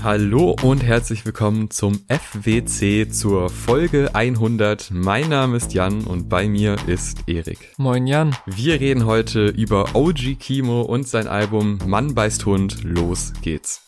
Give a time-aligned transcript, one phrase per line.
[0.00, 4.90] Hallo und herzlich willkommen zum FWC zur Folge 100.
[4.92, 7.58] Mein Name ist Jan und bei mir ist Erik.
[7.78, 8.36] Moin Jan.
[8.46, 12.84] Wir reden heute über OG Kimo und sein Album Mann beißt Hund.
[12.84, 13.87] Los geht's.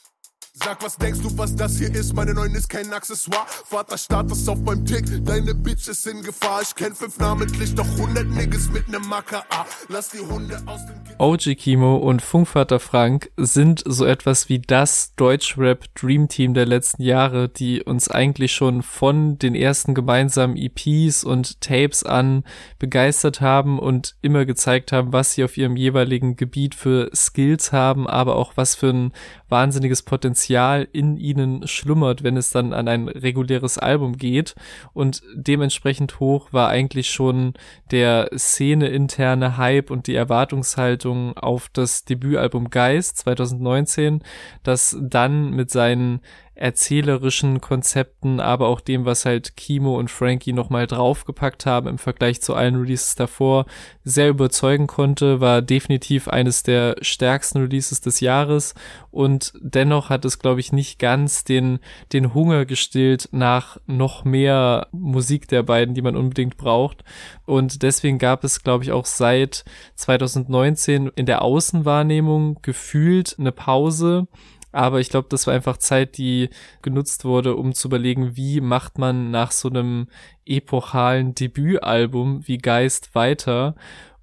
[0.62, 2.14] Sag, was denkst du, was das hier ist?
[2.14, 3.46] Meine Neun ist kein Accessoire.
[3.64, 6.60] Vater Status auf beim Tick, deine Bitch ist in Gefahr.
[6.62, 9.42] Ich kenn fünf namentlich, doch hundert Niggas mit nem Macker.
[9.88, 11.18] Lass die Hunde aus dem Gitter.
[11.18, 17.02] OG Kimo und Funkvater Frank sind so etwas wie das Deutschrap Dream Team der letzten
[17.02, 22.45] Jahre, die uns eigentlich schon von den ersten gemeinsamen EPs und Tapes an
[22.78, 28.06] begeistert haben und immer gezeigt haben, was sie auf ihrem jeweiligen Gebiet für Skills haben,
[28.06, 29.12] aber auch was für ein
[29.50, 34.54] wahnsinniges Potenzial in ihnen schlummert, wenn es dann an ein reguläres Album geht.
[34.92, 37.54] Und dementsprechend hoch war eigentlich schon
[37.90, 44.23] der Szene-interne Hype und die Erwartungshaltung auf das Debütalbum Geist 2019,
[44.62, 46.20] das dann mit seinen
[46.60, 52.43] erzählerischen Konzepten, aber auch dem, was halt Kimo und Frankie nochmal draufgepackt haben im Vergleich
[52.43, 53.65] zu allen Releases davor,
[54.04, 58.74] sehr überzeugen konnte, war definitiv eines der stärksten Releases des Jahres.
[59.10, 61.79] Und dennoch hat es, glaube ich, nicht ganz den,
[62.12, 67.05] den Hunger gestillt nach noch mehr Musik der beiden, die man unbedingt braucht.
[67.47, 74.29] Und deswegen gab es, glaube ich, auch seit 2019 in der Außenwahrnehmung gefühlt eine Pause,
[74.73, 76.51] aber ich glaube, das war einfach Zeit, die
[76.83, 80.09] genutzt wurde, um zu überlegen, wie macht man nach so einem
[80.47, 83.75] epochalen Debütalbum wie Geist weiter.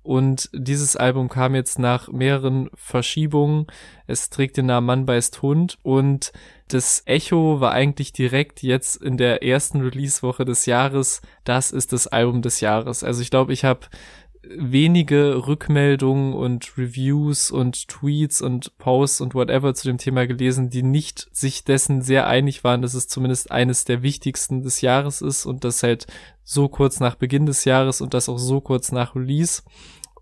[0.03, 3.67] Und dieses Album kam jetzt nach mehreren Verschiebungen.
[4.05, 6.31] Es trägt den Namen Mann beißt Hund und
[6.69, 11.21] das Echo war eigentlich direkt jetzt in der ersten Release-Woche des Jahres.
[11.43, 13.03] Das ist das Album des Jahres.
[13.03, 13.87] Also ich glaube, ich habe
[14.55, 20.83] wenige Rückmeldungen und Reviews und Tweets und Posts und whatever zu dem Thema gelesen, die
[20.83, 25.45] nicht sich dessen sehr einig waren, dass es zumindest eines der wichtigsten des Jahres ist
[25.45, 26.07] und das halt
[26.43, 29.63] so kurz nach Beginn des Jahres und das auch so kurz nach Release.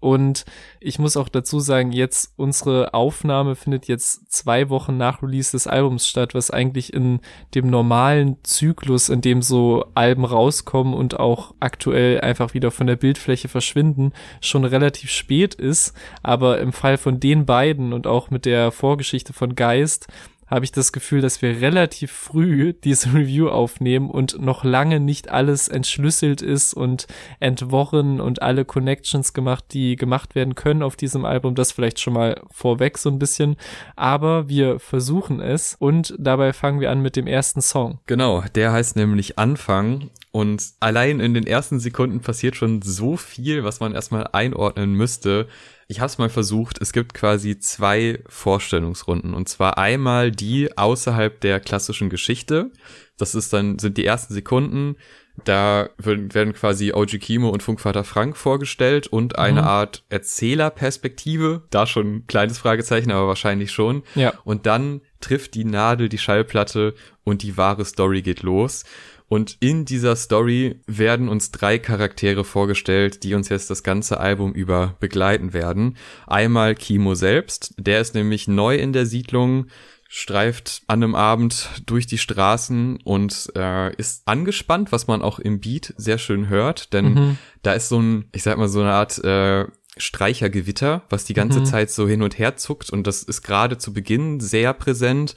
[0.05, 0.45] Und
[0.79, 5.66] ich muss auch dazu sagen, jetzt unsere Aufnahme findet jetzt zwei Wochen nach Release des
[5.66, 7.21] Albums statt, was eigentlich in
[7.55, 12.97] dem normalen Zyklus, in dem so Alben rauskommen und auch aktuell einfach wieder von der
[12.97, 15.95] Bildfläche verschwinden, schon relativ spät ist.
[16.22, 20.05] Aber im Fall von den beiden und auch mit der Vorgeschichte von Geist
[20.47, 25.29] habe ich das Gefühl, dass wir relativ früh diese Review aufnehmen und noch lange nicht
[25.29, 27.07] alles entschlüsselt ist und
[27.39, 31.55] entworren und alle Connections gemacht, die gemacht werden können auf diesem Album.
[31.55, 33.55] Das vielleicht schon mal vorweg so ein bisschen.
[33.95, 38.00] Aber wir versuchen es und dabei fangen wir an mit dem ersten Song.
[38.05, 43.63] Genau, der heißt nämlich Anfang und allein in den ersten Sekunden passiert schon so viel,
[43.63, 45.47] was man erstmal einordnen müsste.
[45.88, 46.81] Ich habe es mal versucht.
[46.81, 52.72] Es gibt quasi zwei Vorstellungsrunden und zwar einmal die außerhalb der klassischen Geschichte.
[53.18, 54.96] Das ist dann sind die ersten Sekunden.
[55.44, 59.68] Da werden quasi OG Kimo und Funkvater Frank vorgestellt und eine mhm.
[59.68, 61.63] Art Erzählerperspektive.
[61.69, 64.03] Da schon ein kleines Fragezeichen, aber wahrscheinlich schon.
[64.16, 64.34] Ja.
[64.46, 68.85] Und dann trifft die Nadel die Schallplatte und die wahre Story geht los.
[69.27, 74.53] Und in dieser Story werden uns drei Charaktere vorgestellt, die uns jetzt das ganze Album
[74.53, 75.97] über begleiten werden.
[76.27, 79.67] Einmal Kimo selbst, der ist nämlich neu in der Siedlung,
[80.07, 85.59] streift an einem Abend durch die Straßen und äh, ist angespannt, was man auch im
[85.59, 87.37] Beat sehr schön hört, denn mhm.
[87.63, 89.65] da ist so ein, ich sag mal, so eine Art äh,
[89.97, 91.65] Streichergewitter, was die ganze mhm.
[91.65, 95.35] Zeit so hin und her zuckt und das ist gerade zu Beginn sehr präsent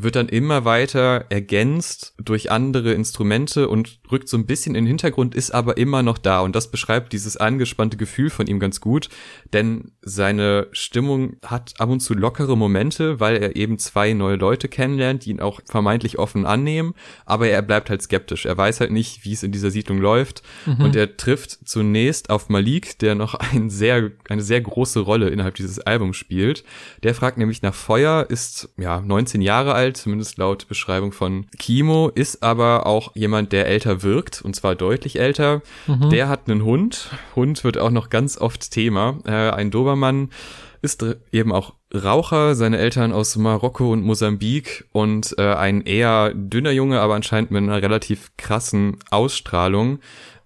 [0.00, 4.86] wird dann immer weiter ergänzt durch andere Instrumente und rückt so ein bisschen in den
[4.88, 6.38] Hintergrund, ist aber immer noch da.
[6.40, 9.08] Und das beschreibt dieses angespannte Gefühl von ihm ganz gut,
[9.52, 14.68] denn seine Stimmung hat ab und zu lockere Momente, weil er eben zwei neue Leute
[14.68, 16.94] kennenlernt, die ihn auch vermeintlich offen annehmen,
[17.26, 18.46] aber er bleibt halt skeptisch.
[18.46, 20.42] Er weiß halt nicht, wie es in dieser Siedlung läuft.
[20.64, 20.80] Mhm.
[20.80, 25.56] Und er trifft zunächst auf Malik, der noch ein sehr, eine sehr große Rolle innerhalb
[25.56, 26.62] dieses Albums spielt.
[27.02, 32.10] Der fragt nämlich nach Feuer, ist ja 19 Jahre alt, zumindest laut Beschreibung von Kimo,
[32.14, 35.62] ist aber auch jemand, der älter wirkt, und zwar deutlich älter.
[35.86, 36.10] Mhm.
[36.10, 37.10] Der hat einen Hund.
[37.34, 39.18] Hund wird auch noch ganz oft Thema.
[39.24, 40.30] Äh, ein Dobermann
[40.82, 46.70] ist eben auch Raucher, seine Eltern aus Marokko und Mosambik und äh, ein eher dünner
[46.70, 49.98] Junge, aber anscheinend mit einer relativ krassen Ausstrahlung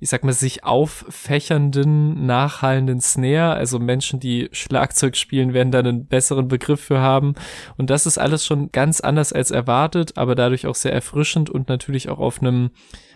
[0.00, 3.54] ich sag mal, sich auffächernden, nachhallenden Snare.
[3.54, 7.34] Also Menschen, die Schlagzeug spielen, werden da einen besseren Begriff für haben.
[7.76, 11.68] Und das ist alles schon ganz anders als erwartet, aber dadurch auch sehr erfrischend und
[11.68, 12.70] natürlich auch auf einem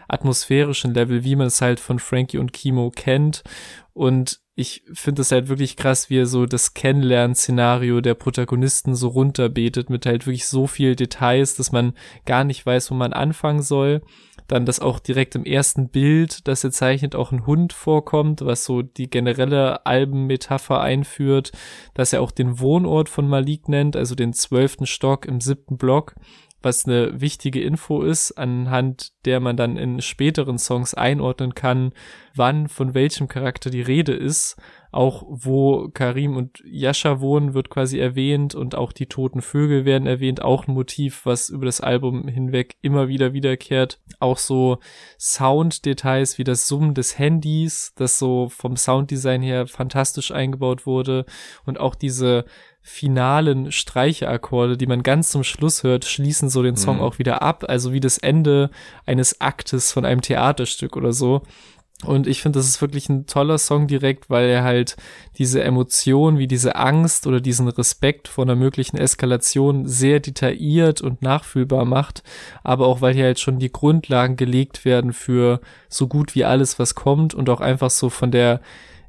[0.09, 3.43] atmosphärischen Level, wie man es halt von Frankie und Kimo kennt.
[3.95, 9.09] Und ich finde es halt wirklich krass, wie er so das Kennenlernen-Szenario der Protagonisten so
[9.09, 11.95] runterbetet mit halt wirklich so viel Details, dass man
[12.27, 14.03] gar nicht weiß, wo man anfangen soll.
[14.53, 18.67] Dann, dass auch direkt im ersten Bild, das er zeichnet, auch ein Hund vorkommt, was
[18.67, 21.53] so die generelle Albenmetapher einführt,
[21.95, 26.17] dass er auch den Wohnort von Malik nennt, also den zwölften Stock im siebten Block,
[26.61, 31.93] was eine wichtige Info ist, anhand der man dann in späteren Songs einordnen kann,
[32.35, 34.61] wann von welchem Charakter die Rede ist.
[34.93, 40.07] Auch wo Karim und Yasha wohnen, wird quasi erwähnt und auch die toten Vögel werden
[40.07, 40.43] erwähnt.
[40.43, 44.01] Auch ein Motiv, was über das Album hinweg immer wieder wiederkehrt.
[44.21, 44.79] Auch so
[45.19, 51.25] Sounddetails wie das Summen des Handys, das so vom Sounddesign her fantastisch eingebaut wurde
[51.65, 52.45] und auch diese
[52.83, 57.03] finalen Streicheakkorde, die man ganz zum Schluss hört, schließen so den Song mhm.
[57.03, 58.71] auch wieder ab, also wie das Ende
[59.07, 61.43] eines Aktes von einem Theaterstück oder so.
[62.05, 64.97] Und ich finde, das ist wirklich ein toller Song direkt, weil er halt
[65.39, 71.23] diese Emotion wie diese Angst oder diesen Respekt vor einer möglichen Eskalation sehr detailliert und
[71.23, 72.23] nachfühlbar macht,
[72.65, 76.79] aber auch weil hier halt schon die Grundlagen gelegt werden für so gut wie alles,
[76.79, 78.61] was kommt und auch einfach so von der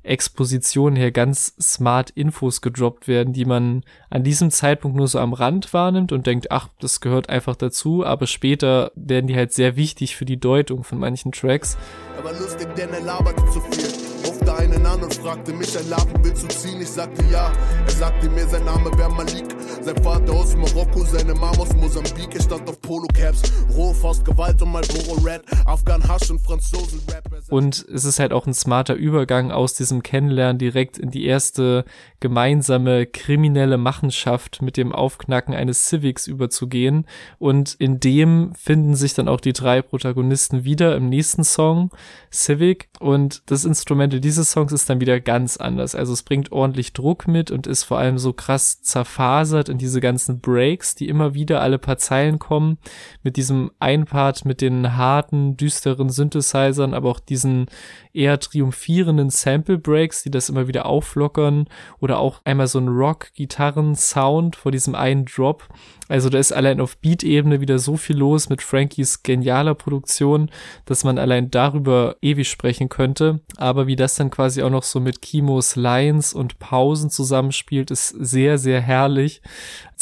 [0.03, 5.33] Exposition her ganz smart Infos gedroppt werden, die man an diesem Zeitpunkt nur so am
[5.33, 9.75] Rand wahrnimmt und denkt, ach, das gehört einfach dazu, aber später werden die halt sehr
[9.75, 11.77] wichtig für die Deutung von manchen Tracks.
[12.17, 14.02] Aber lustig, denn er labert zu viel.
[14.33, 16.81] Auf der einen an und fragte mich, ein Laden willst du ziehen?
[16.81, 17.51] Ich sagte ja.
[17.85, 19.45] Er sagte mir, sein Name wäre Malik.
[19.83, 22.33] Sein Vater aus Marokko, seine Mama aus Mosambik.
[22.33, 23.43] Er stand auf Polo-Caps,
[23.75, 25.43] rohe Faust, Gewalt und Marlboro Red.
[25.65, 27.23] Afghan Hasch und Franzosen-Rap.
[27.49, 31.85] Und es ist halt auch ein smarter Übergang aus diesem Kennenlernen direkt in die erste
[32.19, 37.05] gemeinsame kriminelle Machenschaft mit dem Aufknacken eines Civics überzugehen.
[37.37, 41.91] Und in dem finden sich dann auch die drei Protagonisten wieder im nächsten Song,
[42.31, 42.89] Civic.
[42.99, 45.93] Und das Instrumental dieses Songs ist dann wieder ganz anders.
[45.93, 50.01] Also es bringt ordentlich Druck mit und ist vor allem so krass zerfasert in diese
[50.01, 52.77] ganzen Breaks, die immer wieder alle paar Zeilen kommen.
[53.21, 57.67] Mit diesem Einpart, mit den harten, düsteren Synthesizern, aber auch diesen
[58.13, 61.67] eher triumphierenden Sample Breaks, die das immer wieder auflockern
[61.99, 65.67] oder auch einmal so ein Rock-Gitarren-Sound vor diesem einen Drop.
[66.09, 70.51] Also da ist allein auf Beat-Ebene wieder so viel los mit Frankies genialer Produktion,
[70.85, 73.39] dass man allein darüber ewig sprechen könnte.
[73.57, 78.09] Aber wie das dann quasi auch noch so mit Kimos Lines und Pausen zusammenspielt, ist
[78.09, 79.41] sehr, sehr herrlich.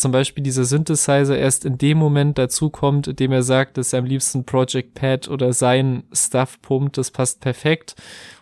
[0.01, 3.93] Zum Beispiel dieser Synthesizer erst in dem Moment dazu kommt, in dem er sagt, dass
[3.93, 7.93] er am liebsten Project Pad oder sein Stuff pumpt, das passt perfekt.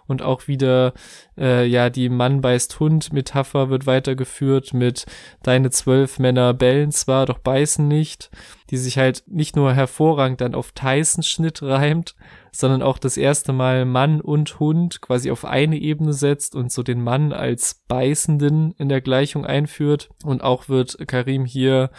[0.07, 0.93] Und auch wieder
[1.37, 5.05] äh, ja die Mann beißt Hund Metapher wird weitergeführt mit
[5.43, 8.31] deine zwölf Männer bellen zwar, doch beißen nicht,
[8.69, 12.15] die sich halt nicht nur hervorragend dann auf Tyson Schnitt reimt,
[12.51, 16.83] sondern auch das erste Mal Mann und Hund quasi auf eine Ebene setzt und so
[16.83, 20.09] den Mann als Beißenden in der Gleichung einführt.
[20.23, 21.89] Und auch wird Karim hier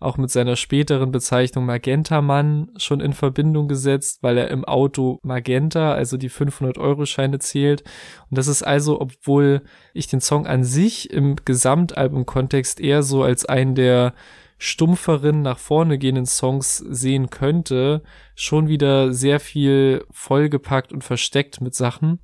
[0.00, 5.92] auch mit seiner späteren Bezeichnung Magenta-Mann schon in Verbindung gesetzt, weil er im Auto Magenta,
[5.92, 7.82] also die 500-Euro-Scheine zählt.
[8.30, 9.62] Und das ist also, obwohl
[9.94, 14.14] ich den Song an sich im Gesamtalbum-Kontext eher so als einen der
[14.58, 18.02] stumpferen, nach vorne gehenden Songs sehen könnte,
[18.34, 22.18] schon wieder sehr viel vollgepackt und versteckt mit Sachen.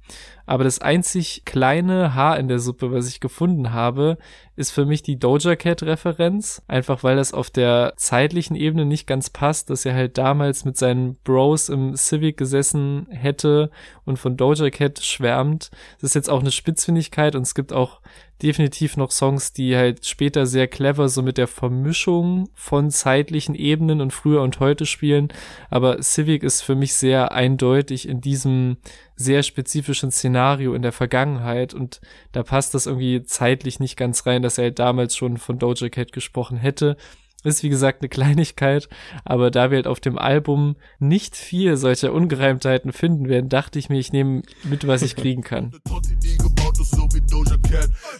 [0.44, 4.18] Aber das einzig kleine Haar in der Suppe, was ich gefunden habe,
[4.56, 6.62] ist für mich die Doja Cat Referenz.
[6.68, 10.76] Einfach weil das auf der zeitlichen Ebene nicht ganz passt, dass er halt damals mit
[10.76, 13.70] seinen Bros im Civic gesessen hätte
[14.04, 15.70] und von Doja Cat schwärmt.
[16.00, 18.00] Das ist jetzt auch eine Spitzfindigkeit und es gibt auch
[18.42, 24.00] definitiv noch Songs, die halt später sehr clever so mit der Vermischung von zeitlichen Ebenen
[24.00, 25.28] und früher und heute spielen.
[25.70, 28.76] Aber Civic ist für mich sehr eindeutig in diesem
[29.16, 32.00] sehr spezifischen Szenario in der Vergangenheit und
[32.32, 35.88] da passt das irgendwie zeitlich nicht ganz rein, dass er halt damals schon von Doja
[35.88, 36.96] Cat gesprochen hätte.
[37.44, 38.88] Ist wie gesagt eine Kleinigkeit,
[39.24, 43.88] aber da wir halt auf dem Album nicht viel solcher Ungereimtheiten finden werden, dachte ich
[43.88, 45.72] mir, ich nehme mit, was ich kriegen kann.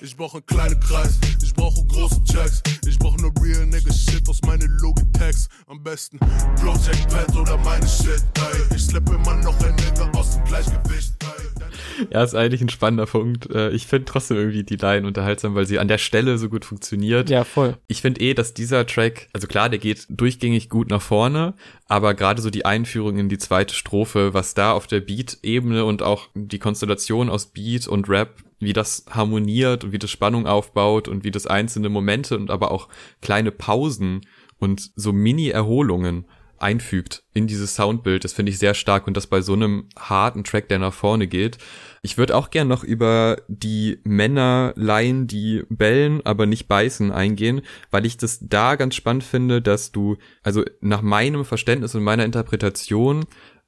[0.01, 4.29] Ich brauche einen kleinen Kreis, ich brauche große Checks, ich brauche nur real nigga shit
[4.29, 5.49] aus meinen Logitex.
[5.67, 8.77] Am besten Project Pad oder meine Shit, ey.
[8.77, 12.07] Ich slippe immer noch ein Nigga aus dem Gleichgewicht, ey.
[12.11, 13.51] Ja, ist eigentlich ein spannender Punkt.
[13.51, 16.65] Äh, ich finde trotzdem irgendwie die Line unterhaltsam, weil sie an der Stelle so gut
[16.65, 17.31] funktioniert.
[17.31, 17.77] Ja, voll.
[17.89, 21.55] Ich finde eh, dass dieser Track, also klar, der geht durchgängig gut nach vorne,
[21.89, 26.03] aber gerade so die Einführung in die zweite Strophe, was da auf der Beat-Ebene und
[26.03, 31.09] auch die Konstellation aus Beat und Rap wie das harmoniert und wie das Spannung aufbaut
[31.09, 32.89] und wie das einzelne Momente und aber auch
[33.21, 34.23] kleine Pausen
[34.59, 36.27] und so Mini-Erholungen
[36.59, 38.25] einfügt in dieses Soundbild.
[38.25, 41.27] Das finde ich sehr stark und das bei so einem harten Track, der nach vorne
[41.27, 41.59] geht.
[42.03, 48.07] Ich würde auch gern noch über die Männerleien, die bellen, aber nicht beißen, eingehen, weil
[48.07, 53.25] ich das da ganz spannend finde, dass du, also nach meinem Verständnis und meiner Interpretation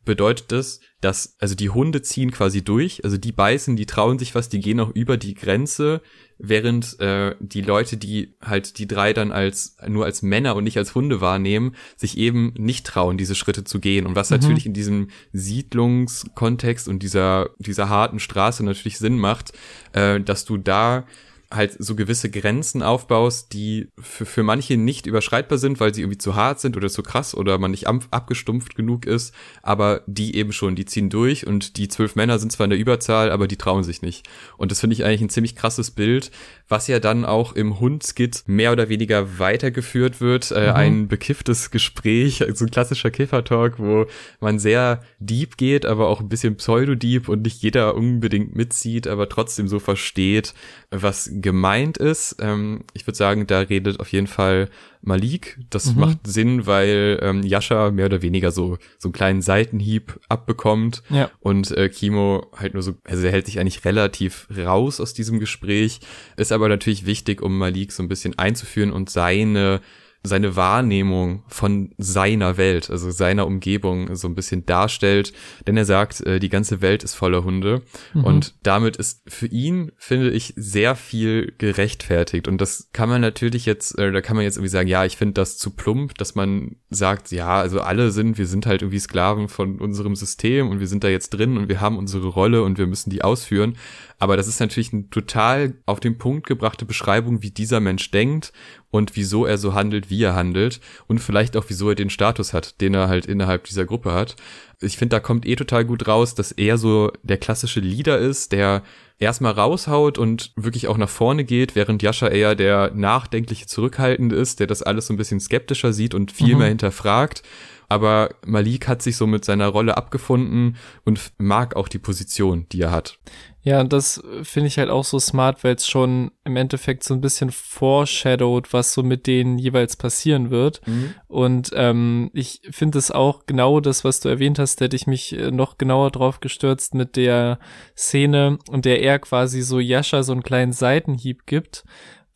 [0.07, 4.35] bedeutet das, dass, also die Hunde ziehen quasi durch, also die beißen, die trauen sich
[4.35, 6.01] was, die gehen auch über die Grenze,
[6.39, 10.79] während äh, die Leute, die halt die drei dann als nur als Männer und nicht
[10.79, 14.07] als Hunde wahrnehmen, sich eben nicht trauen, diese Schritte zu gehen.
[14.07, 14.39] Und was mhm.
[14.39, 19.53] natürlich in diesem Siedlungskontext und dieser, dieser harten Straße natürlich Sinn macht,
[19.93, 21.07] äh, dass du da
[21.51, 26.19] halt so gewisse Grenzen aufbaust, die für, für manche nicht überschreitbar sind, weil sie irgendwie
[26.19, 30.53] zu hart sind oder zu krass oder man nicht abgestumpft genug ist, aber die eben
[30.53, 33.57] schon, die ziehen durch und die zwölf Männer sind zwar in der Überzahl, aber die
[33.57, 34.29] trauen sich nicht.
[34.57, 36.31] Und das finde ich eigentlich ein ziemlich krasses Bild,
[36.69, 40.51] was ja dann auch im Hund-Skit mehr oder weniger weitergeführt wird.
[40.51, 40.77] Äh, mhm.
[40.77, 44.07] Ein bekifftes Gespräch, so ein klassischer Kiffer-Talk, wo
[44.41, 49.29] man sehr deep geht, aber auch ein bisschen pseudo-deep und nicht jeder unbedingt mitzieht, aber
[49.29, 50.55] trotzdem so versteht,
[50.91, 52.37] was gemeint ist.
[52.41, 54.69] Ähm, ich würde sagen, da redet auf jeden Fall
[55.07, 55.59] Malik.
[55.71, 56.01] Das mhm.
[56.01, 61.31] macht Sinn, weil ähm, Yasha mehr oder weniger so so einen kleinen Seitenhieb abbekommt ja.
[61.41, 65.39] und äh, Kimo halt nur so, also er hält sich eigentlich relativ raus aus diesem
[65.39, 66.01] Gespräch,
[66.37, 69.81] ist aber natürlich wichtig, um Malik so ein bisschen einzuführen und seine
[70.27, 75.33] seine Wahrnehmung von seiner Welt, also seiner Umgebung so ein bisschen darstellt.
[75.67, 77.83] Denn er sagt, äh, die ganze Welt ist voller Hunde.
[78.15, 78.25] Mhm.
[78.25, 82.49] Und damit ist für ihn, finde ich, sehr viel gerechtfertigt.
[82.49, 85.17] Und das kann man natürlich jetzt, äh, da kann man jetzt irgendwie sagen, ja, ich
[85.17, 88.99] finde das zu plump, dass man sagt, ja, also alle sind, wir sind halt irgendwie
[88.99, 92.63] Sklaven von unserem System und wir sind da jetzt drin und wir haben unsere Rolle
[92.63, 93.77] und wir müssen die ausführen.
[94.19, 98.53] Aber das ist natürlich eine total auf den Punkt gebrachte Beschreibung, wie dieser Mensch denkt
[98.97, 102.53] und wieso er so handelt, wie er handelt und vielleicht auch wieso er den Status
[102.53, 104.37] hat, den er halt innerhalb dieser Gruppe hat.
[104.81, 108.53] Ich finde, da kommt eh total gut raus, dass er so der klassische Leader ist,
[108.53, 108.83] der
[109.19, 114.61] erstmal raushaut und wirklich auch nach vorne geht, während Jascha eher der nachdenkliche, zurückhaltende ist,
[114.61, 116.59] der das alles so ein bisschen skeptischer sieht und viel mhm.
[116.59, 117.43] mehr hinterfragt
[117.89, 122.83] aber Malik hat sich so mit seiner Rolle abgefunden und mag auch die Position, die
[122.83, 123.19] er hat.
[123.67, 127.15] Ja, und das finde ich halt auch so smart, weil es schon im Endeffekt so
[127.15, 130.87] ein bisschen foreshadowed, was so mit denen jeweils passieren wird.
[130.87, 131.15] Mhm.
[131.27, 135.37] Und ähm, ich finde es auch genau das, was du erwähnt hast, hätte ich mich
[135.37, 137.59] äh, noch genauer drauf gestürzt mit der
[137.97, 141.85] Szene, und der er quasi so Yasha so einen kleinen Seitenhieb gibt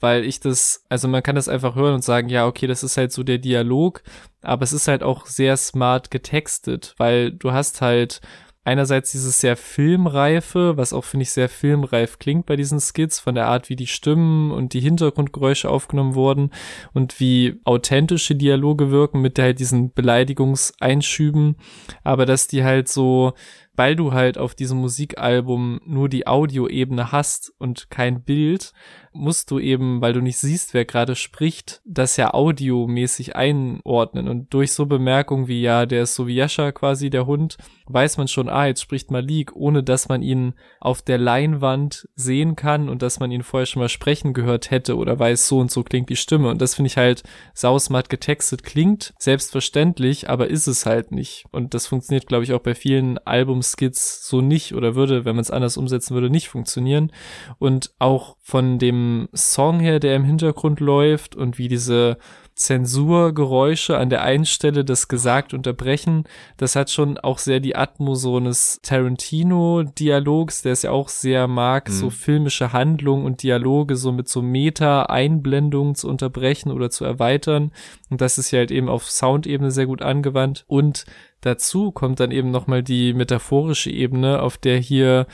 [0.00, 2.96] weil ich das, also man kann das einfach hören und sagen, ja, okay, das ist
[2.96, 4.02] halt so der Dialog,
[4.42, 8.20] aber es ist halt auch sehr smart getextet, weil du hast halt
[8.62, 13.34] einerseits dieses sehr filmreife, was auch finde ich sehr filmreif klingt bei diesen Skits, von
[13.34, 16.50] der Art, wie die Stimmen und die Hintergrundgeräusche aufgenommen wurden
[16.92, 21.56] und wie authentische Dialoge wirken mit halt diesen Beleidigungseinschüben,
[22.04, 23.32] aber dass die halt so
[23.80, 28.74] weil du halt auf diesem Musikalbum nur die Audioebene hast und kein Bild,
[29.12, 34.28] musst du eben, weil du nicht siehst, wer gerade spricht, das ja audiomäßig einordnen.
[34.28, 38.18] Und durch so Bemerkungen wie, ja, der ist so wie Yasha quasi, der Hund, weiß
[38.18, 42.88] man schon, ah, jetzt spricht Malik, ohne dass man ihn auf der Leinwand sehen kann
[42.88, 45.82] und dass man ihn vorher schon mal sprechen gehört hätte oder weiß, so und so
[45.82, 46.48] klingt die Stimme.
[46.48, 51.46] Und das finde ich halt sausmart getextet, klingt selbstverständlich, aber ist es halt nicht.
[51.50, 55.42] Und das funktioniert, glaube ich, auch bei vielen Albumskits so nicht oder würde, wenn man
[55.42, 57.10] es anders umsetzen würde, nicht funktionieren.
[57.58, 58.99] Und auch von dem
[59.34, 62.18] Song her, der im Hintergrund läuft und wie diese
[62.60, 66.24] Zensurgeräusche an der einen Stelle das gesagt unterbrechen,
[66.58, 71.48] das hat schon auch sehr die Atmo so eines Tarantino-Dialogs, der es ja auch sehr
[71.48, 71.92] mag, mhm.
[71.92, 77.72] so filmische Handlungen und Dialoge so mit so Meta-Einblendungen zu unterbrechen oder zu erweitern.
[78.10, 80.64] Und das ist ja halt eben auf Soundebene sehr gut angewandt.
[80.66, 81.06] Und
[81.40, 85.26] dazu kommt dann eben nochmal die metaphorische Ebene, auf der hier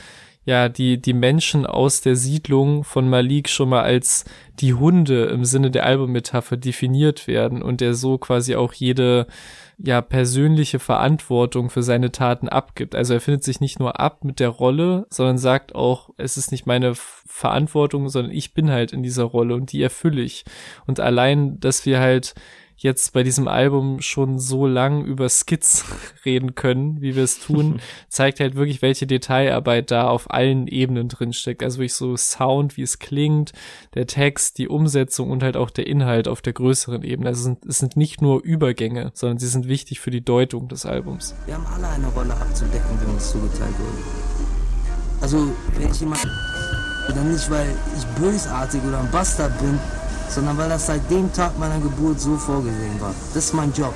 [0.47, 4.23] ja, die, die Menschen aus der Siedlung von Malik schon mal als
[4.61, 9.27] die Hunde im Sinne der Albummetapher definiert werden und der so quasi auch jede,
[9.77, 12.95] ja, persönliche Verantwortung für seine Taten abgibt.
[12.95, 16.53] Also er findet sich nicht nur ab mit der Rolle, sondern sagt auch, es ist
[16.53, 20.45] nicht meine Verantwortung, sondern ich bin halt in dieser Rolle und die erfülle ich.
[20.85, 22.35] Und allein, dass wir halt
[22.77, 25.83] jetzt bei diesem Album schon so lang über Skits
[26.25, 31.09] reden können, wie wir es tun, zeigt halt wirklich, welche Detailarbeit da auf allen Ebenen
[31.09, 31.63] drin steckt.
[31.63, 33.51] Also wirklich so Sound, wie es klingt,
[33.95, 37.29] der Text, die Umsetzung und halt auch der Inhalt auf der größeren Ebene.
[37.29, 40.67] Also es sind, es sind nicht nur Übergänge, sondern sie sind wichtig für die Deutung
[40.67, 41.35] des Albums.
[41.45, 44.27] Wir haben alle eine Rolle abzudecken, die uns zugeteilt wurde.
[45.19, 46.27] Also, wenn ich jemand,
[47.07, 49.79] dann nicht, weil ich bösartig oder ein Bastard bin,
[50.29, 53.13] sondern weil das seit dem Tag meiner Geburt so vorgesehen war.
[53.33, 53.93] Das ist mein Job.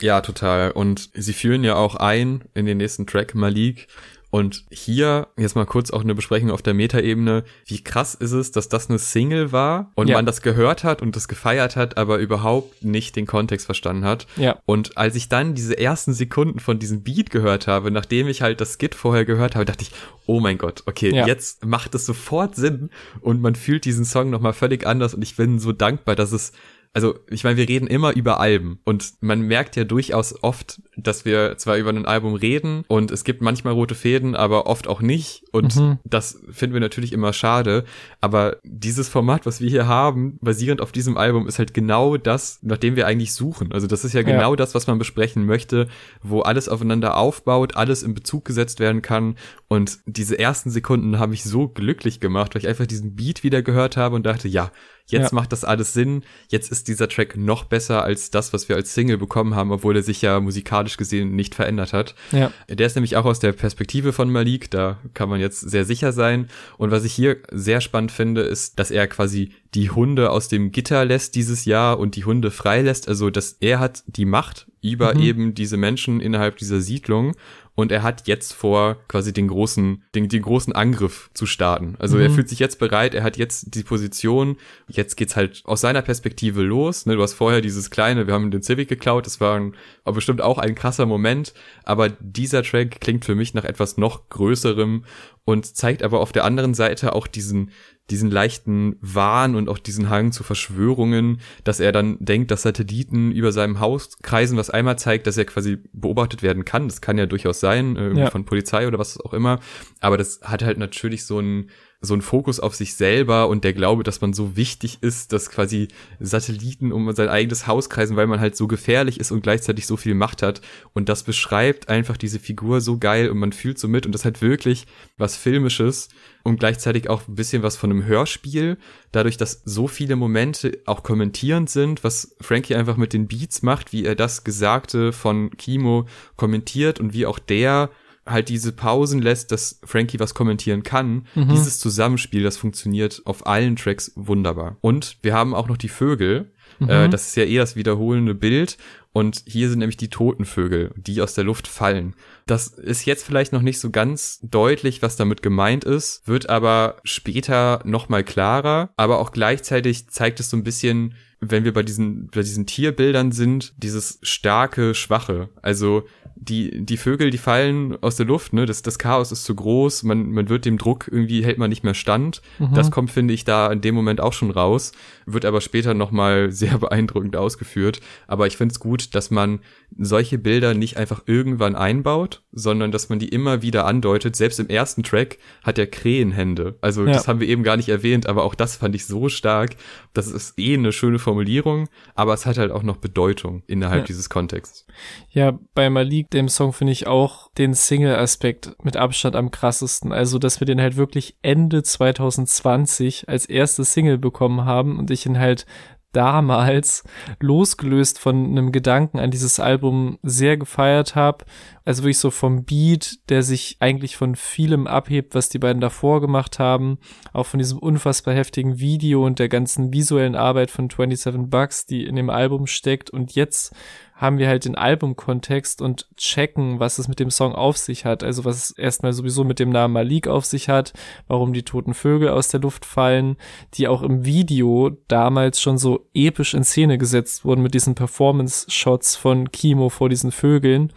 [0.00, 0.70] Ja, total.
[0.70, 3.88] Und sie fühlen ja auch ein in den nächsten Track Malik
[4.30, 7.44] und hier jetzt mal kurz auch eine Besprechung auf der Metaebene.
[7.64, 10.16] Wie krass ist es, dass das eine Single war und ja.
[10.16, 14.26] man das gehört hat und das gefeiert hat, aber überhaupt nicht den Kontext verstanden hat.
[14.36, 14.58] Ja.
[14.66, 18.60] Und als ich dann diese ersten Sekunden von diesem Beat gehört habe, nachdem ich halt
[18.60, 19.92] das Skit vorher gehört habe, dachte ich,
[20.26, 21.26] oh mein Gott, okay, ja.
[21.26, 25.36] jetzt macht es sofort Sinn und man fühlt diesen Song nochmal völlig anders und ich
[25.36, 26.52] bin so dankbar, dass es
[26.96, 31.26] also ich meine, wir reden immer über Alben und man merkt ja durchaus oft, dass
[31.26, 35.02] wir zwar über ein Album reden und es gibt manchmal rote Fäden, aber oft auch
[35.02, 35.98] nicht und mhm.
[36.04, 37.84] das finden wir natürlich immer schade,
[38.22, 42.60] aber dieses Format, was wir hier haben, basierend auf diesem Album, ist halt genau das,
[42.62, 43.72] nach dem wir eigentlich suchen.
[43.72, 44.56] Also das ist ja genau ja.
[44.56, 45.88] das, was man besprechen möchte,
[46.22, 49.36] wo alles aufeinander aufbaut, alles in Bezug gesetzt werden kann
[49.68, 53.60] und diese ersten Sekunden haben mich so glücklich gemacht, weil ich einfach diesen Beat wieder
[53.60, 54.72] gehört habe und dachte, ja,
[55.08, 55.34] Jetzt ja.
[55.34, 56.22] macht das alles Sinn.
[56.48, 59.96] Jetzt ist dieser Track noch besser als das, was wir als Single bekommen haben, obwohl
[59.96, 62.14] er sich ja musikalisch gesehen nicht verändert hat.
[62.32, 62.50] Ja.
[62.68, 66.12] Der ist nämlich auch aus der Perspektive von Malik, da kann man jetzt sehr sicher
[66.12, 66.48] sein.
[66.76, 70.72] Und was ich hier sehr spannend finde, ist, dass er quasi die Hunde aus dem
[70.72, 73.08] Gitter lässt dieses Jahr und die Hunde freilässt.
[73.08, 75.22] Also, dass er hat die Macht über mhm.
[75.22, 77.34] eben diese Menschen innerhalb dieser Siedlung
[77.76, 81.94] und er hat jetzt vor, quasi den großen, den, den großen Angriff zu starten.
[81.98, 82.22] Also mhm.
[82.22, 84.56] er fühlt sich jetzt bereit, er hat jetzt die Position,
[84.88, 87.04] jetzt geht's halt aus seiner Perspektive los.
[87.04, 87.16] Ne?
[87.16, 90.40] Du hast vorher dieses kleine, wir haben den Civic geklaut, das war, ein, war bestimmt
[90.40, 91.52] auch ein krasser Moment,
[91.84, 95.04] aber dieser Track klingt für mich nach etwas noch Größerem
[95.44, 97.70] und zeigt aber auf der anderen Seite auch diesen,
[98.10, 103.32] diesen leichten Wahn und auch diesen Hang zu Verschwörungen, dass er dann denkt, dass Satelliten
[103.32, 106.88] über seinem Haus kreisen, was einmal zeigt, dass er quasi beobachtet werden kann.
[106.88, 108.30] Das kann ja durchaus sein, äh, ja.
[108.30, 109.58] von Polizei oder was auch immer.
[110.00, 111.70] Aber das hat halt natürlich so ein
[112.06, 115.50] so ein Fokus auf sich selber und der Glaube, dass man so wichtig ist, dass
[115.50, 115.88] quasi
[116.20, 119.96] Satelliten um sein eigenes Haus kreisen, weil man halt so gefährlich ist und gleichzeitig so
[119.96, 120.60] viel Macht hat.
[120.94, 124.24] Und das beschreibt einfach diese Figur so geil und man fühlt so mit und das
[124.24, 124.86] hat wirklich
[125.18, 126.08] was Filmisches
[126.42, 128.78] und gleichzeitig auch ein bisschen was von einem Hörspiel,
[129.10, 133.92] dadurch, dass so viele Momente auch kommentierend sind, was Frankie einfach mit den Beats macht,
[133.92, 137.90] wie er das Gesagte von Kimo kommentiert und wie auch der
[138.26, 141.26] halt diese Pausen lässt, dass Frankie was kommentieren kann.
[141.34, 141.48] Mhm.
[141.48, 144.76] Dieses Zusammenspiel, das funktioniert auf allen Tracks wunderbar.
[144.80, 146.52] Und wir haben auch noch die Vögel.
[146.78, 146.88] Mhm.
[146.88, 148.76] Äh, das ist ja eh das wiederholende Bild.
[149.12, 152.14] Und hier sind nämlich die toten Vögel, die aus der Luft fallen.
[152.44, 156.96] Das ist jetzt vielleicht noch nicht so ganz deutlich, was damit gemeint ist, wird aber
[157.02, 158.90] später nochmal klarer.
[158.98, 163.32] Aber auch gleichzeitig zeigt es so ein bisschen, wenn wir bei diesen, bei diesen Tierbildern
[163.32, 165.48] sind, dieses starke, schwache.
[165.62, 166.04] Also
[166.38, 168.66] die, die Vögel, die fallen aus der Luft, ne?
[168.66, 171.82] Das, das Chaos ist zu groß, man, man wird dem Druck irgendwie hält man nicht
[171.82, 172.42] mehr stand.
[172.58, 172.74] Mhm.
[172.74, 174.92] Das kommt, finde ich, da in dem Moment auch schon raus,
[175.24, 178.00] wird aber später nochmal sehr beeindruckend ausgeführt.
[178.26, 179.60] Aber ich finde es gut, dass man
[179.98, 184.36] solche Bilder nicht einfach irgendwann einbaut, sondern dass man die immer wieder andeutet.
[184.36, 186.76] Selbst im ersten Track hat er Krähenhände.
[186.82, 187.12] Also ja.
[187.12, 189.76] das haben wir eben gar nicht erwähnt, aber auch das fand ich so stark.
[190.12, 194.06] Das ist eh eine schöne Formulierung, aber es hat halt auch noch Bedeutung innerhalb ja.
[194.06, 194.86] dieses Kontexts.
[195.30, 200.12] Ja, bei Malik, dem Song, finde ich auch den Single-Aspekt mit Abstand am krassesten.
[200.12, 205.26] Also, dass wir den halt wirklich Ende 2020 als erste Single bekommen haben und ich
[205.26, 205.66] ihn halt
[206.12, 207.04] damals
[207.40, 211.44] losgelöst von einem Gedanken an dieses Album sehr gefeiert habe.
[211.86, 216.20] Also wirklich so vom Beat, der sich eigentlich von vielem abhebt, was die beiden davor
[216.20, 216.98] gemacht haben.
[217.32, 222.04] Auch von diesem unfassbar heftigen Video und der ganzen visuellen Arbeit von 27 Bucks, die
[222.04, 223.10] in dem Album steckt.
[223.10, 223.72] Und jetzt
[224.16, 228.24] haben wir halt den Albumkontext und checken, was es mit dem Song auf sich hat.
[228.24, 230.92] Also was es erstmal sowieso mit dem Namen Malik auf sich hat,
[231.28, 233.36] warum die toten Vögel aus der Luft fallen,
[233.74, 239.14] die auch im Video damals schon so episch in Szene gesetzt wurden mit diesen Performance-Shots
[239.14, 240.92] von Kimo vor diesen Vögeln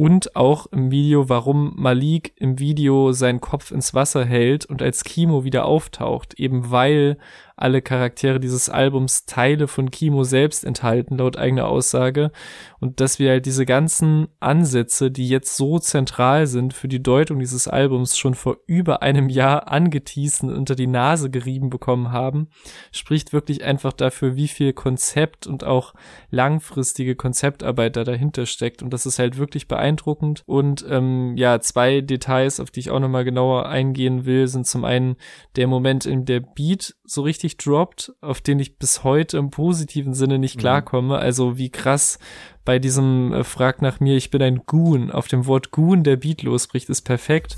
[0.00, 5.04] und auch im Video, warum Malik im Video seinen Kopf ins Wasser hält und als
[5.04, 7.18] Kimo wieder auftaucht, eben weil
[7.60, 12.32] alle Charaktere dieses Albums Teile von Kimo selbst enthalten, laut eigener Aussage.
[12.80, 17.38] Und dass wir halt diese ganzen Ansätze, die jetzt so zentral sind für die Deutung
[17.38, 22.48] dieses Albums, schon vor über einem Jahr angeteased und unter die Nase gerieben bekommen haben,
[22.92, 25.94] spricht wirklich einfach dafür, wie viel Konzept und auch
[26.30, 28.82] langfristige Konzeptarbeit da dahinter steckt.
[28.82, 30.42] Und das ist halt wirklich beeindruckend.
[30.46, 34.84] Und ähm, ja, zwei Details, auf die ich auch nochmal genauer eingehen will, sind zum
[34.84, 35.16] einen
[35.56, 39.50] der Moment, in der Beat so richtig richtig droppt, auf den ich bis heute im
[39.50, 40.60] positiven Sinne nicht mhm.
[40.60, 41.18] klarkomme.
[41.18, 42.18] Also wie krass
[42.64, 46.16] bei diesem äh, Frag nach mir, ich bin ein Goon, auf dem Wort Goon der
[46.16, 47.56] Beat losbricht, ist perfekt.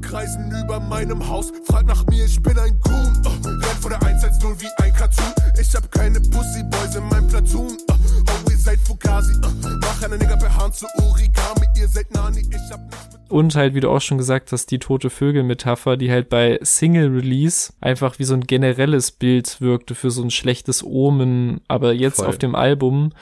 [0.00, 3.22] Kreisen über meinem Haus, frag nach mir, ich bin ein Goon.
[3.24, 5.32] Oh, vor der 110 wie ein Cartoon.
[5.60, 7.89] Ich hab keine Pussyboys in meinem Platoon.
[8.70, 9.32] Seid Fukasi.
[9.42, 11.66] Oh, mach eine Nigger per Hand zu Origami.
[11.76, 14.80] Ihr seid Nani, ich hab nichts und halt, wie du auch schon gesagt hast, die
[14.80, 20.10] tote Vögel-Metapher, die halt bei Single Release einfach wie so ein generelles Bild wirkte für
[20.10, 22.26] so ein schlechtes Omen, aber jetzt Voll.
[22.26, 23.12] auf dem Album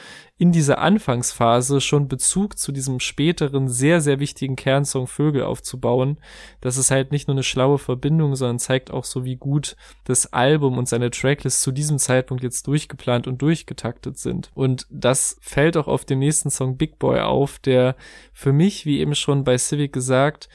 [0.41, 6.19] in dieser Anfangsphase schon Bezug zu diesem späteren, sehr, sehr wichtigen Kernsong Vögel aufzubauen.
[6.61, 10.33] Das ist halt nicht nur eine schlaue Verbindung, sondern zeigt auch so, wie gut das
[10.33, 14.53] Album und seine Tracklist zu diesem Zeitpunkt jetzt durchgeplant und durchgetaktet sind.
[14.55, 17.97] Und das fällt auch auf dem nächsten Song Big Boy auf, der
[18.33, 20.49] für mich, wie eben schon bei Civic gesagt,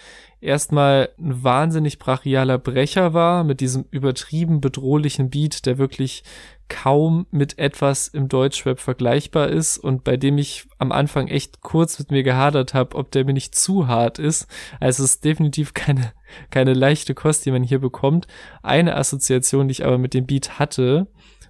[0.44, 6.24] erstmal ein wahnsinnig brachialer Brecher war, mit diesem übertrieben bedrohlichen Beat, der wirklich
[6.70, 12.00] kaum mit etwas im Deutschrap vergleichbar ist und bei dem ich am Anfang echt kurz
[12.00, 14.48] mit mir gehadert habe, ob der mir nicht zu hart ist.
[14.80, 16.14] Also es ist definitiv keine,
[16.50, 18.28] keine leichte Kost, die man hier bekommt.
[18.62, 21.08] Eine Assoziation, die ich aber mit dem Beat hatte,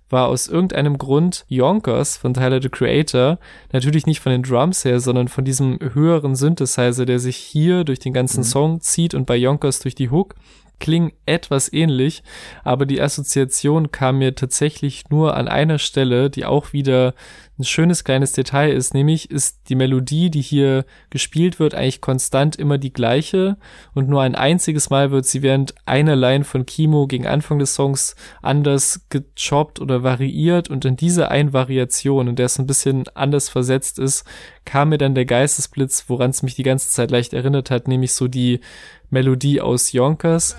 [0.09, 3.39] war aus irgendeinem Grund Yonkers von Tyler the Creator,
[3.73, 7.99] natürlich nicht von den Drums her, sondern von diesem höheren Synthesizer, der sich hier durch
[7.99, 8.45] den ganzen mhm.
[8.45, 10.35] Song zieht und bei Yonkers durch die Hook.
[10.79, 12.23] Klingen etwas ähnlich,
[12.63, 17.13] aber die Assoziation kam mir tatsächlich nur an einer Stelle, die auch wieder
[17.59, 22.55] ein schönes kleines Detail ist, nämlich ist die Melodie, die hier gespielt wird, eigentlich konstant
[22.55, 23.57] immer die gleiche
[23.93, 27.75] und nur ein einziges Mal wird sie während einer Line von Kimo gegen Anfang des
[27.75, 33.07] Songs anders gechoppt oder variiert und in dieser einen Variation, in der es ein bisschen
[33.13, 34.25] anders versetzt ist,
[34.65, 38.13] kam mir dann der Geistesblitz, woran es mich die ganze Zeit leicht erinnert hat, nämlich
[38.13, 38.61] so die
[39.11, 40.55] Melodie aus Yonkers.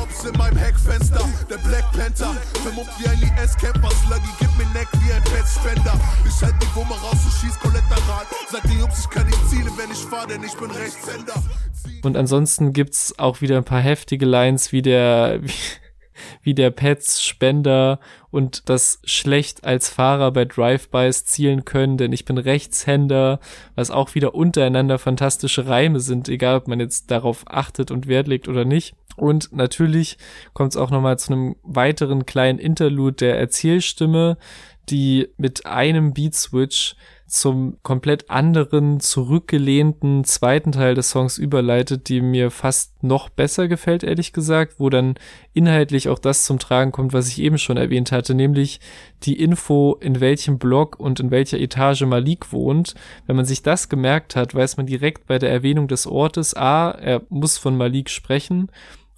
[0.00, 2.34] Cops in meinem Heckfenster, der Black Panther.
[2.62, 5.92] Vermummt wie ein IS-Camper, Sluggy, gib mir Neck wie ein Petspender.
[6.26, 8.24] Ich halt die Wumme raus und schieß kollateral.
[8.50, 11.34] Sag die Jungs, ich kann nicht zielen, wenn ich fahr, denn ich bin Rechtshänder.
[12.02, 15.52] Und ansonsten gibt's auch wieder ein paar heftige Lines, wie der, wie,
[16.42, 22.24] wie der Pets Spender und das schlecht als Fahrer bei Drive-Bys zielen können, denn ich
[22.24, 23.40] bin Rechtshänder,
[23.74, 28.28] was auch wieder untereinander fantastische Reime sind, egal ob man jetzt darauf achtet und Wert
[28.28, 28.94] legt oder nicht.
[29.16, 30.16] Und natürlich
[30.54, 34.38] kommt es auch nochmal zu einem weiteren kleinen Interlude der Erzählstimme,
[34.90, 36.96] die mit einem Beat-Switch
[37.30, 44.02] zum komplett anderen, zurückgelehnten zweiten Teil des Songs überleitet, die mir fast noch besser gefällt,
[44.02, 45.14] ehrlich gesagt, wo dann
[45.52, 48.80] inhaltlich auch das zum Tragen kommt, was ich eben schon erwähnt hatte, nämlich
[49.22, 52.94] die Info, in welchem Block und in welcher Etage Malik wohnt.
[53.26, 56.90] Wenn man sich das gemerkt hat, weiß man direkt bei der Erwähnung des Ortes, a,
[56.90, 58.70] er muss von Malik sprechen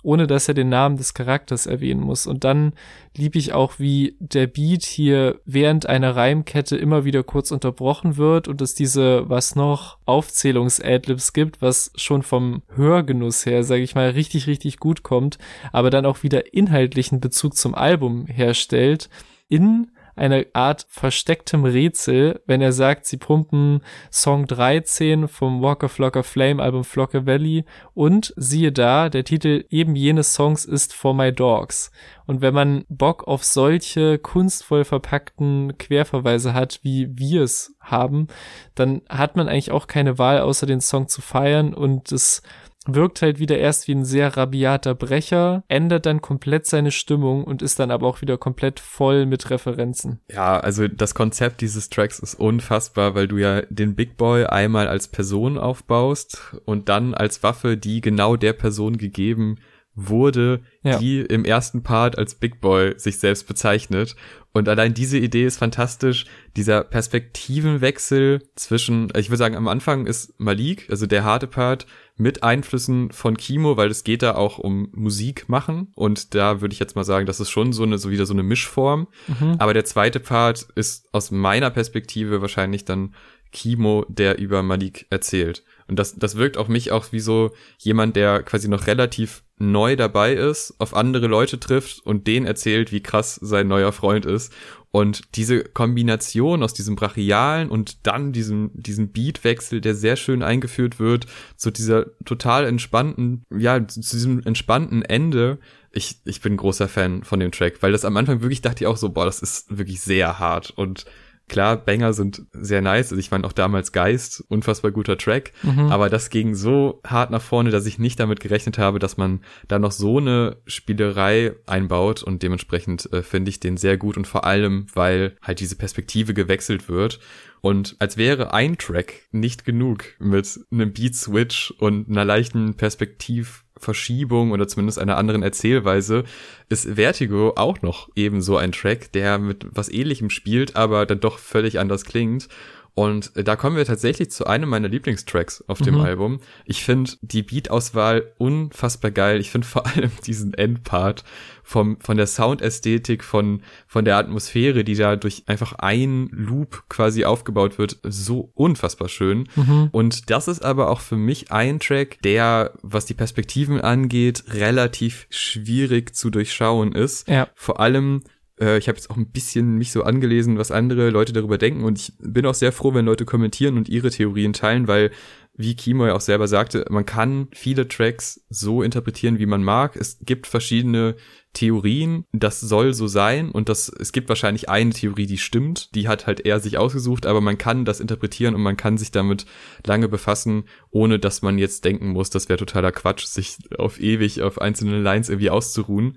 [0.03, 2.27] ohne dass er den Namen des Charakters erwähnen muss.
[2.27, 2.73] Und dann
[3.17, 8.49] lieb ich auch, wie der Beat hier während einer Reimkette immer wieder kurz unterbrochen wird
[8.49, 14.11] und es diese, was noch, Aufzählungs-Adlibs gibt, was schon vom Hörgenuss her, sage ich mal,
[14.11, 15.38] richtig, richtig gut kommt,
[15.73, 19.09] aber dann auch wieder inhaltlichen Bezug zum Album herstellt.
[19.49, 26.22] In eine Art verstecktem Rätsel, wenn er sagt, sie pumpen Song 13 vom Walker Flocker
[26.22, 31.33] Flame Album Flocker Valley und siehe da, der Titel eben jenes Songs ist For My
[31.33, 31.90] Dogs.
[32.27, 38.29] Und wenn man Bock auf solche kunstvoll verpackten Querverweise hat, wie wir es haben,
[38.75, 42.42] dann hat man eigentlich auch keine Wahl, außer den Song zu feiern und es
[42.87, 47.62] wirkt halt wieder erst wie ein sehr rabiater Brecher, ändert dann komplett seine Stimmung und
[47.62, 50.21] ist dann aber auch wieder komplett voll mit Referenzen.
[50.31, 54.88] Ja, also das Konzept dieses Tracks ist unfassbar, weil du ja den Big Boy einmal
[54.88, 59.59] als Person aufbaust und dann als Waffe, die genau der Person gegeben
[59.95, 60.99] wurde, ja.
[60.99, 64.16] die im ersten Part als Big Boy sich selbst bezeichnet.
[64.53, 66.27] Und allein diese Idee ist fantastisch.
[66.57, 71.87] Dieser Perspektivenwechsel zwischen, ich würde sagen, am Anfang ist Malik, also der harte Part,
[72.17, 75.93] mit Einflüssen von Kimo, weil es geht da auch um Musik machen.
[75.95, 78.35] Und da würde ich jetzt mal sagen, das ist schon so eine, so wieder so
[78.35, 79.09] eine Mischform.
[79.27, 79.57] Mhm.
[79.59, 83.15] Aber der zweite Part ist aus meiner Perspektive wahrscheinlich dann
[83.53, 85.65] Kimo, der über Malik erzählt.
[85.93, 89.95] Und das, das wirkt auf mich auch wie so jemand, der quasi noch relativ neu
[89.95, 94.55] dabei ist, auf andere Leute trifft und denen erzählt, wie krass sein neuer Freund ist.
[94.91, 100.99] Und diese Kombination aus diesem brachialen und dann diesem, diesem Beatwechsel, der sehr schön eingeführt
[100.99, 101.27] wird,
[101.57, 105.59] zu dieser total entspannten, ja, zu diesem entspannten Ende.
[105.91, 108.89] Ich, ich bin großer Fan von dem Track, weil das am Anfang wirklich dachte ich
[108.89, 111.05] auch so, boah, das ist wirklich sehr hart und
[111.53, 113.12] Klar, Banger sind sehr nice.
[113.12, 115.53] Also ich meine auch damals Geist, unfassbar guter Track.
[115.62, 115.93] Mhm.
[115.93, 119.41] Aber das ging so hart nach vorne, dass ich nicht damit gerechnet habe, dass man
[119.69, 122.23] da noch so eine Spielerei einbaut.
[122.23, 126.33] Und dementsprechend äh, finde ich den sehr gut und vor allem, weil halt diese Perspektive
[126.33, 127.21] gewechselt wird.
[127.61, 133.62] Und als wäre ein Track nicht genug mit einem Beat Switch und einer leichten Perspektiv
[133.83, 136.25] Verschiebung oder zumindest einer anderen Erzählweise
[136.68, 141.38] ist Vertigo auch noch ebenso ein Track, der mit was ähnlichem spielt, aber dann doch
[141.38, 142.49] völlig anders klingt.
[142.95, 146.01] Und da kommen wir tatsächlich zu einem meiner Lieblingstracks auf dem mhm.
[146.03, 146.41] Album.
[146.67, 149.41] Ich finde die Beat-Auswahl unfassbar geil.
[149.41, 151.25] Ich finde vor allem diesen Endpart
[151.63, 157.25] vom, von der Soundästhetik, von, von der Atmosphäre, die da durch einfach ein Loop quasi
[157.25, 159.49] aufgebaut wird, so unfassbar schön.
[159.57, 159.89] Mhm.
[159.91, 165.27] Und das ist aber auch für mich ein Track, der, was die Perspektiven angeht, relativ
[165.31, 167.27] schwierig zu durchschauen ist.
[167.27, 167.49] Ja.
[167.55, 168.23] Vor allem
[168.62, 171.85] äh, ich habe jetzt auch ein bisschen mich so angelesen, was andere Leute darüber denken.
[171.85, 175.11] Und ich bin auch sehr froh, wenn Leute kommentieren und ihre Theorien teilen, weil
[175.55, 179.96] wie Kimo ja auch selber sagte, man kann viele Tracks so interpretieren, wie man mag.
[179.96, 181.14] Es gibt verschiedene
[181.53, 183.51] Theorien, das soll so sein.
[183.51, 187.27] Und das, es gibt wahrscheinlich eine Theorie, die stimmt, die hat halt er sich ausgesucht,
[187.27, 189.44] aber man kann das interpretieren und man kann sich damit
[189.87, 194.40] lange befassen, ohne dass man jetzt denken muss, das wäre totaler Quatsch, sich auf ewig
[194.40, 196.16] auf einzelne Lines irgendwie auszuruhen.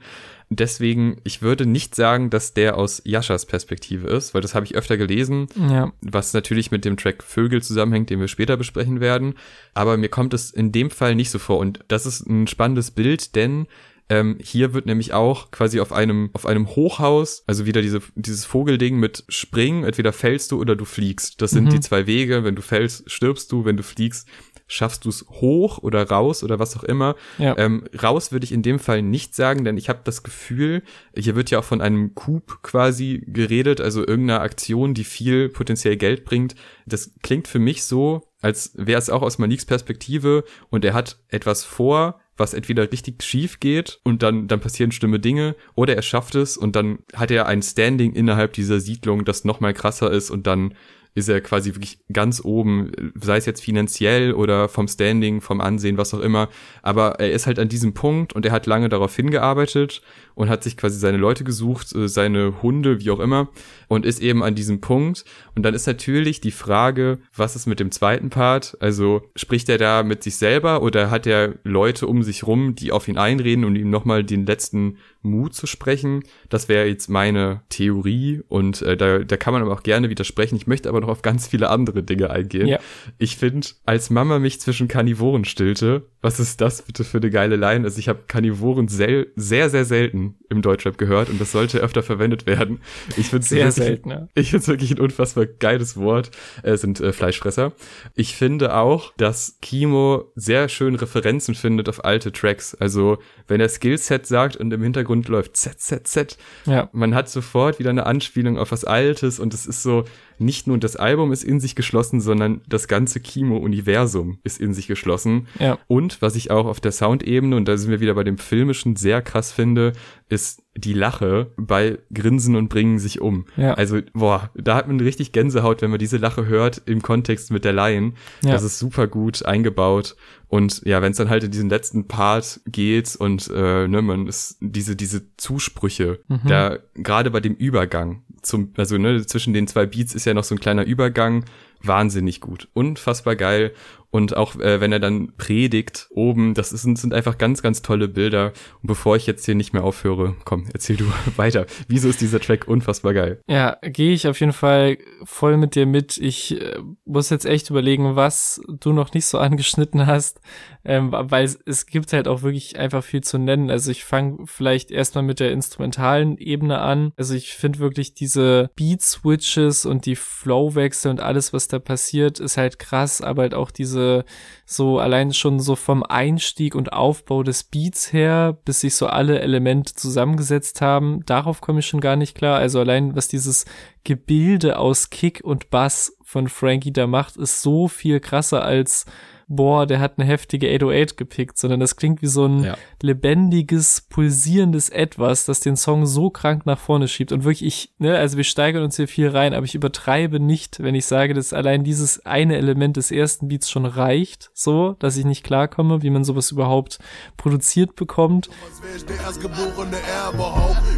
[0.56, 4.76] Deswegen, ich würde nicht sagen, dass der aus Jaschas Perspektive ist, weil das habe ich
[4.76, 5.91] öfter gelesen, ja.
[6.02, 9.36] was natürlich mit dem Track Vögel zusammenhängt, den wir später besprechen werden.
[9.74, 11.58] Aber mir kommt es in dem Fall nicht so vor.
[11.60, 13.68] Und das ist ein spannendes Bild, denn
[14.08, 18.46] Ähm, hier wird nämlich auch quasi auf einem, auf einem Hochhaus, also wieder diese, dieses
[18.46, 21.41] Vogelding mit Springen, entweder fällst du oder du fliegst.
[21.41, 21.70] Das sind Mhm.
[21.72, 22.44] die zwei Wege.
[22.44, 23.65] Wenn du fällst, stirbst du.
[23.65, 24.28] Wenn du fliegst,
[24.67, 27.15] schaffst du es hoch oder raus oder was auch immer.
[27.38, 27.58] Ja.
[27.58, 30.84] Ähm, raus würde ich in dem Fall nicht sagen, denn ich habe das Gefühl,
[31.15, 35.97] hier wird ja auch von einem Coup quasi geredet, also irgendeiner Aktion, die viel potenziell
[35.97, 36.56] Geld bringt.
[36.86, 41.17] Das klingt für mich so, als wäre es auch aus Maliks Perspektive und er hat
[41.30, 46.01] etwas vor, was entweder richtig schief geht und dann, dann passieren schlimme Dinge oder er
[46.01, 50.12] schafft es und dann hat er ein Standing innerhalb dieser Siedlung, das noch mal krasser
[50.12, 50.73] ist und dann
[51.15, 55.97] ist er quasi wirklich ganz oben, sei es jetzt finanziell oder vom Standing, vom Ansehen,
[55.97, 56.49] was auch immer.
[56.84, 60.01] Aber er ist halt an diesem Punkt und er hat lange darauf hingearbeitet
[60.36, 63.50] und hat sich quasi seine Leute gesucht, äh, seine Hunde, wie auch immer,
[63.88, 65.26] und ist eben an diesem Punkt.
[65.56, 68.78] Und dann ist natürlich die Frage, was ist mit dem zweiten Part?
[68.80, 72.91] Also spricht er da mit sich selber oder hat er Leute um sich rum, die
[72.91, 76.24] auf ihn einreden und ihm nochmal den letzten Mut zu sprechen?
[76.50, 80.56] Das wäre jetzt meine Theorie und äh, da, da kann man aber auch gerne widersprechen.
[80.56, 82.67] Ich möchte aber noch auf ganz viele andere Dinge eingehen.
[82.67, 82.80] Ja.
[83.17, 87.56] Ich finde, als Mama mich zwischen Karnivoren stillte, was ist das bitte für eine geile
[87.56, 87.86] Line?
[87.86, 92.04] Also ich habe Karnivoren sel sehr, sehr selten im Deutschrap gehört und das sollte öfter
[92.04, 92.82] verwendet werden.
[93.18, 94.30] Ich finde Sehr selten.
[94.36, 96.32] Ich finde es wirklich ein unfassbar geiles Wort.
[96.64, 97.74] Es sind äh, Fleischfresser.
[98.16, 102.76] Ich finde auch, dass Kimo sehr schön Referenzen findet auf alte Tracks.
[102.76, 106.90] Also wenn er Skillset sagt und im Hintergrund läuft ZZZ, Ja.
[106.94, 110.06] man hat sofort wieder eine Anspielung auf was Altes und es ist so,
[110.39, 114.88] nicht nur das Album ist in sich geschlossen, sondern das ganze Kimo-Universum ist in sich
[114.88, 115.48] geschlossen.
[115.60, 115.78] Ja.
[115.88, 118.95] Und was ich auch auf der Soundebene, und da sind wir wieder bei dem Filmischen,
[118.95, 119.93] sehr krass finde,
[120.30, 123.45] ist die Lache bei Grinsen und Bringen sich um.
[123.56, 123.76] Ja.
[123.76, 127.63] Also, boah, da hat man richtig Gänsehaut, wenn man diese Lache hört im Kontext mit
[127.63, 128.15] der Lion.
[128.43, 128.52] Ja.
[128.52, 130.15] Das ist super gut eingebaut.
[130.48, 134.28] Und ja, wenn es dann halt in diesen letzten Part geht und äh, ne, man
[134.28, 136.39] ist diese, diese Zusprüche, Mhm.
[136.48, 140.43] da gerade bei dem Übergang zum, also ne, zwischen den zwei Beats ist ja noch
[140.43, 141.45] so ein kleiner Übergang,
[141.81, 143.73] wahnsinnig gut, unfassbar geil.
[144.12, 148.08] Und auch äh, wenn er dann predigt oben, das ist, sind einfach ganz, ganz tolle
[148.08, 148.53] Bilder.
[148.81, 151.05] Und bevor ich jetzt hier nicht mehr aufhöre, komm, erzähl du
[151.36, 151.65] weiter.
[151.89, 153.41] Wieso ist dieser Track unfassbar geil?
[153.47, 156.17] Ja, gehe ich auf jeden Fall voll mit dir mit.
[156.17, 160.39] Ich äh, muss jetzt echt überlegen, was du noch nicht so angeschnitten hast,
[160.86, 163.71] ähm, weil es, es gibt halt auch wirklich einfach viel zu nennen.
[163.71, 167.12] Also ich fange vielleicht erstmal mit der instrumentalen Ebene an.
[167.17, 172.58] Also ich finde wirklich diese Beat-Switches und die Flow-Wechsel und alles, was da passiert, ist
[172.58, 174.26] halt krass, aber halt auch diese
[174.65, 179.39] so allein schon so vom Einstieg und Aufbau des Beats her, bis sich so alle
[179.39, 182.60] Elemente zusammengesetzt haben, darauf komme ich schon gar nicht klar.
[182.60, 183.65] Also allein was dieses
[184.04, 189.06] Gebilde aus Kick und Bass von Frankie da macht, ist so viel krasser als
[189.47, 192.77] boah, der hat eine heftige 808 gepickt, sondern das klingt wie so ein Ja.
[193.01, 197.31] lebendiges, pulsierendes Etwas, das den Song so krank nach vorne schiebt.
[197.31, 200.81] Und wirklich, ich, ne, also wir steigern uns hier viel rein, aber ich übertreibe nicht,
[200.81, 205.17] wenn ich sage, dass allein dieses eine Element des ersten Beats schon reicht, so, dass
[205.17, 206.99] ich nicht klarkomme, wie man sowas überhaupt
[207.38, 208.49] produziert bekommt.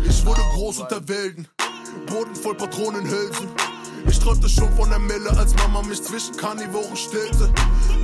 [0.10, 1.48] Ich wurde groß unter Wilden,
[2.08, 3.48] Boden voll Patronenhülsen.
[4.06, 7.52] Ich träumte schon von der Mille, als Mama mich zwischen Karnivoren stillte.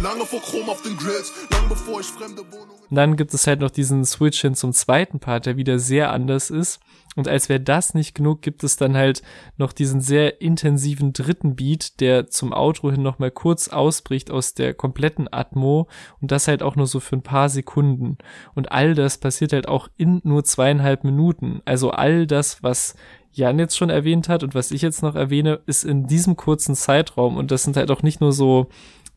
[0.01, 2.81] Lange vor Chrom auf den Grills, lang bevor ich fremde Wohnungen.
[2.89, 6.11] Und dann gibt es halt noch diesen Switch hin zum zweiten Part, der wieder sehr
[6.11, 6.79] anders ist.
[7.15, 9.21] Und als wäre das nicht genug, gibt es dann halt
[9.57, 14.73] noch diesen sehr intensiven dritten Beat, der zum Outro hin nochmal kurz ausbricht aus der
[14.73, 15.87] kompletten Atmo
[16.21, 18.17] und das halt auch nur so für ein paar Sekunden.
[18.55, 21.61] Und all das passiert halt auch in nur zweieinhalb Minuten.
[21.65, 22.95] Also all das, was
[23.33, 26.75] Jan jetzt schon erwähnt hat und was ich jetzt noch erwähne, ist in diesem kurzen
[26.75, 28.69] Zeitraum und das sind halt auch nicht nur so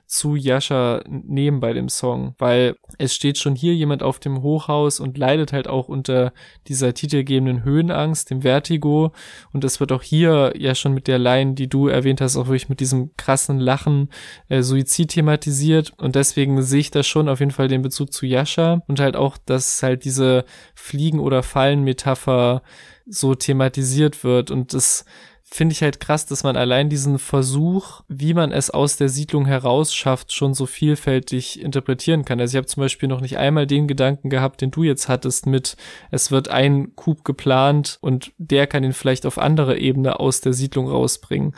[0.06, 4.98] zu Yasha nehmen bei dem Song, weil es steht schon hier jemand auf dem Hochhaus
[4.98, 6.32] und leidet halt auch unter
[6.66, 9.12] dieser titelgebenden Höhenangst, dem Vertigo
[9.52, 12.46] und es wird auch hier ja schon mit der Line, die du erwähnt hast, auch
[12.46, 14.08] wirklich mit diesem krassen Lachen
[14.48, 18.26] äh, Suizid thematisiert und deswegen sehe ich da schon auf jeden Fall den Bezug zu
[18.26, 20.44] Yasha und halt auch, dass halt diese
[20.74, 22.62] Fliegen- oder Fallen-Metapher
[23.06, 25.04] so thematisiert wird und das
[25.52, 29.46] finde ich halt krass, dass man allein diesen Versuch, wie man es aus der Siedlung
[29.46, 32.40] heraus schafft, schon so vielfältig interpretieren kann.
[32.40, 35.46] Also ich habe zum Beispiel noch nicht einmal den Gedanken gehabt, den du jetzt hattest
[35.46, 35.76] mit,
[36.12, 40.52] es wird ein Coup geplant und der kann ihn vielleicht auf andere Ebene aus der
[40.52, 41.54] Siedlung rausbringen.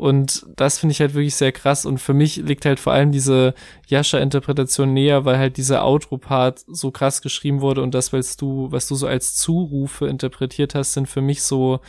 [0.00, 1.84] Und das finde ich halt wirklich sehr krass.
[1.84, 3.52] Und für mich liegt halt vor allem diese
[3.86, 8.88] Yasha-Interpretation näher, weil halt dieser Outro-Part so krass geschrieben wurde und das, was du, was
[8.88, 11.80] du so als Zurufe interpretiert hast, sind für mich so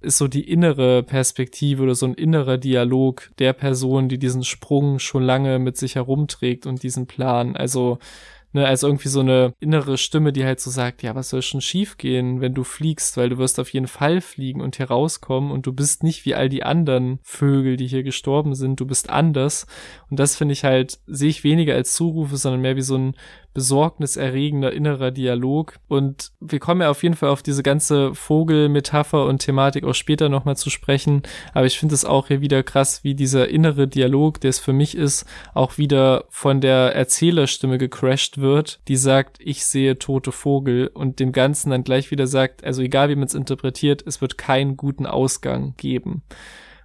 [0.00, 4.98] ist so die innere Perspektive oder so ein innerer Dialog der Person, die diesen Sprung
[4.98, 7.54] schon lange mit sich herumträgt und diesen Plan.
[7.54, 8.00] Also
[8.54, 11.62] Ne, also irgendwie so eine innere Stimme, die halt so sagt, ja, was soll schon
[11.62, 15.50] schief gehen, wenn du fliegst, weil du wirst auf jeden Fall fliegen und hier rauskommen
[15.50, 19.08] und du bist nicht wie all die anderen Vögel, die hier gestorben sind, du bist
[19.08, 19.66] anders.
[20.10, 23.14] Und das finde ich halt, sehe ich weniger als Zurufe, sondern mehr wie so ein
[23.54, 25.78] besorgniserregender innerer Dialog.
[25.88, 30.28] Und wir kommen ja auf jeden Fall auf diese ganze Vogelmetapher und Thematik auch später
[30.28, 31.22] nochmal zu sprechen.
[31.52, 34.72] Aber ich finde es auch hier wieder krass, wie dieser innere Dialog, der es für
[34.72, 40.88] mich ist, auch wieder von der Erzählerstimme gecrashed wird, die sagt, ich sehe tote Vogel
[40.88, 44.38] und dem Ganzen dann gleich wieder sagt, also egal wie man es interpretiert, es wird
[44.38, 46.22] keinen guten Ausgang geben.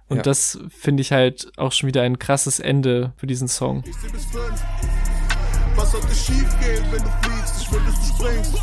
[0.08, 0.22] Und ja.
[0.22, 3.84] das finde ich halt auch schon wieder ein krasses Ende für diesen Song.
[3.86, 5.17] Ich
[5.88, 7.62] was sollte schief gehen, wenn du fliegst?
[7.62, 8.54] Ich will, dass du springst.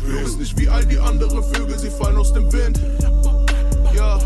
[0.00, 2.80] Du bist nicht wie all die anderen Vögel, sie fallen aus dem Wind.
[3.94, 4.18] Ja.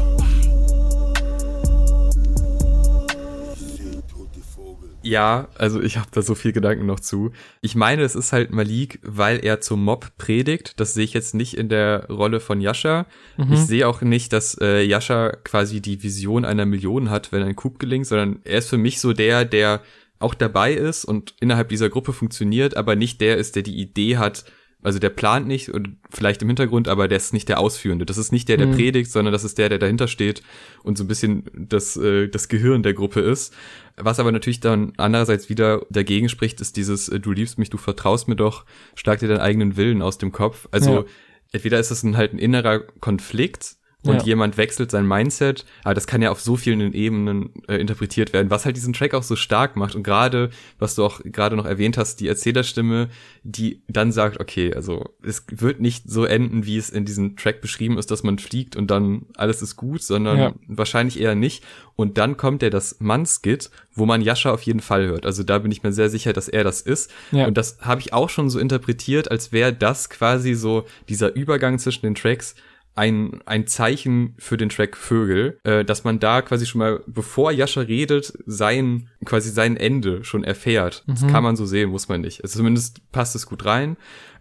[5.03, 7.31] Ja, also ich habe da so viel Gedanken noch zu.
[7.61, 10.81] Ich meine, es ist halt Malik, weil er zum Mob predigt.
[10.81, 13.07] Das sehe ich jetzt nicht in der Rolle von Yasha.
[13.37, 13.53] Mhm.
[13.53, 17.55] Ich sehe auch nicht, dass äh, Yasha quasi die Vision einer Million hat, wenn ein
[17.55, 19.81] Coup gelingt, sondern er ist für mich so der, der
[20.19, 24.17] auch dabei ist und innerhalb dieser Gruppe funktioniert, aber nicht der ist, der die Idee
[24.17, 24.45] hat,
[24.83, 28.07] also der plant nicht und vielleicht im Hintergrund, aber der ist nicht der Ausführende.
[28.07, 28.75] Das ist nicht der, der mhm.
[28.75, 30.43] predigt, sondern das ist der, der dahinter steht
[30.85, 33.53] und so ein bisschen das, äh, das Gehirn der Gruppe ist.
[33.97, 37.79] Was aber natürlich dann andererseits wieder dagegen spricht, ist dieses, äh, du liebst mich, du
[37.79, 38.65] vertraust mir doch,
[38.95, 40.69] schlag dir deinen eigenen Willen aus dem Kopf.
[40.71, 41.05] Also ja.
[41.53, 43.77] entweder ist es ein, halt ein innerer Konflikt,
[44.07, 44.25] und ja.
[44.25, 45.65] jemand wechselt sein Mindset.
[45.85, 49.15] Aber das kann ja auf so vielen Ebenen äh, interpretiert werden, was halt diesen Track
[49.15, 49.95] auch so stark macht.
[49.95, 53.09] Und gerade, was du auch gerade noch erwähnt hast, die Erzählerstimme,
[53.43, 57.61] die dann sagt, okay, also es wird nicht so enden, wie es in diesem Track
[57.61, 60.55] beschrieben ist, dass man fliegt und dann alles ist gut, sondern ja.
[60.67, 61.65] wahrscheinlich eher nicht.
[61.97, 65.25] Und dann kommt ja das Mann-Skit, wo man Yasha auf jeden Fall hört.
[65.25, 67.11] Also da bin ich mir sehr sicher, dass er das ist.
[67.33, 67.47] Ja.
[67.47, 71.79] Und das habe ich auch schon so interpretiert, als wäre das quasi so dieser Übergang
[71.79, 72.55] zwischen den Tracks,
[72.97, 77.53] ein, ein Zeichen für den Track Vögel, äh, dass man da quasi schon mal, bevor
[77.53, 81.05] Jascha redet, sein, quasi sein Ende schon erfährt.
[81.07, 81.13] Mhm.
[81.13, 82.43] Das kann man so sehen, muss man nicht.
[82.43, 83.97] Also zumindest passt es gut rein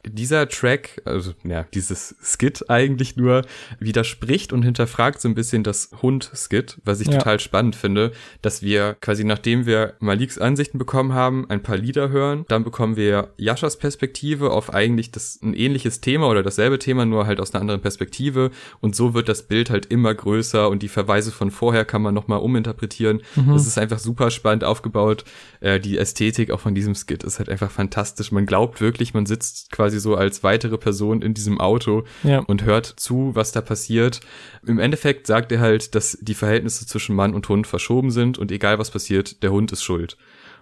[0.07, 3.43] dieser Track, also ja, dieses Skit eigentlich nur
[3.79, 7.17] widerspricht und hinterfragt so ein bisschen das Hund-Skit, was ich ja.
[7.17, 12.09] total spannend finde, dass wir quasi nachdem wir Maliks Ansichten bekommen haben, ein paar Lieder
[12.09, 17.05] hören, dann bekommen wir Jaschas Perspektive auf eigentlich das ein ähnliches Thema oder dasselbe Thema,
[17.05, 18.51] nur halt aus einer anderen Perspektive
[18.81, 22.13] und so wird das Bild halt immer größer und die Verweise von vorher kann man
[22.13, 23.21] nochmal uminterpretieren.
[23.35, 23.53] Mhm.
[23.53, 25.25] Das ist einfach super spannend aufgebaut.
[25.59, 28.31] Äh, die Ästhetik auch von diesem Skit ist halt einfach fantastisch.
[28.31, 32.39] Man glaubt wirklich, man sitzt quasi quasi so als weitere Person in diesem Auto ja.
[32.39, 34.21] und hört zu, was da passiert.
[34.65, 38.51] Im Endeffekt sagt er halt, dass die Verhältnisse zwischen Mann und Hund verschoben sind und
[38.51, 40.17] egal was passiert, der Hund ist schuld.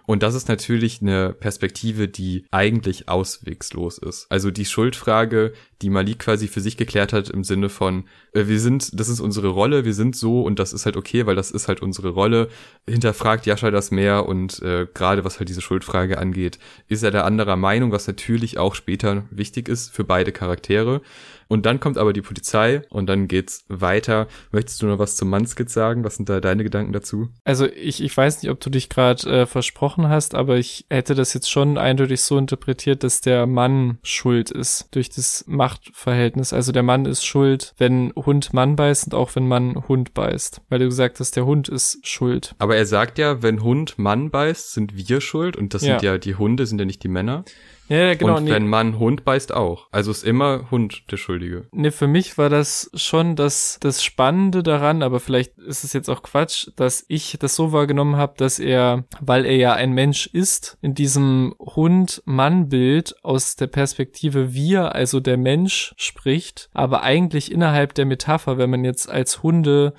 [0.06, 4.26] Und das ist natürlich eine Perspektive, die eigentlich auswegslos ist.
[4.28, 8.60] Also die Schuldfrage, die Malik quasi für sich geklärt hat im Sinne von, äh, wir
[8.60, 11.50] sind, das ist unsere Rolle, wir sind so und das ist halt okay, weil das
[11.50, 12.48] ist halt unsere Rolle.
[12.88, 16.58] Hinterfragt Jascha das mehr und äh, gerade was halt diese Schuldfrage angeht,
[16.88, 21.00] ist er der anderer Meinung, was natürlich auch später wichtig ist für beide Charaktere.
[21.48, 24.28] Und dann kommt aber die Polizei und dann geht's weiter.
[24.50, 26.04] Möchtest du noch was zum Manskit sagen?
[26.04, 27.28] Was sind da deine Gedanken dazu?
[27.44, 31.14] Also ich, ich weiß nicht, ob du dich gerade äh, versprochen hast, aber ich hätte
[31.14, 36.52] das jetzt schon eindeutig so interpretiert, dass der Mann schuld ist durch das Machtverhältnis.
[36.52, 40.60] Also der Mann ist schuld, wenn Hund Mann beißt und auch wenn Mann Hund beißt.
[40.68, 42.54] Weil du gesagt hast, der Hund ist schuld.
[42.58, 45.94] Aber er sagt ja, wenn Hund Mann beißt, sind wir schuld und das ja.
[45.94, 47.44] sind ja die Hunde, sind ja nicht die Männer.
[47.88, 48.36] Ja, ja, genau.
[48.36, 48.68] Und wenn nee.
[48.68, 49.88] man Hund beißt auch.
[49.90, 51.66] Also ist immer Hund der Schuldige.
[51.72, 56.08] Nee, für mich war das schon das, das Spannende daran, aber vielleicht ist es jetzt
[56.08, 60.26] auch Quatsch, dass ich das so wahrgenommen habe, dass er, weil er ja ein Mensch
[60.26, 67.94] ist, in diesem Hund-Mann-Bild aus der Perspektive wir, also der Mensch, spricht, aber eigentlich innerhalb
[67.94, 69.92] der Metapher, wenn man jetzt als Hunde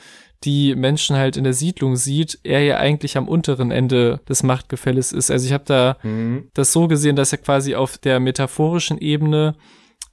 [0.46, 5.12] die Menschen halt in der Siedlung sieht, er ja eigentlich am unteren Ende des Machtgefälles
[5.12, 5.32] ist.
[5.32, 6.50] Also ich habe da mhm.
[6.54, 9.56] das so gesehen, dass er quasi auf der metaphorischen Ebene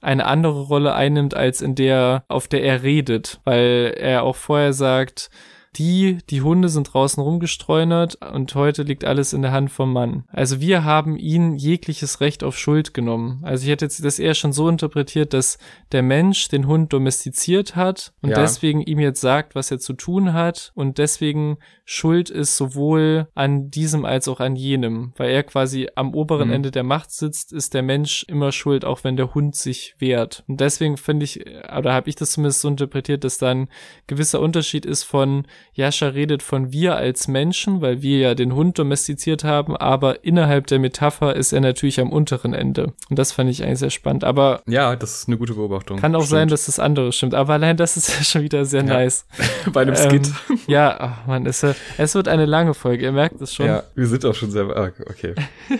[0.01, 4.73] eine andere Rolle einnimmt, als in der, auf der er redet, weil er auch vorher
[4.73, 5.29] sagt,
[5.75, 10.25] die, die Hunde sind draußen rumgestreunert und heute liegt alles in der Hand vom Mann.
[10.27, 13.39] Also wir haben ihn jegliches Recht auf Schuld genommen.
[13.43, 15.57] Also ich hätte jetzt das eher schon so interpretiert, dass
[15.91, 18.39] der Mensch den Hund domestiziert hat und ja.
[18.39, 23.69] deswegen ihm jetzt sagt, was er zu tun hat und deswegen schuld ist sowohl an
[23.69, 25.13] diesem als auch an jenem.
[25.17, 26.53] Weil er quasi am oberen mhm.
[26.53, 30.43] Ende der Macht sitzt, ist der Mensch immer schuld, auch wenn der Hund sich wehrt.
[30.47, 31.45] Und deswegen finde ich,
[31.77, 33.69] oder habe ich das zumindest so interpretiert, dass da ein
[34.07, 38.77] gewisser Unterschied ist von Jascha redet von wir als Menschen, weil wir ja den Hund
[38.77, 42.93] domestiziert haben, aber innerhalb der Metapher ist er natürlich am unteren Ende.
[43.09, 44.23] Und das fand ich eigentlich sehr spannend.
[44.23, 45.99] Aber ja, das ist eine gute Beobachtung.
[45.99, 46.29] Kann auch stimmt.
[46.29, 47.33] sein, dass das andere stimmt.
[47.33, 48.93] Aber allein das ist ja schon wieder sehr ja.
[48.93, 49.25] nice.
[49.73, 50.27] Bei einem Skit.
[50.49, 51.65] Ähm, ja, ach man, es,
[51.97, 53.05] es wird eine lange Folge.
[53.05, 53.65] Ihr merkt es schon.
[53.65, 54.65] Ja, wir sind auch schon sehr.
[54.75, 55.33] Ah, okay.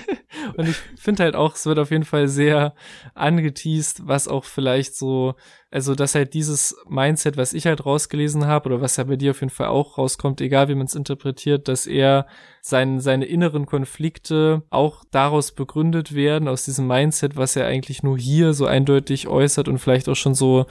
[0.58, 2.74] Und ich finde halt auch, es wird auf jeden Fall sehr
[3.14, 5.36] angeteased, was auch vielleicht so
[5.74, 9.32] also, dass halt dieses Mindset, was ich halt rausgelesen habe, oder was ja bei dir
[9.32, 12.28] auf jeden Fall auch rauskommt, egal wie man es interpretiert, dass er
[12.62, 18.20] sein, seine inneren Konflikte auch daraus begründet werden, aus diesem Mindset, was er eigentlich nur
[18.20, 20.68] hier so eindeutig äußert und vielleicht auch schon so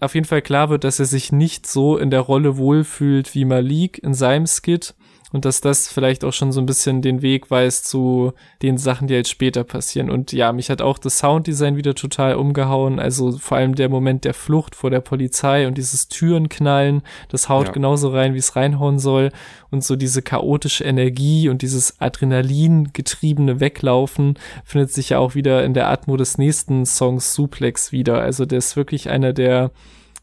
[0.00, 3.44] auf jeden Fall klar wird, dass er sich nicht so in der Rolle wohlfühlt wie
[3.44, 4.96] Malik in seinem Skit
[5.32, 9.06] und dass das vielleicht auch schon so ein bisschen den Weg weist zu den Sachen,
[9.06, 10.10] die jetzt später passieren.
[10.10, 12.98] Und ja, mich hat auch das Sounddesign wieder total umgehauen.
[12.98, 17.68] Also vor allem der Moment der Flucht vor der Polizei und dieses Türenknallen, das haut
[17.68, 17.72] ja.
[17.72, 19.30] genauso rein, wie es reinhauen soll.
[19.70, 25.64] Und so diese chaotische Energie und dieses Adrenalin getriebene Weglaufen findet sich ja auch wieder
[25.64, 28.20] in der Atmo des nächsten Songs Suplex wieder.
[28.20, 29.70] Also der ist wirklich einer der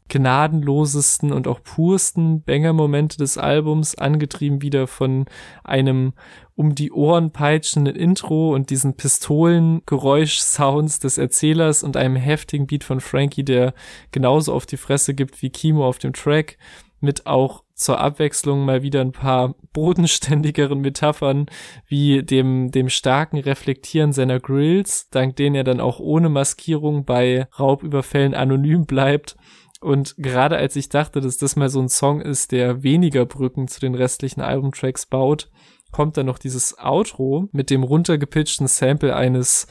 [0.10, 5.26] gnadenlosesten und auch pursten Banger-Momente des Albums, angetrieben wieder von
[5.64, 6.14] einem
[6.56, 13.00] um die Ohren peitschenden Intro und diesen Pistolengeräusch-Sounds des Erzählers und einem heftigen Beat von
[13.00, 13.76] Frankie, der
[14.12, 16.58] genauso auf die Fresse gibt wie Kimo auf dem Track,
[17.00, 21.46] mit auch zur Abwechslung mal wieder ein paar bodenständigeren Metaphern
[21.88, 27.48] wie dem, dem starken Reflektieren seiner Grills, dank denen er dann auch ohne Maskierung bei
[27.60, 29.38] Raubüberfällen anonym bleibt
[29.82, 33.68] und gerade als ich dachte, dass das mal so ein Song ist, der weniger Brücken
[33.68, 35.50] zu den restlichen Albumtracks baut,
[35.92, 39.68] kommt dann noch dieses Outro mit dem runtergepitchten Sample eines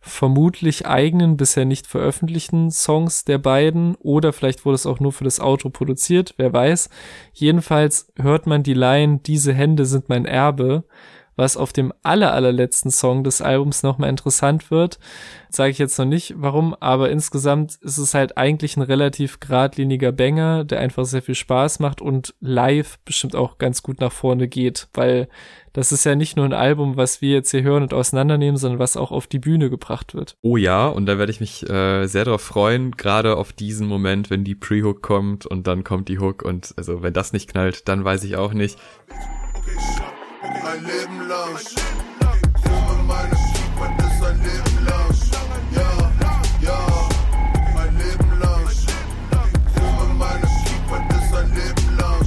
[0.00, 5.24] vermutlich eigenen, bisher nicht veröffentlichten Songs der beiden oder vielleicht wurde es auch nur für
[5.24, 6.88] das Outro produziert, wer weiß.
[7.32, 10.84] Jedenfalls hört man die Line, diese Hände sind mein Erbe
[11.38, 14.98] was auf dem aller, allerletzten Song des Albums nochmal interessant wird.
[15.50, 20.10] Sage ich jetzt noch nicht, warum, aber insgesamt ist es halt eigentlich ein relativ geradliniger
[20.10, 24.48] Banger, der einfach sehr viel Spaß macht und live bestimmt auch ganz gut nach vorne
[24.48, 25.28] geht, weil
[25.72, 28.80] das ist ja nicht nur ein Album, was wir jetzt hier hören und auseinandernehmen, sondern
[28.80, 30.36] was auch auf die Bühne gebracht wird.
[30.42, 34.28] Oh ja, und da werde ich mich äh, sehr darauf freuen, gerade auf diesen Moment,
[34.28, 37.86] wenn die Pre-Hook kommt und dann kommt die Hook und also wenn das nicht knallt,
[37.86, 38.76] dann weiß ich auch nicht.
[40.70, 41.56] Ein Leben lang.
[42.66, 45.14] Ohne meine Keeper ist ein Leben lang.
[45.74, 46.12] Ja,
[46.60, 46.86] ja,
[47.80, 48.68] ein Leben lang.
[49.80, 52.26] Ohne meine Keeper ist ein Leben lang.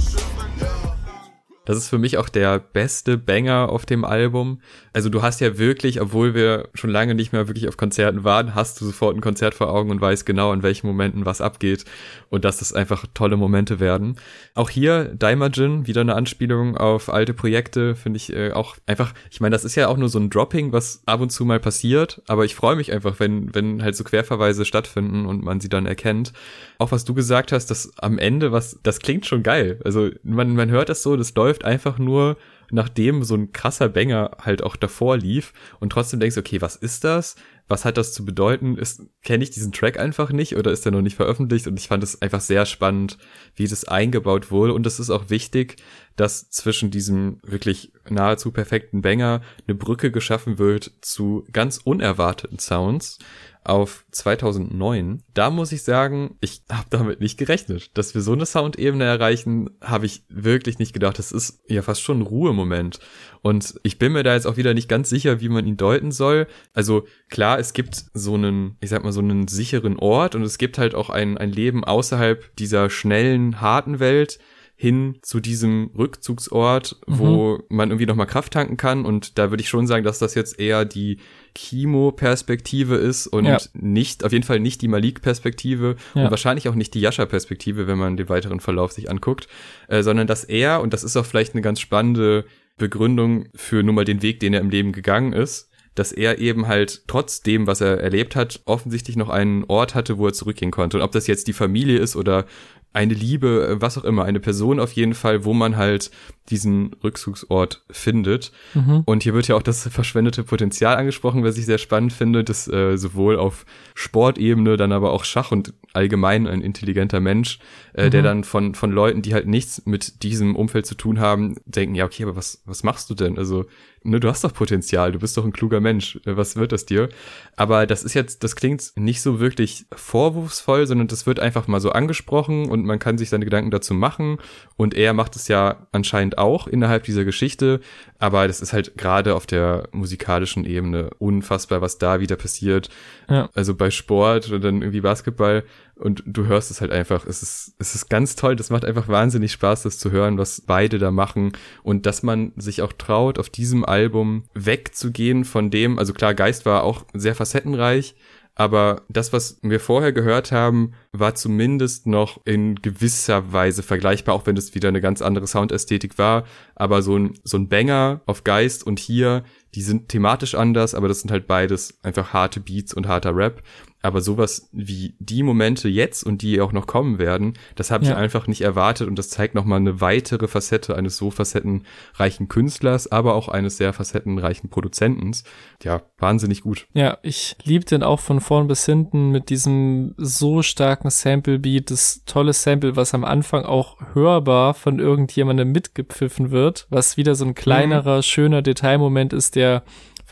[1.64, 4.60] Das ist für mich auch der beste Banger auf dem Album.
[4.92, 8.54] Also du hast ja wirklich, obwohl wir schon lange nicht mehr wirklich auf Konzerten waren,
[8.54, 11.84] hast du sofort ein Konzert vor Augen und weißt genau, in welchen Momenten was abgeht
[12.28, 14.16] und dass das einfach tolle Momente werden.
[14.54, 19.40] Auch hier Daimajin, wieder eine Anspielung auf alte Projekte, finde ich äh, auch einfach, ich
[19.40, 22.20] meine, das ist ja auch nur so ein Dropping, was ab und zu mal passiert,
[22.28, 25.86] aber ich freue mich einfach, wenn, wenn halt so Querverweise stattfinden und man sie dann
[25.86, 26.32] erkennt.
[26.78, 29.80] Auch was du gesagt hast, dass am Ende was, das klingt schon geil.
[29.84, 32.36] Also man, man hört das so, das läuft einfach nur
[32.72, 37.04] nachdem so ein krasser Banger halt auch davor lief und trotzdem denkst, okay, was ist
[37.04, 37.36] das?
[37.72, 38.76] Was hat das zu bedeuten?
[38.76, 41.66] Ist, kenne ich diesen Track einfach nicht oder ist der noch nicht veröffentlicht?
[41.66, 43.16] Und ich fand es einfach sehr spannend,
[43.56, 44.74] wie das eingebaut wurde.
[44.74, 45.76] Und es ist auch wichtig,
[46.16, 53.18] dass zwischen diesem wirklich nahezu perfekten Banger eine Brücke geschaffen wird zu ganz unerwarteten Sounds,
[53.64, 55.22] auf 2009.
[55.34, 57.96] Da muss ich sagen, ich habe damit nicht gerechnet.
[57.96, 61.18] Dass wir so eine Soundebene erreichen, habe ich wirklich nicht gedacht.
[61.18, 62.98] Das ist ja fast schon ein Ruhemoment.
[63.40, 66.10] Und ich bin mir da jetzt auch wieder nicht ganz sicher, wie man ihn deuten
[66.10, 66.48] soll.
[66.74, 70.58] Also klar, es gibt so einen, ich sag mal, so einen sicheren Ort und es
[70.58, 74.38] gibt halt auch ein, ein Leben außerhalb dieser schnellen, harten Welt,
[74.74, 77.62] hin zu diesem Rückzugsort, wo Mhm.
[77.76, 79.04] man irgendwie nochmal Kraft tanken kann.
[79.04, 81.18] Und da würde ich schon sagen, dass das jetzt eher die
[81.54, 83.58] Kimo-Perspektive ist und Ja.
[83.74, 86.24] nicht, auf jeden Fall nicht die Malik-Perspektive Ja.
[86.24, 89.48] und wahrscheinlich auch nicht die Yasha-Perspektive, wenn man den weiteren Verlauf sich anguckt,
[89.88, 92.44] äh, sondern dass er, und das ist auch vielleicht eine ganz spannende
[92.78, 96.68] Begründung für nur mal den Weg, den er im Leben gegangen ist, dass er eben
[96.68, 100.70] halt trotz dem, was er erlebt hat, offensichtlich noch einen Ort hatte, wo er zurückgehen
[100.70, 100.96] konnte.
[100.96, 102.46] Und ob das jetzt die Familie ist oder
[102.94, 106.10] eine Liebe, äh, was auch immer, eine Person auf jeden Fall, wo man halt
[106.50, 108.52] diesen Rückzugsort findet.
[108.74, 109.02] Mhm.
[109.06, 112.68] Und hier wird ja auch das verschwendete Potenzial angesprochen, was ich sehr spannend finde, dass
[112.68, 113.64] äh, sowohl auf
[113.94, 117.60] Sportebene, dann aber auch Schach und allgemein ein intelligenter Mensch,
[117.94, 118.24] äh, der Mhm.
[118.24, 122.04] dann von, von Leuten, die halt nichts mit diesem Umfeld zu tun haben, denken, ja,
[122.04, 123.38] okay, aber was, was machst du denn?
[123.38, 123.64] Also,
[124.04, 126.86] ne, du hast doch Potenzial, du bist doch ein kluger Mensch, äh, was wird das
[126.86, 127.08] dir?
[127.56, 131.80] Aber das ist jetzt, das klingt nicht so wirklich vorwurfsvoll, sondern das wird einfach mal
[131.80, 134.38] so angesprochen und man kann sich seine Gedanken dazu machen
[134.76, 137.80] und er macht es ja anscheinend auch innerhalb dieser Geschichte,
[138.18, 142.88] aber das ist halt gerade auf der musikalischen Ebene unfassbar, was da wieder passiert.
[143.28, 143.48] Ja.
[143.54, 145.64] Also bei Sport oder dann irgendwie Basketball
[145.96, 147.26] und du hörst es halt einfach.
[147.26, 148.56] Es ist, es ist ganz toll.
[148.56, 152.52] Das macht einfach wahnsinnig Spaß, das zu hören, was beide da machen und dass man
[152.56, 157.34] sich auch traut, auf diesem Album wegzugehen von dem, also klar, Geist war auch sehr
[157.34, 158.14] facettenreich,
[158.54, 164.46] aber das, was wir vorher gehört haben, war zumindest noch in gewisser Weise vergleichbar, auch
[164.46, 166.44] wenn es wieder eine ganz andere Soundästhetik war.
[166.74, 169.42] Aber so ein, so ein Banger auf Geist und hier,
[169.74, 173.62] die sind thematisch anders, aber das sind halt beides einfach harte Beats und harter Rap.
[174.02, 178.10] Aber sowas wie die Momente jetzt und die auch noch kommen werden, das habe ich
[178.10, 178.16] Ja.
[178.16, 183.34] einfach nicht erwartet und das zeigt nochmal eine weitere Facette eines so facettenreichen Künstlers, aber
[183.34, 185.44] auch eines sehr facettenreichen Produzentens.
[185.82, 186.86] Ja, wahnsinnig gut.
[186.94, 192.22] Ja, ich lieb den auch von vorn bis hinten mit diesem so starken Sample-Beat, das
[192.26, 197.54] tolle Sample, was am Anfang auch hörbar von irgendjemandem mitgepfiffen wird, was wieder so ein
[197.54, 199.82] kleinerer, schöner Detailmoment ist, der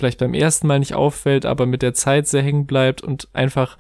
[0.01, 3.77] vielleicht beim ersten Mal nicht auffällt, aber mit der Zeit sehr hängen bleibt und einfach,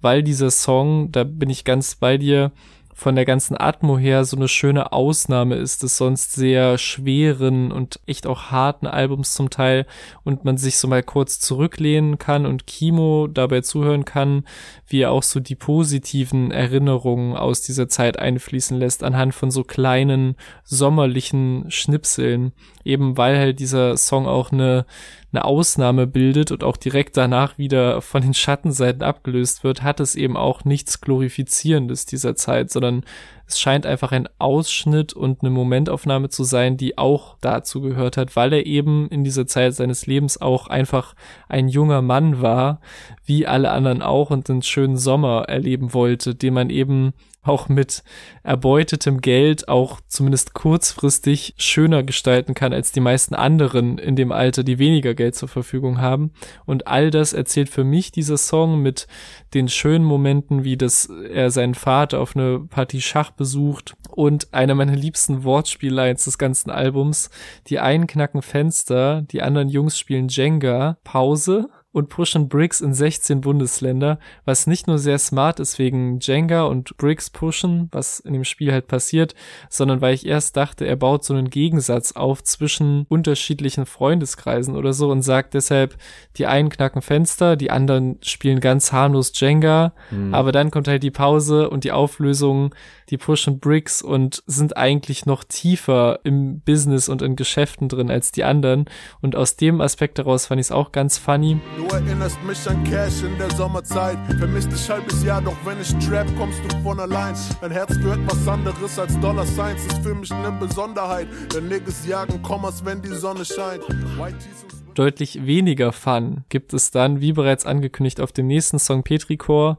[0.00, 2.52] weil dieser Song, da bin ich ganz bei dir,
[2.98, 8.00] von der ganzen Atmo her so eine schöne Ausnahme ist des sonst sehr schweren und
[8.06, 9.86] echt auch harten Albums zum Teil
[10.24, 14.44] und man sich so mal kurz zurücklehnen kann und Kimo dabei zuhören kann,
[14.88, 19.62] wie er auch so die positiven Erinnerungen aus dieser Zeit einfließen lässt anhand von so
[19.62, 22.50] kleinen sommerlichen Schnipseln,
[22.82, 24.86] eben weil halt dieser Song auch eine
[25.32, 30.14] eine Ausnahme bildet und auch direkt danach wieder von den Schattenseiten abgelöst wird, hat es
[30.14, 33.04] eben auch nichts Glorifizierendes dieser Zeit, sondern
[33.46, 38.36] es scheint einfach ein Ausschnitt und eine Momentaufnahme zu sein, die auch dazu gehört hat,
[38.36, 41.14] weil er eben in dieser Zeit seines Lebens auch einfach
[41.48, 42.80] ein junger Mann war,
[43.24, 47.12] wie alle anderen auch und einen schönen Sommer erleben wollte, den man eben
[47.48, 48.02] auch mit
[48.42, 54.62] erbeutetem Geld auch zumindest kurzfristig schöner gestalten kann als die meisten anderen in dem Alter,
[54.62, 56.32] die weniger Geld zur Verfügung haben.
[56.66, 59.06] Und all das erzählt für mich dieser Song mit
[59.54, 64.74] den schönen Momenten, wie dass er seinen Vater auf eine Partie Schach besucht und einer
[64.74, 67.30] meiner liebsten Wortspiellines des ganzen Albums.
[67.68, 73.40] Die einen knacken Fenster, die anderen Jungs spielen Jenga, Pause und pushen Bricks in 16
[73.40, 78.44] Bundesländer, was nicht nur sehr smart ist wegen Jenga und Bricks pushen, was in dem
[78.44, 79.34] Spiel halt passiert,
[79.70, 84.92] sondern weil ich erst dachte, er baut so einen Gegensatz auf zwischen unterschiedlichen Freundeskreisen oder
[84.92, 85.96] so und sagt deshalb,
[86.36, 89.94] die einen knacken Fenster, die anderen spielen ganz harmlos Jenga,
[90.32, 92.74] aber dann kommt halt die Pause und die Auflösung,
[93.10, 98.32] die pushen Bricks und sind eigentlich noch tiefer im Business und in Geschäften drin als
[98.32, 98.86] die anderen
[99.20, 101.60] und aus dem Aspekt daraus fand ich es auch ganz funny.
[101.76, 104.18] Du erinnerst mich an Cash in der Sommerzeit.
[104.38, 107.34] Vermisst dich halbes Jahr, doch wenn ich trap, kommst du von allein.
[107.60, 109.84] Mein Herz gehört was anderes als Dollar Signs.
[109.86, 111.28] Ist für mich eine Besonderheit.
[111.54, 113.82] Denn Niggas jagen Kommas, wenn die Sonne scheint.
[114.18, 119.02] White Tees deutlich weniger Fun gibt es dann, wie bereits angekündigt, auf dem nächsten Song
[119.02, 119.78] Petrichor,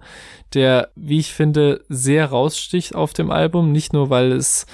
[0.53, 3.71] der, wie ich finde, sehr raussticht auf dem Album.
[3.71, 4.65] Nicht nur, weil es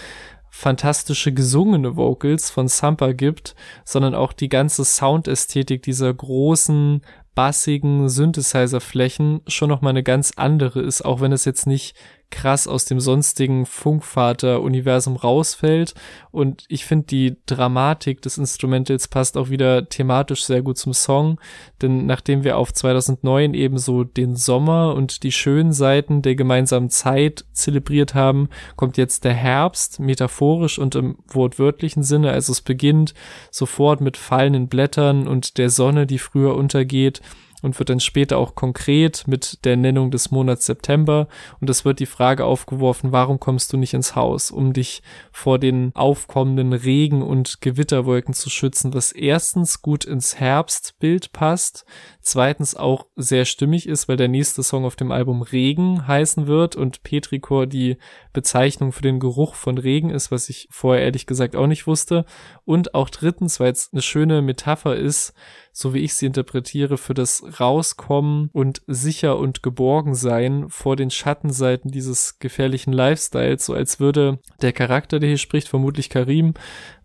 [0.50, 7.02] fantastische gesungene Vocals von Sampa gibt, sondern auch die ganze Soundästhetik dieser großen,
[7.36, 11.96] bassigen Synthesizer-Flächen schon noch mal eine ganz andere ist, auch wenn es jetzt nicht
[12.32, 15.94] krass aus dem sonstigen Funkvater-Universum rausfällt.
[16.32, 21.40] Und ich finde, die Dramatik des Instrumentals passt auch wieder thematisch sehr gut zum Song.
[21.82, 26.90] Denn nachdem wir auf 2009 eben so den Sommer und die schönen Seiten der gemeinsamen
[26.90, 32.32] Zeit zelebriert haben, kommt jetzt der Herbst, metaphorisch und im wortwörtlichen Sinne.
[32.32, 33.14] Also es beginnt
[33.52, 37.22] sofort mit fallenden Blättern und der Sonne, die früher untergeht.
[37.62, 41.28] Und wird dann später auch konkret mit der Nennung des Monats September.
[41.60, 45.02] Und es wird die Frage aufgeworfen, warum kommst du nicht ins Haus, um dich
[45.32, 51.86] vor den aufkommenden Regen- und Gewitterwolken zu schützen, was erstens gut ins Herbstbild passt,
[52.26, 56.76] zweitens auch sehr stimmig ist, weil der nächste Song auf dem Album Regen heißen wird
[56.76, 57.98] und Petricor die
[58.34, 62.26] Bezeichnung für den Geruch von Regen ist, was ich vorher ehrlich gesagt auch nicht wusste.
[62.66, 65.34] Und auch drittens, weil es eine schöne Metapher ist,
[65.72, 71.12] so wie ich sie interpretiere, für das Rauskommen und sicher und geborgen sein vor den
[71.12, 76.56] Schattenseiten dieses gefährlichen Lifestyles, so als würde der Charakter, der hier spricht, vermutlich Karim,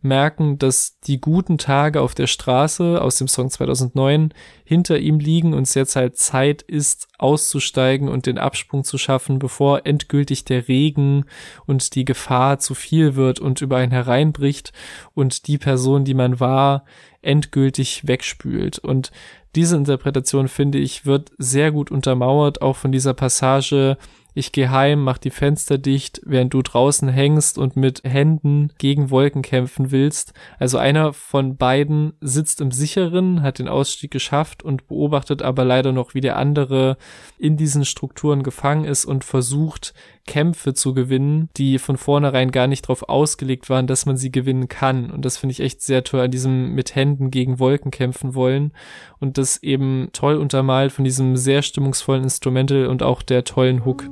[0.03, 4.33] merken, dass die guten Tage auf der Straße aus dem Song 2009
[4.65, 9.39] hinter ihm liegen und es jetzt halt Zeit ist, auszusteigen und den Absprung zu schaffen,
[9.39, 11.25] bevor endgültig der Regen
[11.67, 14.73] und die Gefahr zu viel wird und über einen hereinbricht
[15.15, 16.85] und die Person, die man war,
[17.23, 18.79] endgültig wegspült.
[18.79, 19.13] Und
[19.55, 23.99] diese Interpretation, finde ich, wird sehr gut untermauert, auch von dieser Passage,
[24.41, 29.11] ich gehe heim, mach die Fenster dicht, während du draußen hängst und mit Händen gegen
[29.11, 30.33] Wolken kämpfen willst.
[30.59, 35.93] Also einer von beiden sitzt im sicheren, hat den Ausstieg geschafft und beobachtet aber leider
[35.93, 36.97] noch, wie der andere
[37.39, 39.95] in diesen Strukturen gefangen ist und versucht,
[40.31, 44.69] Kämpfe zu gewinnen, die von vornherein gar nicht darauf ausgelegt waren, dass man sie gewinnen
[44.69, 45.11] kann.
[45.11, 48.71] Und das finde ich echt sehr toll an diesem mit Händen gegen Wolken kämpfen wollen.
[49.19, 54.09] Und das eben toll untermalt von diesem sehr stimmungsvollen Instrumental und auch der tollen Hook.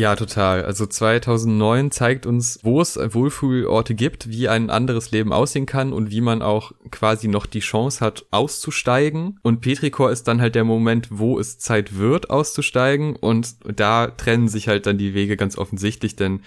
[0.00, 0.64] Ja, total.
[0.64, 6.10] Also 2009 zeigt uns, wo es Wohlfühlorte gibt, wie ein anderes Leben aussehen kann und
[6.10, 9.38] wie man auch quasi noch die Chance hat, auszusteigen.
[9.42, 13.14] Und Petrikor ist dann halt der Moment, wo es Zeit wird, auszusteigen.
[13.14, 16.40] Und da trennen sich halt dann die Wege ganz offensichtlich, denn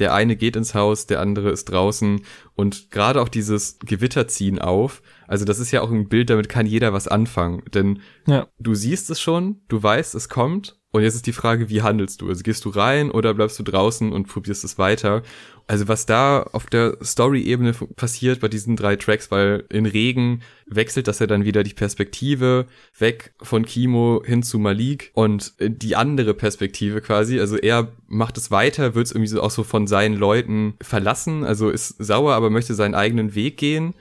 [0.00, 2.22] der eine geht ins Haus, der andere ist draußen
[2.56, 5.00] und gerade auch dieses Gewitter ziehen auf.
[5.28, 8.46] Also das ist ja auch ein Bild, damit kann jeder was anfangen, denn ja.
[8.58, 12.22] du siehst es schon, du weißt, es kommt und jetzt ist die Frage, wie handelst
[12.22, 12.28] du?
[12.30, 15.22] Also gehst du rein oder bleibst du draußen und probierst es weiter?
[15.66, 21.06] Also was da auf der Story-Ebene passiert bei diesen drei Tracks, weil in Regen wechselt
[21.06, 22.66] das ja dann wieder die Perspektive
[22.98, 27.40] weg von Kimo hin zu Malik und die andere Perspektive quasi.
[27.40, 31.44] Also er macht es weiter, wird es irgendwie so auch so von seinen Leuten verlassen,
[31.44, 33.92] also ist sauer, aber möchte seinen eigenen Weg gehen.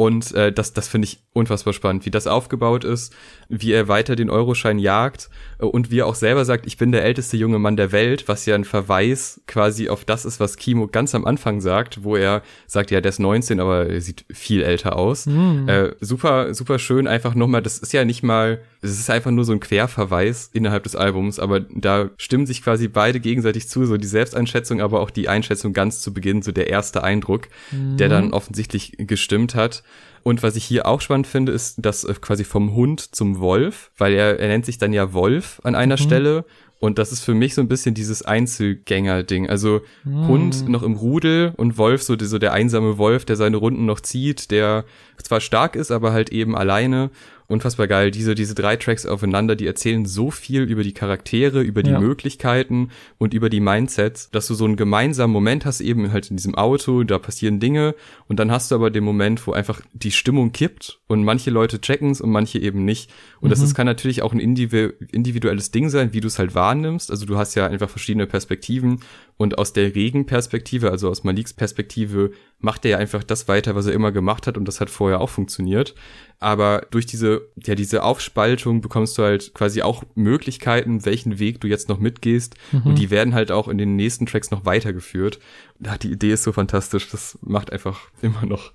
[0.00, 3.14] Und äh, das, das finde ich unfassbar spannend, wie das aufgebaut ist,
[3.50, 5.28] wie er weiter den Euroschein jagt
[5.60, 8.46] und wie er auch selber sagt, ich bin der älteste junge Mann der Welt, was
[8.46, 12.42] ja ein Verweis quasi auf das ist, was Kimo ganz am Anfang sagt, wo er
[12.66, 15.26] sagt, ja, der ist 19, aber er sieht viel älter aus.
[15.26, 15.68] Mhm.
[15.68, 19.44] Äh, super, super schön, einfach nochmal, das ist ja nicht mal, es ist einfach nur
[19.44, 23.96] so ein Querverweis innerhalb des Albums, aber da stimmen sich quasi beide gegenseitig zu, so
[23.96, 27.96] die Selbsteinschätzung, aber auch die Einschätzung ganz zu Beginn, so der erste Eindruck, mhm.
[27.96, 29.82] der dann offensichtlich gestimmt hat.
[30.22, 33.90] Und was ich hier auch spannend finde, ist das äh, quasi vom Hund zum Wolf,
[33.96, 36.02] weil er, er nennt sich dann ja Wolf an einer mhm.
[36.02, 36.44] Stelle.
[36.78, 39.48] Und das ist für mich so ein bisschen dieses Einzelgänger-Ding.
[39.50, 40.28] Also mhm.
[40.28, 44.00] Hund noch im Rudel und Wolf so, so der einsame Wolf, der seine Runden noch
[44.00, 44.84] zieht, der
[45.22, 47.10] zwar stark ist, aber halt eben alleine
[47.50, 48.10] unfassbar geil.
[48.10, 52.00] Diese, diese drei Tracks aufeinander, die erzählen so viel über die Charaktere, über die ja.
[52.00, 56.36] Möglichkeiten und über die Mindsets, dass du so einen gemeinsamen Moment hast, eben halt in
[56.36, 57.94] diesem Auto, da passieren Dinge
[58.28, 61.80] und dann hast du aber den Moment, wo einfach die Stimmung kippt und manche Leute
[61.80, 63.10] checken's und manche eben nicht.
[63.40, 63.50] Und mhm.
[63.50, 67.10] das ist, kann natürlich auch ein individuelles Ding sein, wie du es halt wahrnimmst.
[67.10, 69.00] Also du hast ja einfach verschiedene Perspektiven
[69.40, 73.86] und aus der Regenperspektive, also aus Maliks Perspektive, macht er ja einfach das weiter, was
[73.86, 75.94] er immer gemacht hat und das hat vorher auch funktioniert.
[76.40, 81.68] Aber durch diese, ja, diese Aufspaltung bekommst du halt quasi auch Möglichkeiten, welchen Weg du
[81.68, 82.54] jetzt noch mitgehst.
[82.70, 82.82] Mhm.
[82.82, 85.38] Und die werden halt auch in den nächsten Tracks noch weitergeführt.
[85.82, 87.08] Ja, die Idee ist so fantastisch.
[87.08, 88.72] Das macht einfach immer noch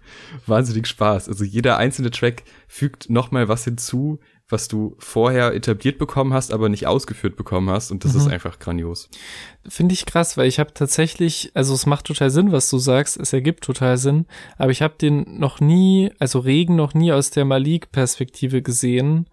[0.47, 1.29] wahnsinnig Spaß.
[1.29, 6.69] Also jeder einzelne Track fügt nochmal was hinzu, was du vorher etabliert bekommen hast, aber
[6.69, 7.91] nicht ausgeführt bekommen hast.
[7.91, 8.19] Und das mhm.
[8.19, 9.09] ist einfach grandios.
[9.67, 13.17] Finde ich krass, weil ich habe tatsächlich, also es macht total Sinn, was du sagst,
[13.17, 14.27] es ergibt total Sinn,
[14.57, 19.27] aber ich habe den noch nie, also Regen noch nie aus der Malik-Perspektive gesehen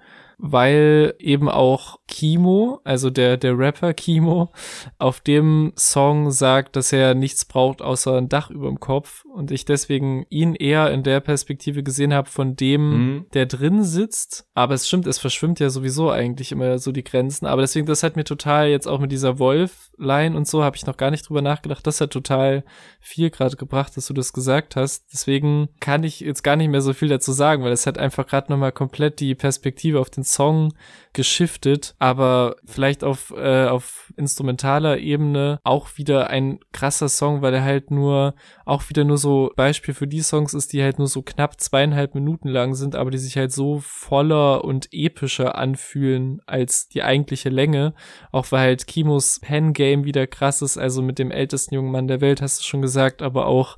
[0.44, 4.50] weil eben auch Kimo, also der, der Rapper Kimo,
[4.98, 9.52] auf dem Song sagt, dass er nichts braucht außer ein Dach über dem Kopf und
[9.52, 13.26] ich deswegen ihn eher in der Perspektive gesehen habe von dem, mhm.
[13.34, 14.48] der drin sitzt.
[14.52, 17.46] Aber es stimmt, es verschwimmt ja sowieso eigentlich immer so die Grenzen.
[17.46, 20.86] Aber deswegen, das hat mir total jetzt auch mit dieser Wolf-Line und so habe ich
[20.86, 21.86] noch gar nicht drüber nachgedacht.
[21.86, 22.64] Das hat total
[22.98, 25.04] viel gerade gebracht, dass du das gesagt hast.
[25.12, 28.26] Deswegen kann ich jetzt gar nicht mehr so viel dazu sagen, weil es hat einfach
[28.26, 30.72] gerade nochmal komplett die Perspektive auf den Song
[31.12, 37.62] geschiftet, aber vielleicht auf, äh, auf instrumentaler Ebene auch wieder ein krasser Song, weil er
[37.62, 41.22] halt nur, auch wieder nur so Beispiel für die Songs ist, die halt nur so
[41.22, 46.88] knapp zweieinhalb Minuten lang sind, aber die sich halt so voller und epischer anfühlen als
[46.88, 47.94] die eigentliche Länge.
[48.30, 52.08] Auch weil halt Kimos Pen Game wieder krass ist, also mit dem ältesten jungen Mann
[52.08, 53.76] der Welt, hast du schon gesagt, aber auch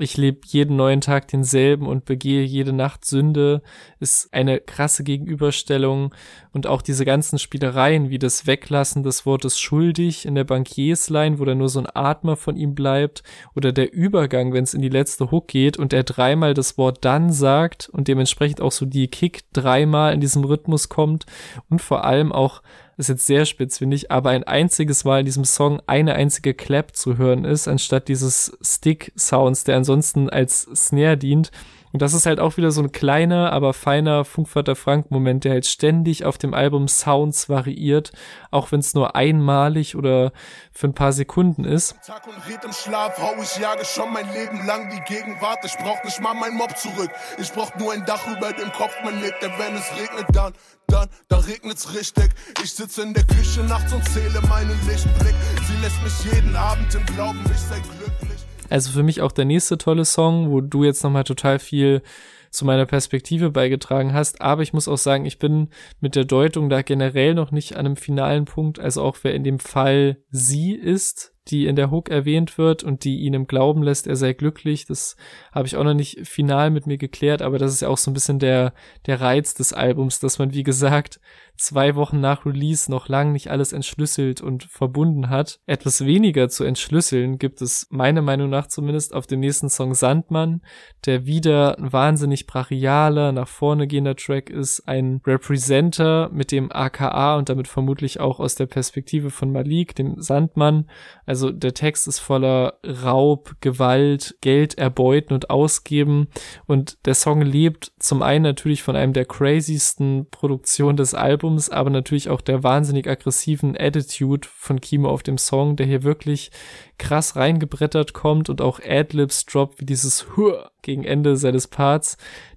[0.00, 3.62] ich lebe jeden neuen Tag denselben und begehe jede Nacht Sünde,
[3.98, 6.14] ist eine krasse Gegenüberstellung.
[6.52, 11.44] Und auch diese ganzen Spielereien, wie das Weglassen des Wortes schuldig in der Bankiersline, wo
[11.44, 13.22] da nur so ein Atmer von ihm bleibt,
[13.54, 17.04] oder der Übergang, wenn es in die letzte Hook geht und er dreimal das Wort
[17.04, 21.26] dann sagt und dementsprechend auch so die Kick dreimal in diesem Rhythmus kommt
[21.68, 22.62] und vor allem auch
[23.00, 26.54] ist jetzt sehr spitz, finde ich, aber ein einziges Mal in diesem Song eine einzige
[26.54, 31.50] Clap zu hören ist, anstatt dieses Stick-Sounds, der ansonsten als Snare dient.
[31.92, 35.66] Und das ist halt auch wieder so ein kleiner, aber feiner Funkvater Frank-Moment, der halt
[35.66, 38.12] ständig auf dem Album Sounds variiert,
[38.50, 40.32] auch wenn es nur einmalig oder
[40.72, 41.96] für ein paar Sekunden ist.
[42.06, 45.58] Tag und red im Schlaf, hau ich jage schon mein Leben lang die Gegenwart.
[45.64, 47.10] Ich brauch nicht mal mein Mob zurück.
[47.38, 50.52] Ich brauch nur ein Dach über dem Kopf, man lebt, denn wenn es regnet, dann,
[50.86, 52.30] dann, dann regnet's richtig.
[52.62, 55.34] Ich sitze in der Küche nachts und zähle meinen Lichtblick.
[55.66, 58.29] Sie lässt mich jeden Abend im Glauben, ich sei glücklich.
[58.70, 62.02] Also für mich auch der nächste tolle Song, wo du jetzt nochmal total viel
[62.50, 64.40] zu meiner Perspektive beigetragen hast.
[64.40, 65.68] Aber ich muss auch sagen, ich bin
[66.00, 68.78] mit der Deutung da generell noch nicht an einem finalen Punkt.
[68.78, 73.04] Also auch wer in dem Fall sie ist, die in der Hook erwähnt wird und
[73.04, 74.86] die ihn im Glauben lässt, er sei glücklich.
[74.86, 75.16] Das
[75.52, 78.10] habe ich auch noch nicht final mit mir geklärt, aber das ist ja auch so
[78.10, 78.72] ein bisschen der,
[79.06, 81.20] der Reiz des Albums, dass man, wie gesagt,
[81.60, 85.60] zwei Wochen nach Release noch lang nicht alles entschlüsselt und verbunden hat.
[85.66, 90.62] Etwas weniger zu entschlüsseln gibt es meiner Meinung nach zumindest auf dem nächsten Song Sandmann,
[91.04, 97.36] der wieder ein wahnsinnig brachialer, nach vorne gehender Track ist, ein Representer mit dem AKA
[97.36, 100.86] und damit vermutlich auch aus der Perspektive von Malik, dem Sandmann.
[101.30, 106.26] Also der Text ist voller Raub, Gewalt, Geld erbeuten und ausgeben
[106.66, 111.88] und der Song lebt zum einen natürlich von einem der crazysten Produktionen des Albums, aber
[111.88, 116.50] natürlich auch der wahnsinnig aggressiven Attitude von Kimo auf dem Song, der hier wirklich
[116.98, 122.16] krass reingebrettert kommt und auch Adlibs droppt wie dieses Hur gegen Ende seines Parts,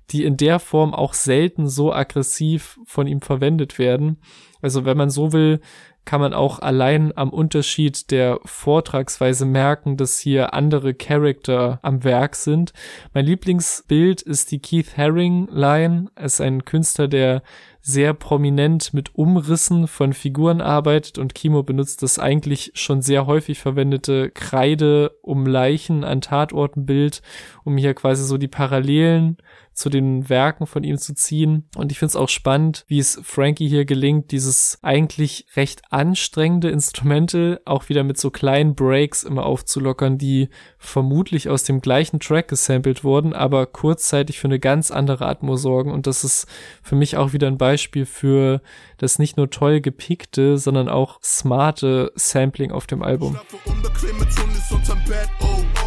[0.09, 4.17] die in der Form auch selten so aggressiv von ihm verwendet werden.
[4.63, 5.59] Also wenn man so will,
[6.05, 12.35] kann man auch allein am Unterschied der Vortragsweise merken, dass hier andere Charakter am Werk
[12.35, 12.73] sind.
[13.13, 16.07] Mein Lieblingsbild ist die Keith Haring Line.
[16.15, 17.41] Er ist ein Künstler, der
[17.85, 23.59] sehr prominent mit Umrissen von Figuren arbeitet und Kimo benutzt das eigentlich schon sehr häufig
[23.59, 27.21] verwendete Kreide um Leichen an Tatortenbild,
[27.65, 29.37] um hier quasi so die Parallelen
[29.73, 31.67] zu den Werken von ihm zu ziehen.
[31.75, 36.69] Und ich finde es auch spannend, wie es Frankie hier gelingt, dieses eigentlich recht anstrengende
[36.69, 42.49] Instrumente auch wieder mit so kleinen Breaks immer aufzulockern, die vermutlich aus dem gleichen Track
[42.49, 45.91] gesampelt wurden, aber kurzzeitig für eine ganz andere Atmo sorgen.
[45.91, 46.47] Und das ist
[46.81, 48.61] für mich auch wieder ein Beispiel für
[48.97, 53.37] das nicht nur toll gepickte, sondern auch smarte Sampling auf dem Album.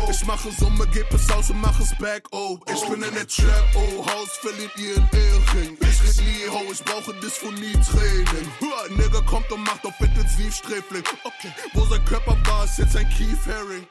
[0.09, 2.59] Ich mache Summe, geb es aus und mach es back, oh.
[2.73, 4.07] Ich bin in der Trap, oh.
[4.07, 5.77] Haus verliert ihren Ehering.
[5.81, 8.97] Ich red nie, ho, ich brauche Dysphonie-Training.
[8.97, 11.03] Nigger kommt und macht auf Intensivsträfling.
[11.25, 13.87] Okay, wo sein Körper war, ist jetzt ein Keith Haring.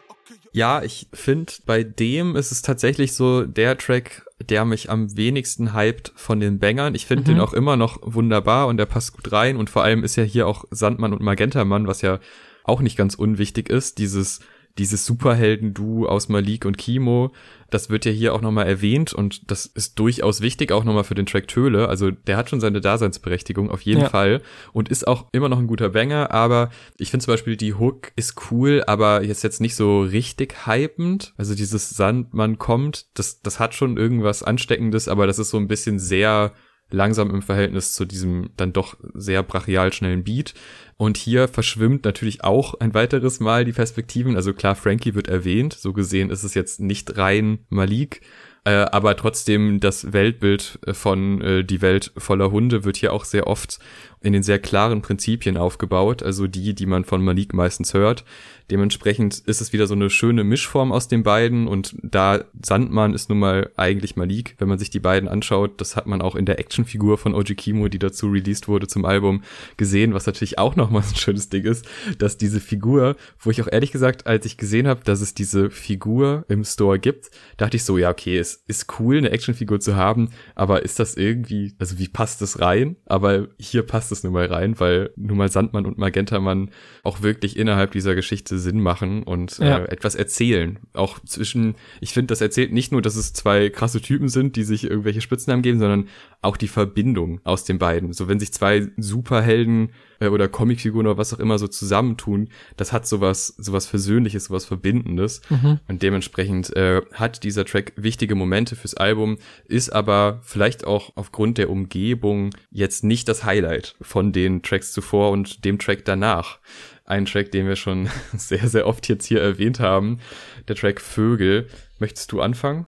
[0.54, 5.76] Ja, ich finde, bei dem ist es tatsächlich so der Track, der mich am wenigsten
[5.76, 6.96] hypt von den Bangern.
[6.96, 7.36] Ich finde mhm.
[7.36, 10.24] den auch immer noch wunderbar und der passt gut rein und vor allem ist ja
[10.24, 12.20] hier auch Sandmann und Magentamann, was ja
[12.64, 14.40] auch nicht ganz unwichtig ist, dieses
[14.78, 17.32] dieses Superhelden-Du aus Malik und Kimo,
[17.70, 21.16] das wird ja hier auch nochmal erwähnt und das ist durchaus wichtig, auch nochmal für
[21.16, 21.90] den Track Töle.
[21.90, 24.10] Also der hat schon seine Daseinsberechtigung, auf jeden ja.
[24.10, 24.42] Fall.
[24.74, 28.12] Und ist auch immer noch ein guter Banger, aber ich finde zum Beispiel, die Hook
[28.16, 31.34] ist cool, aber jetzt jetzt nicht so richtig hypend.
[31.38, 35.68] Also dieses Sandmann kommt, das, das hat schon irgendwas Ansteckendes, aber das ist so ein
[35.68, 36.54] bisschen sehr
[36.92, 40.54] langsam im Verhältnis zu diesem dann doch sehr brachial schnellen Beat.
[40.98, 44.36] Und hier verschwimmt natürlich auch ein weiteres Mal die Perspektiven.
[44.36, 45.74] Also klar, Frankie wird erwähnt.
[45.74, 48.22] So gesehen ist es jetzt nicht rein Malik.
[48.64, 53.46] Äh, aber trotzdem das Weltbild von äh, die Welt voller Hunde wird hier auch sehr
[53.46, 53.80] oft
[54.22, 58.26] in den sehr klaren Prinzipien aufgebaut, also die, die man von Malik meistens hört.
[58.72, 63.30] Dementsprechend ist es wieder so eine schöne Mischform aus den beiden und da Sandmann ist
[63.30, 66.48] nun mal eigentlich Malik, wenn man sich die beiden anschaut, das hat man auch in
[66.48, 69.44] der Actionfigur von Oji Kimo, die dazu released wurde zum Album,
[69.78, 71.86] gesehen, was natürlich auch nochmal ein schönes Ding ist,
[72.18, 75.70] dass diese Figur, wo ich auch ehrlich gesagt, als ich gesehen habe, dass es diese
[75.70, 79.96] Figur im Store gibt, dachte ich so, ja, okay, es ist cool, eine Actionfigur zu
[79.96, 82.96] haben, aber ist das irgendwie, also wie passt das rein?
[83.06, 86.70] Aber hier passt es nun mal rein, weil nun mal Sandmann und Magentamann
[87.04, 89.80] auch wirklich innerhalb dieser Geschichte Sinn machen und ja.
[89.80, 90.80] äh, etwas erzählen.
[90.94, 94.64] Auch zwischen, ich finde, das erzählt nicht nur, dass es zwei krasse Typen sind, die
[94.64, 96.08] sich irgendwelche Spitznamen geben, sondern
[96.42, 98.14] auch die Verbindung aus den beiden.
[98.14, 99.90] So wenn sich zwei Superhelden
[100.20, 104.66] äh, oder Comicfiguren oder was auch immer so zusammentun, das hat sowas, sowas Versöhnliches, sowas
[104.66, 105.42] Verbindendes.
[105.50, 105.80] Mhm.
[105.88, 111.58] Und dementsprechend äh, hat dieser Track wichtige Momente fürs Album, ist aber vielleicht auch aufgrund
[111.58, 116.60] der Umgebung jetzt nicht das Highlight von den Tracks zuvor und dem Track danach.
[117.06, 120.20] Ein Track, den wir schon sehr, sehr oft jetzt hier erwähnt haben,
[120.68, 121.68] der Track Vögel.
[122.00, 122.88] Möchtest du anfangen?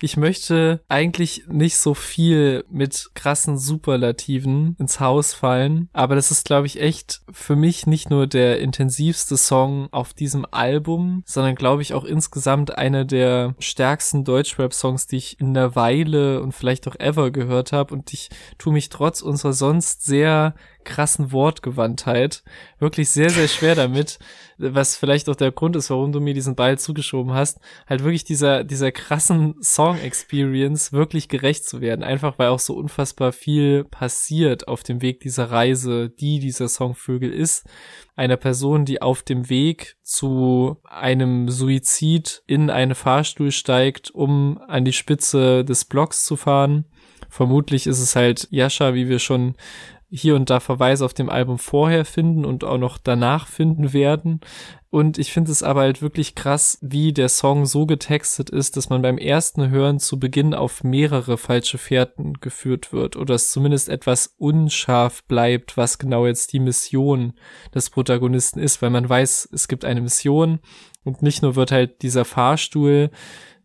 [0.00, 6.44] Ich möchte eigentlich nicht so viel mit krassen Superlativen ins Haus fallen, aber das ist,
[6.44, 11.82] glaube ich, echt für mich nicht nur der intensivste Song auf diesem Album, sondern glaube
[11.82, 16.96] ich auch insgesamt einer der stärksten Deutschrap-Songs, die ich in der Weile und vielleicht auch
[16.98, 17.94] ever gehört habe.
[17.94, 20.54] Und ich tue mich trotz unserer sonst sehr
[20.84, 22.42] krassen Wortgewandtheit
[22.78, 24.18] wirklich sehr, sehr schwer damit,
[24.58, 28.24] was vielleicht auch der Grund ist, warum du mir diesen Ball zugeschoben hast, halt wirklich
[28.24, 32.02] dieser, dieser krassen Song-Experience wirklich gerecht zu werden.
[32.02, 36.94] Einfach weil auch so unfassbar viel passiert auf dem Weg dieser Reise, die dieser Song
[36.94, 37.66] Vögel ist.
[38.16, 44.84] Einer Person, die auf dem Weg zu einem Suizid in eine Fahrstuhl steigt, um an
[44.84, 46.86] die Spitze des Blocks zu fahren.
[47.28, 49.54] Vermutlich ist es halt Yasha, wie wir schon
[50.10, 54.40] hier und da Verweise auf dem Album vorher finden und auch noch danach finden werden.
[54.90, 58.88] Und ich finde es aber halt wirklich krass, wie der Song so getextet ist, dass
[58.88, 63.90] man beim ersten Hören zu Beginn auf mehrere falsche Fährten geführt wird oder es zumindest
[63.90, 67.34] etwas unscharf bleibt, was genau jetzt die Mission
[67.74, 70.60] des Protagonisten ist, weil man weiß, es gibt eine Mission
[71.04, 73.10] und nicht nur wird halt dieser Fahrstuhl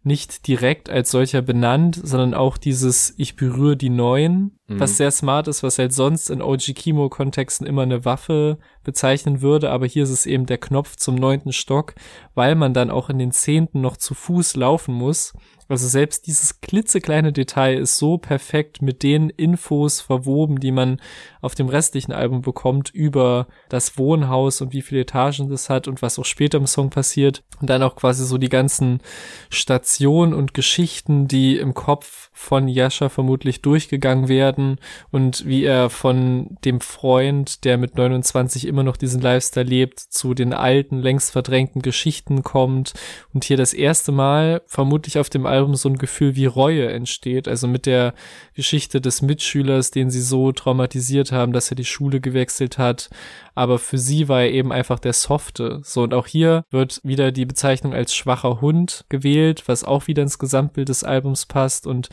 [0.03, 4.79] nicht direkt als solcher benannt, sondern auch dieses Ich berühre die Neuen, mhm.
[4.79, 9.41] was sehr smart ist, was halt sonst in OG Kimo Kontexten immer eine Waffe bezeichnen
[9.41, 11.95] würde, aber hier ist es eben der Knopf zum neunten Stock,
[12.35, 15.33] weil man dann auch in den zehnten noch zu Fuß laufen muss
[15.73, 21.01] also selbst dieses klitzekleine Detail ist so perfekt mit den Infos verwoben, die man
[21.41, 26.01] auf dem restlichen Album bekommt über das Wohnhaus und wie viele Etagen das hat und
[26.01, 27.43] was auch später im Song passiert.
[27.59, 29.01] Und dann auch quasi so die ganzen
[29.49, 34.77] Stationen und Geschichten, die im Kopf von Yasha vermutlich durchgegangen werden
[35.11, 40.33] und wie er von dem Freund, der mit 29 immer noch diesen Lifestyle lebt, zu
[40.33, 42.93] den alten, längst verdrängten Geschichten kommt
[43.33, 47.47] und hier das erste Mal vermutlich auf dem Album so ein Gefühl wie Reue entsteht,
[47.47, 48.13] also mit der
[48.53, 53.09] Geschichte des Mitschülers, den sie so traumatisiert haben, dass er die Schule gewechselt hat,
[53.55, 55.81] aber für sie war er eben einfach der Softe.
[55.83, 60.23] So, und auch hier wird wieder die Bezeichnung als schwacher Hund gewählt, was auch wieder
[60.23, 62.09] ins Gesamtbild des Albums passt und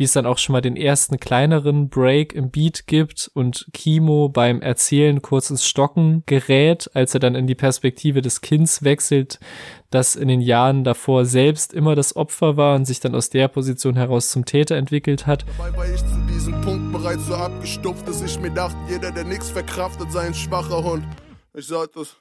[0.00, 4.30] wie es dann auch schon mal den ersten kleineren Break im Beat gibt und Kimo
[4.30, 9.40] beim Erzählen kurz ins Stocken gerät, als er dann in die Perspektive des Kinds wechselt,
[9.90, 13.48] das in den Jahren davor selbst immer das Opfer war und sich dann aus der
[13.48, 15.44] Position heraus zum Täter entwickelt hat.
[15.58, 19.24] Dabei war ich zu diesem Punkt bereits so abgestumpft, dass ich mir dachte, jeder, der
[19.24, 21.04] nichts verkraftet, sei ein schwacher Hund.
[21.52, 22.16] Ich sollte das,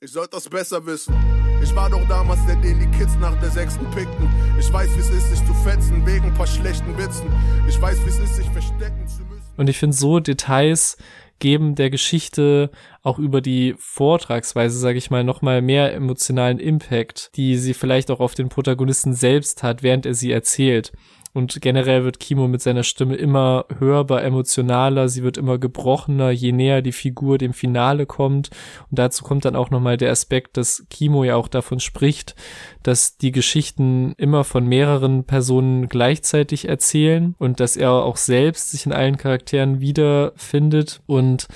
[0.00, 1.14] ich sollte das besser wissen.
[1.62, 4.28] Ich war doch damals der, den die Kids nach der sechsten pickten.
[4.58, 7.32] Ich weiß, wie es ist, sich zu fetzen wegen ein paar schlechten Witzen.
[7.66, 9.42] Ich weiß, wie es ist, sich verstecken zu müssen.
[9.56, 10.98] Und ich finde so Details
[11.38, 12.70] geben der Geschichte
[13.02, 18.20] auch über die Vortragsweise, sage ich mal, nochmal mehr emotionalen Impact, die sie vielleicht auch
[18.20, 20.92] auf den Protagonisten selbst hat, während er sie erzählt.
[21.36, 26.50] Und generell wird Kimo mit seiner Stimme immer hörbar, emotionaler, sie wird immer gebrochener, je
[26.50, 28.48] näher die Figur dem Finale kommt.
[28.90, 32.36] Und dazu kommt dann auch nochmal der Aspekt, dass Kimo ja auch davon spricht,
[32.82, 38.86] dass die Geschichten immer von mehreren Personen gleichzeitig erzählen und dass er auch selbst sich
[38.86, 41.48] in allen Charakteren wiederfindet und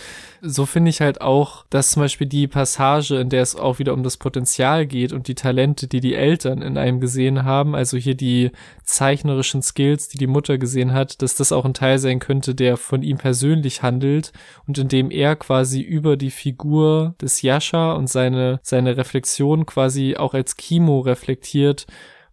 [0.42, 3.92] so finde ich halt auch, dass zum Beispiel die Passage, in der es auch wieder
[3.92, 7.96] um das Potenzial geht und die Talente, die die Eltern in einem gesehen haben, also
[7.96, 8.50] hier die
[8.84, 12.76] zeichnerischen Skills, die die Mutter gesehen hat, dass das auch ein Teil sein könnte, der
[12.76, 14.32] von ihm persönlich handelt
[14.66, 20.16] und in dem er quasi über die Figur des Yasha und seine, seine Reflexion quasi
[20.16, 21.86] auch als Kimo reflektiert,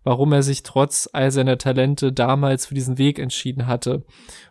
[0.07, 4.05] warum er sich trotz all seiner Talente damals für diesen Weg entschieden hatte.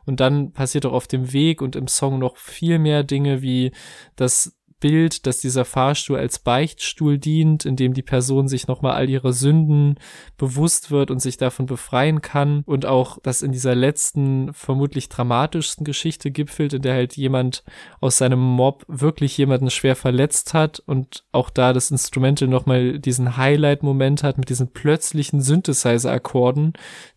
[0.04, 3.72] Und dann passiert auch auf dem Weg und im Song noch viel mehr Dinge wie,
[4.16, 4.54] dass
[4.86, 9.32] Bild, dass dieser Fahrstuhl als Beichtstuhl dient, in dem die Person sich nochmal all ihrer
[9.32, 9.96] Sünden
[10.38, 15.84] bewusst wird und sich davon befreien kann und auch das in dieser letzten, vermutlich dramatischsten
[15.84, 17.64] Geschichte gipfelt, in der halt jemand
[18.00, 23.36] aus seinem Mob wirklich jemanden schwer verletzt hat und auch da das Instrumental nochmal diesen
[23.36, 26.74] Highlight-Moment hat mit diesen plötzlichen Synthesizer-Akkorden,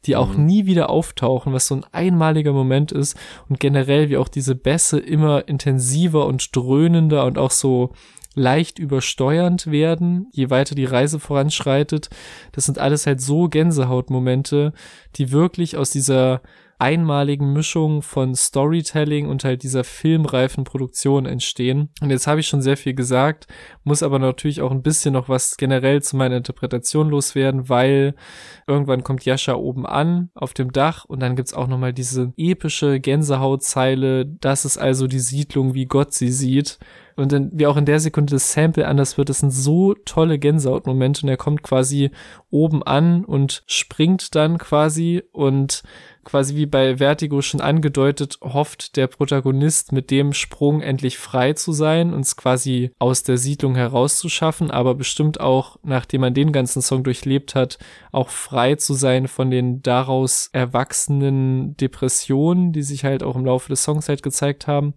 [0.07, 0.45] die auch mhm.
[0.47, 3.15] nie wieder auftauchen, was so ein einmaliger Moment ist
[3.47, 7.93] und generell wie auch diese Bässe immer intensiver und dröhnender und auch so
[8.36, 12.10] leicht übersteuernd werden, je weiter die Reise voranschreitet.
[12.51, 14.74] Das sind alles halt so Gänsehautmomente,
[15.16, 16.41] die wirklich aus dieser
[16.80, 21.89] einmaligen Mischung von Storytelling und halt dieser filmreifen Produktion entstehen.
[21.99, 23.47] Und jetzt habe ich schon sehr viel gesagt,
[23.84, 28.16] muss aber natürlich auch ein bisschen noch was generell zu meiner Interpretation loswerden, weil
[28.66, 33.01] irgendwann kommt Jascha oben an auf dem Dach und dann gibt's auch nochmal diese epische
[33.01, 36.80] Gänsehautzeile, das ist also die Siedlung, wie Gott sie sieht.
[37.20, 40.39] Und dann, wie auch in der Sekunde das Sample anders wird, das sind so tolle
[40.39, 42.11] Gänsehautmomente und er kommt quasi
[42.49, 45.84] oben an und springt dann quasi und
[46.30, 51.72] quasi wie bei Vertigo schon angedeutet, hofft der Protagonist mit dem Sprung endlich frei zu
[51.72, 57.04] sein, uns quasi aus der Siedlung herauszuschaffen, aber bestimmt auch, nachdem man den ganzen Song
[57.04, 57.80] durchlebt hat,
[58.12, 63.70] auch frei zu sein von den daraus erwachsenen Depressionen, die sich halt auch im Laufe
[63.70, 64.94] des Songs halt gezeigt haben.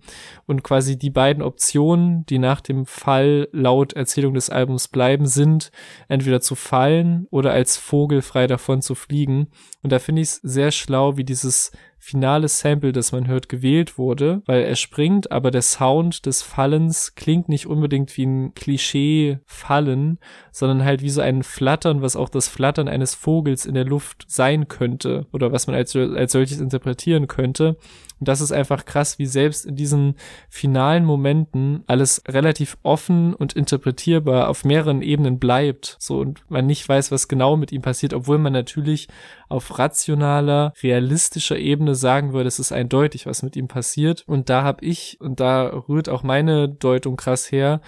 [0.46, 5.70] Und quasi die beiden Optionen, die nach dem Fall laut Erzählung des Albums bleiben, sind
[6.08, 9.48] entweder zu fallen oder als Vogel frei davon zu fliegen.
[9.82, 13.96] Und da finde ich es sehr schlau, wie dieses finale Sample, das man hört, gewählt
[13.96, 20.18] wurde, weil er springt, aber der Sound des Fallens klingt nicht unbedingt wie ein Klischee-Fallen,
[20.50, 24.24] sondern halt wie so ein Flattern, was auch das Flattern eines Vogels in der Luft
[24.26, 27.76] sein könnte oder was man als, als solches interpretieren könnte.
[28.22, 30.14] Und das ist einfach krass, wie selbst in diesen
[30.48, 35.96] finalen Momenten alles relativ offen und interpretierbar auf mehreren Ebenen bleibt.
[35.98, 39.08] So und man nicht weiß, was genau mit ihm passiert, obwohl man natürlich
[39.48, 44.22] auf rationaler, realistischer Ebene sagen würde, es ist eindeutig, was mit ihm passiert.
[44.28, 47.80] Und da habe ich, und da rührt auch meine Deutung krass her,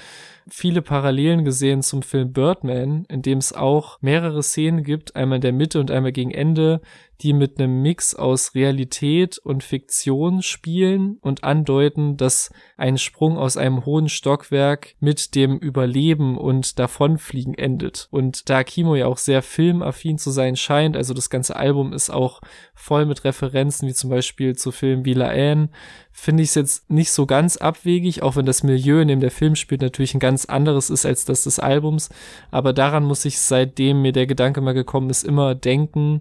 [0.49, 5.43] viele Parallelen gesehen zum Film Birdman, in dem es auch mehrere Szenen gibt, einmal in
[5.43, 6.81] der Mitte und einmal gegen Ende,
[7.25, 13.57] die mit einem Mix aus Realität und Fiktion spielen und andeuten, dass ein Sprung aus
[13.57, 18.09] einem hohen Stockwerk mit dem Überleben und Davonfliegen endet.
[18.11, 22.11] Und da Kimo ja auch sehr filmaffin zu sein scheint, also das ganze Album ist
[22.11, 22.43] auch
[22.75, 25.71] voll mit Referenzen, wie zum Beispiel zu Filmen wie La Anne,
[26.13, 29.31] finde ich es jetzt nicht so ganz abwegig, auch wenn das Milieu, in dem der
[29.31, 32.11] Film spielt, natürlich ein ganz anderes ist als das des Albums.
[32.51, 36.21] Aber daran muss ich seitdem mir der Gedanke mal gekommen ist, immer denken,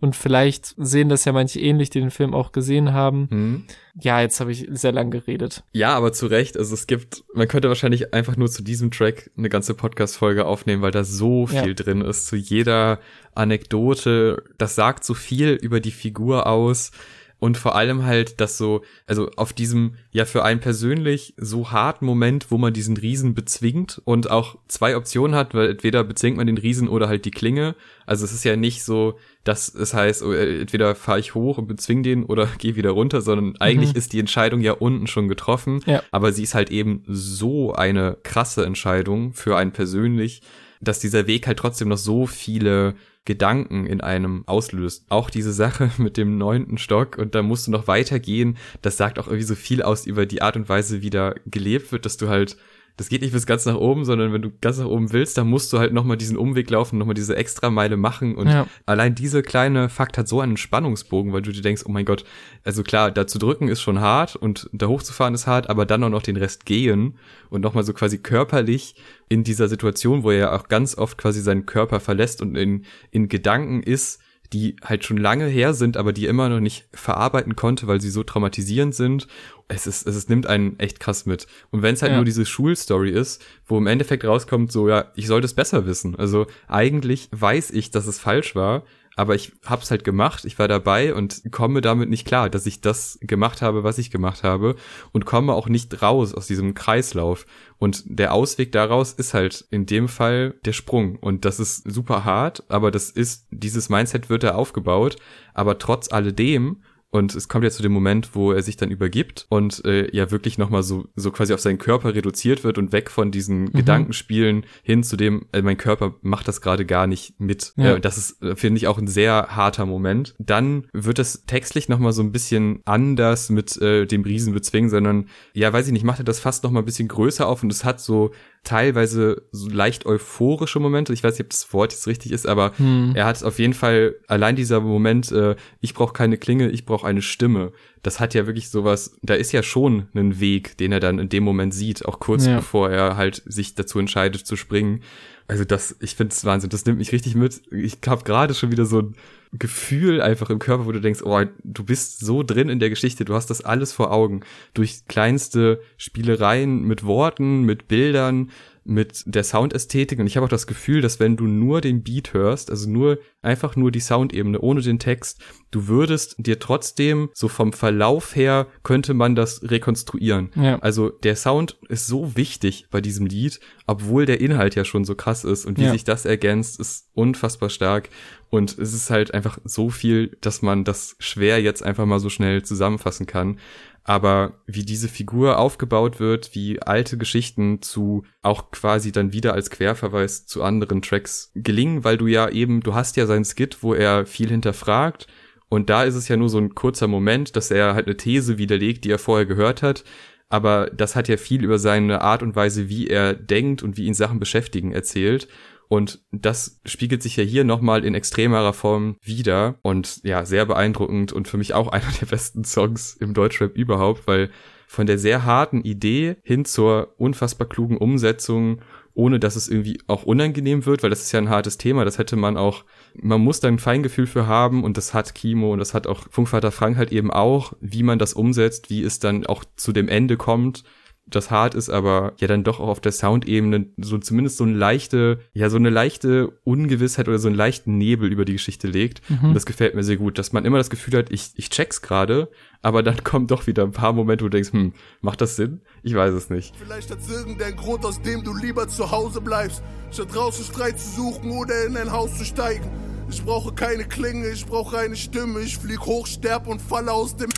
[0.00, 3.28] und vielleicht sehen das ja manche ähnlich, die den Film auch gesehen haben.
[3.30, 3.64] Hm.
[4.00, 5.64] Ja, jetzt habe ich sehr lang geredet.
[5.72, 6.56] Ja, aber zu Recht.
[6.56, 10.82] Also es gibt, man könnte wahrscheinlich einfach nur zu diesem Track eine ganze Podcast-Folge aufnehmen,
[10.82, 11.74] weil da so viel ja.
[11.74, 12.26] drin ist.
[12.26, 13.00] Zu jeder
[13.34, 14.44] Anekdote.
[14.56, 16.92] Das sagt so viel über die Figur aus
[17.40, 22.04] und vor allem halt, dass so, also auf diesem ja für einen persönlich so harten
[22.04, 26.48] Moment, wo man diesen Riesen bezwingt und auch zwei Optionen hat, weil entweder bezwingt man
[26.48, 27.76] den Riesen oder halt die Klinge.
[28.06, 29.18] Also es ist ja nicht so,
[29.48, 33.22] dass es heißt, oh, entweder fahre ich hoch und bezwing den oder gehe wieder runter,
[33.22, 33.96] sondern eigentlich mhm.
[33.96, 35.80] ist die Entscheidung ja unten schon getroffen.
[35.86, 36.02] Ja.
[36.10, 40.42] Aber sie ist halt eben so eine krasse Entscheidung für einen persönlich,
[40.82, 42.94] dass dieser Weg halt trotzdem noch so viele
[43.24, 45.06] Gedanken in einem auslöst.
[45.08, 49.18] Auch diese Sache mit dem neunten Stock und da musst du noch weitergehen, das sagt
[49.18, 52.18] auch irgendwie so viel aus über die Art und Weise, wie da gelebt wird, dass
[52.18, 52.58] du halt
[52.98, 55.48] das geht nicht bis ganz nach oben, sondern wenn du ganz nach oben willst, dann
[55.48, 58.34] musst du halt nochmal diesen Umweg laufen, nochmal diese extra Meile machen.
[58.34, 58.66] Und ja.
[58.86, 62.24] allein diese kleine Fakt hat so einen Spannungsbogen, weil du dir denkst, oh mein Gott,
[62.64, 66.02] also klar, da zu drücken ist schon hart und da hochzufahren ist hart, aber dann
[66.02, 67.14] auch noch den Rest gehen
[67.50, 68.96] und nochmal so quasi körperlich
[69.28, 72.84] in dieser Situation, wo er ja auch ganz oft quasi seinen Körper verlässt und in,
[73.12, 74.20] in Gedanken ist,
[74.52, 78.10] die halt schon lange her sind, aber die immer noch nicht verarbeiten konnte, weil sie
[78.10, 79.28] so traumatisierend sind.
[79.68, 81.46] Es ist, es ist, nimmt einen echt krass mit.
[81.70, 82.16] Und wenn es halt ja.
[82.16, 86.16] nur diese Schulstory ist, wo im Endeffekt rauskommt, so, ja, ich sollte es besser wissen.
[86.16, 88.84] Also eigentlich weiß ich, dass es falsch war,
[89.18, 92.80] aber ich hab's halt gemacht, ich war dabei und komme damit nicht klar, dass ich
[92.80, 94.76] das gemacht habe, was ich gemacht habe
[95.10, 97.44] und komme auch nicht raus aus diesem Kreislauf.
[97.78, 101.16] Und der Ausweg daraus ist halt in dem Fall der Sprung.
[101.16, 105.16] Und das ist super hart, aber das ist, dieses Mindset wird da aufgebaut.
[105.52, 109.46] Aber trotz alledem Und es kommt ja zu dem Moment, wo er sich dann übergibt
[109.48, 113.10] und äh, ja wirklich nochmal so, so quasi auf seinen Körper reduziert wird und weg
[113.10, 113.72] von diesen mhm.
[113.72, 117.72] Gedankenspielen hin zu dem, äh, mein Körper macht das gerade gar nicht mit.
[117.76, 117.96] Ja.
[117.96, 120.34] Äh, das ist, äh, finde ich, auch ein sehr harter Moment.
[120.38, 125.28] Dann wird es textlich nochmal so ein bisschen anders mit äh, dem Riesen bezwingen, sondern,
[125.54, 127.84] ja, weiß ich nicht, macht er das fast nochmal ein bisschen größer auf und es
[127.84, 128.32] hat so
[128.68, 131.14] teilweise so leicht euphorische Momente.
[131.14, 133.12] Ich weiß nicht, ob das Wort jetzt richtig ist, aber hm.
[133.14, 137.06] er hat auf jeden Fall allein dieser Moment, äh, ich brauche keine Klinge, ich brauche
[137.06, 137.72] eine Stimme.
[138.02, 141.30] Das hat ja wirklich sowas, da ist ja schon ein Weg, den er dann in
[141.30, 142.56] dem Moment sieht, auch kurz ja.
[142.56, 145.00] bevor er halt sich dazu entscheidet zu springen.
[145.46, 147.62] Also das, ich finde es Wahnsinn, das nimmt mich richtig mit.
[147.70, 149.14] Ich habe gerade schon wieder so ein
[149.52, 153.24] Gefühl einfach im Körper, wo du denkst, oh, du bist so drin in der Geschichte,
[153.24, 154.42] du hast das alles vor Augen.
[154.74, 158.50] Durch kleinste Spielereien mit Worten, mit Bildern,
[158.88, 162.32] mit der Soundästhetik und ich habe auch das Gefühl, dass wenn du nur den Beat
[162.32, 165.40] hörst, also nur einfach nur die Soundebene ohne den Text,
[165.70, 170.50] du würdest dir trotzdem so vom Verlauf her könnte man das rekonstruieren.
[170.56, 170.78] Ja.
[170.78, 175.14] Also der Sound ist so wichtig bei diesem Lied, obwohl der Inhalt ja schon so
[175.14, 175.92] krass ist und wie ja.
[175.92, 178.08] sich das ergänzt, ist unfassbar stark
[178.48, 182.30] und es ist halt einfach so viel, dass man das schwer jetzt einfach mal so
[182.30, 183.58] schnell zusammenfassen kann
[184.04, 189.70] aber wie diese Figur aufgebaut wird, wie alte Geschichten zu auch quasi dann wieder als
[189.70, 193.94] Querverweis zu anderen Tracks gelingen, weil du ja eben, du hast ja seinen Skit, wo
[193.94, 195.26] er viel hinterfragt
[195.68, 198.58] und da ist es ja nur so ein kurzer Moment, dass er halt eine These
[198.58, 200.04] widerlegt, die er vorher gehört hat,
[200.48, 204.06] aber das hat ja viel über seine Art und Weise, wie er denkt und wie
[204.06, 205.48] ihn Sachen beschäftigen, erzählt.
[205.88, 209.78] Und das spiegelt sich ja hier nochmal in extremerer Form wieder.
[209.82, 214.26] Und ja, sehr beeindruckend und für mich auch einer der besten Songs im Deutschrap überhaupt,
[214.26, 214.50] weil
[214.86, 218.80] von der sehr harten Idee hin zur unfassbar klugen Umsetzung,
[219.12, 222.16] ohne dass es irgendwie auch unangenehm wird, weil das ist ja ein hartes Thema, das
[222.16, 222.84] hätte man auch,
[223.20, 226.24] man muss da ein Feingefühl für haben und das hat Kimo und das hat auch
[226.30, 230.08] Funkvater Frank halt eben auch, wie man das umsetzt, wie es dann auch zu dem
[230.08, 230.84] Ende kommt
[231.30, 234.74] das hart ist, aber ja dann doch auch auf der Soundebene so zumindest so eine
[234.74, 239.22] leichte, ja so eine leichte Ungewissheit oder so einen leichten Nebel über die Geschichte legt.
[239.28, 239.48] Mhm.
[239.48, 242.02] Und das gefällt mir sehr gut, dass man immer das Gefühl hat, ich, ich check's
[242.02, 242.50] gerade,
[242.82, 245.80] aber dann kommen doch wieder ein paar Momente, wo du denkst, hm, macht das Sinn?
[246.02, 246.74] Ich weiß es nicht.
[246.76, 251.08] Vielleicht hat's irgendein Grund, aus dem du lieber zu Hause bleibst, statt draußen Streit zu
[251.10, 252.88] suchen oder in ein Haus zu steigen.
[253.30, 257.36] Ich brauche keine Klinge, ich brauche eine Stimme, ich flieg hoch, sterb und falle aus
[257.36, 257.50] dem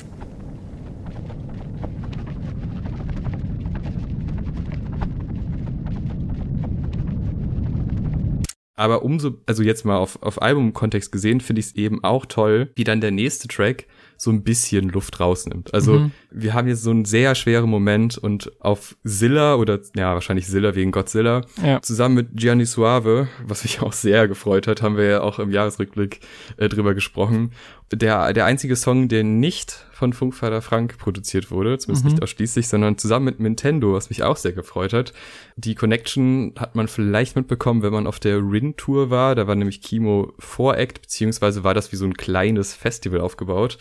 [8.80, 12.70] Aber umso, also jetzt mal auf, auf Albumkontext gesehen, finde ich es eben auch toll,
[12.76, 13.84] wie dann der nächste Track
[14.16, 15.74] so ein bisschen Luft rausnimmt.
[15.74, 16.12] Also mhm.
[16.30, 20.74] wir haben jetzt so einen sehr schweren Moment und auf Zilla oder ja, wahrscheinlich Zilla
[20.74, 21.82] wegen Godzilla, ja.
[21.82, 25.50] zusammen mit Gianni Suave, was mich auch sehr gefreut hat, haben wir ja auch im
[25.50, 26.20] Jahresrückblick
[26.56, 27.52] äh, drüber gesprochen
[27.92, 32.12] der, der einzige Song, der nicht von Funkvater Frank produziert wurde, zumindest mhm.
[32.12, 35.12] nicht ausschließlich, sondern zusammen mit Nintendo, was mich auch sehr gefreut hat.
[35.56, 39.34] Die Connection hat man vielleicht mitbekommen, wenn man auf der Rin-Tour war.
[39.34, 43.78] Da war nämlich Kimo Voract, beziehungsweise war das wie so ein kleines Festival aufgebaut.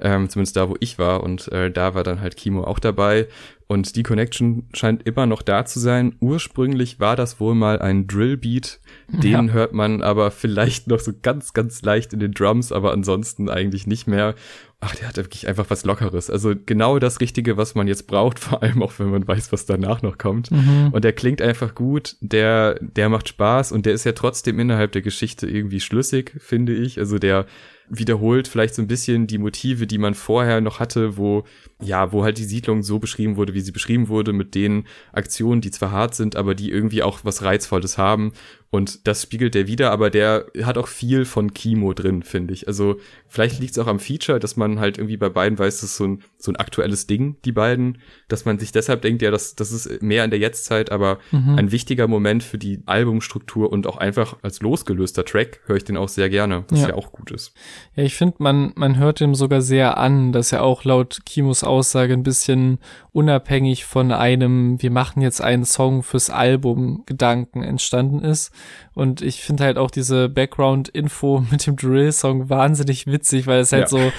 [0.00, 1.22] Ähm, zumindest da, wo ich war.
[1.22, 3.28] Und äh, da war dann halt Kimo auch dabei.
[3.70, 6.16] Und die Connection scheint immer noch da zu sein.
[6.18, 8.80] Ursprünglich war das wohl mal ein Drillbeat.
[9.06, 9.52] Den ja.
[9.52, 13.86] hört man aber vielleicht noch so ganz, ganz leicht in den Drums, aber ansonsten eigentlich
[13.86, 14.34] nicht mehr.
[14.80, 16.30] Ach, der hat wirklich einfach was Lockeres.
[16.30, 19.66] Also genau das Richtige, was man jetzt braucht, vor allem auch wenn man weiß, was
[19.66, 20.50] danach noch kommt.
[20.50, 20.88] Mhm.
[20.90, 24.90] Und der klingt einfach gut, der, der macht Spaß und der ist ja trotzdem innerhalb
[24.90, 26.98] der Geschichte irgendwie schlüssig, finde ich.
[26.98, 27.46] Also der
[27.90, 31.44] wiederholt vielleicht so ein bisschen die Motive, die man vorher noch hatte, wo,
[31.82, 35.60] ja, wo halt die Siedlung so beschrieben wurde, wie sie beschrieben wurde, mit den Aktionen,
[35.60, 38.32] die zwar hart sind, aber die irgendwie auch was Reizvolles haben.
[38.72, 42.68] Und das spiegelt der wieder, aber der hat auch viel von Kimo drin, finde ich.
[42.68, 45.90] Also vielleicht liegt es auch am Feature, dass man halt irgendwie bei beiden weiß, das
[45.90, 47.98] ist so ein, so ein aktuelles Ding, die beiden,
[48.28, 51.56] dass man sich deshalb denkt, ja, das, das ist mehr in der Jetztzeit, aber mhm.
[51.58, 55.96] ein wichtiger Moment für die Albumstruktur und auch einfach als losgelöster Track höre ich den
[55.96, 57.52] auch sehr gerne, was ja, ja auch gut ist.
[57.96, 61.64] Ja, ich finde, man, man hört ihm sogar sehr an, dass er auch laut Kimos
[61.64, 62.78] Aussage ein bisschen
[63.12, 68.52] unabhängig von einem, wir machen jetzt einen Song fürs Album Gedanken entstanden ist.
[68.94, 73.82] Und ich finde halt auch diese Background-Info mit dem Drill-Song wahnsinnig witzig, weil es halt
[73.82, 73.88] ja.
[73.88, 74.12] so,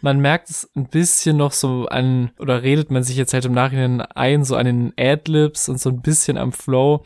[0.00, 3.52] man merkt es ein bisschen noch so an, oder redet man sich jetzt halt im
[3.52, 7.02] Nachhinein ein, so an den Adlibs und so ein bisschen am Flow.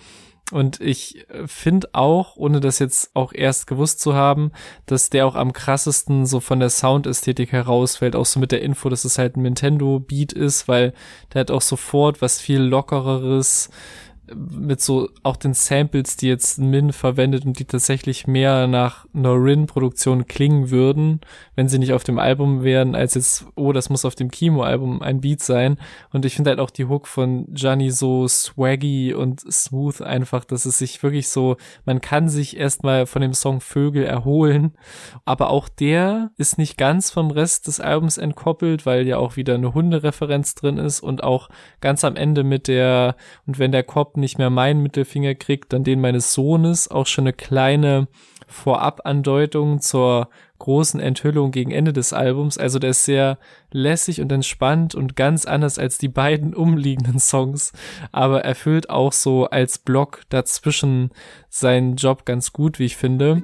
[0.53, 4.53] Und ich finde auch, ohne das jetzt auch erst gewusst zu haben,
[4.87, 8.89] dass der auch am krassesten so von der Soundästhetik herausfällt, auch so mit der Info,
[8.89, 10.93] dass es halt ein Nintendo-Beat ist, weil
[11.33, 13.71] der hat auch sofort was viel lockereres,
[14.35, 20.27] mit so auch den Samples, die jetzt Min verwendet und die tatsächlich mehr nach Norin-Produktion
[20.27, 21.21] klingen würden,
[21.57, 25.03] wenn sie nicht auf dem Album wären, als jetzt, oh, das muss auf dem Kimo-Album
[25.03, 25.79] ein Beat sein.
[26.13, 30.65] Und ich finde halt auch die Hook von Gianni so swaggy und smooth einfach, dass
[30.65, 34.75] es sich wirklich so, man kann sich erstmal von dem Song Vögel erholen,
[35.25, 39.55] aber auch der ist nicht ganz vom Rest des Albums entkoppelt, weil ja auch wieder
[39.55, 41.49] eine Hundereferenz drin ist und auch
[41.81, 43.17] ganz am Ende mit der,
[43.47, 47.25] und wenn der Kopf nicht mehr meinen Mittelfinger kriegt, dann den meines Sohnes, auch schon
[47.25, 48.09] eine kleine
[48.47, 50.29] Vorab-Andeutung zur
[50.59, 52.59] großen Enthüllung gegen Ende des Albums.
[52.59, 53.39] Also der ist sehr
[53.73, 57.73] lässig und entspannt und ganz anders als die beiden umliegenden Songs,
[58.13, 61.11] aber erfüllt auch so als Block dazwischen
[61.49, 63.43] seinen Job ganz gut, wie ich finde.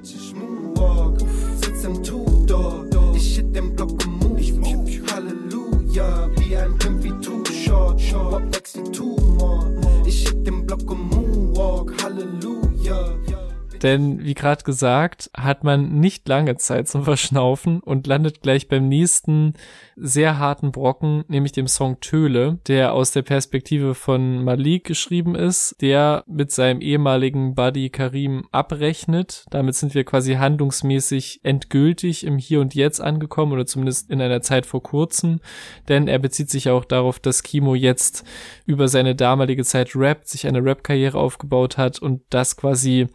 [13.83, 18.87] Denn wie gerade gesagt, hat man nicht lange Zeit zum Verschnaufen und landet gleich beim
[18.87, 19.53] nächsten
[19.95, 25.75] sehr harten Brocken, nämlich dem Song Töle, der aus der Perspektive von Malik geschrieben ist,
[25.81, 29.45] der mit seinem ehemaligen Buddy Karim abrechnet.
[29.49, 34.41] Damit sind wir quasi handlungsmäßig endgültig im Hier und Jetzt angekommen oder zumindest in einer
[34.41, 35.39] Zeit vor kurzem,
[35.87, 38.23] denn er bezieht sich auch darauf, dass Kimo jetzt
[38.65, 43.07] über seine damalige Zeit rappt, sich eine Rap-Karriere aufgebaut hat und das quasi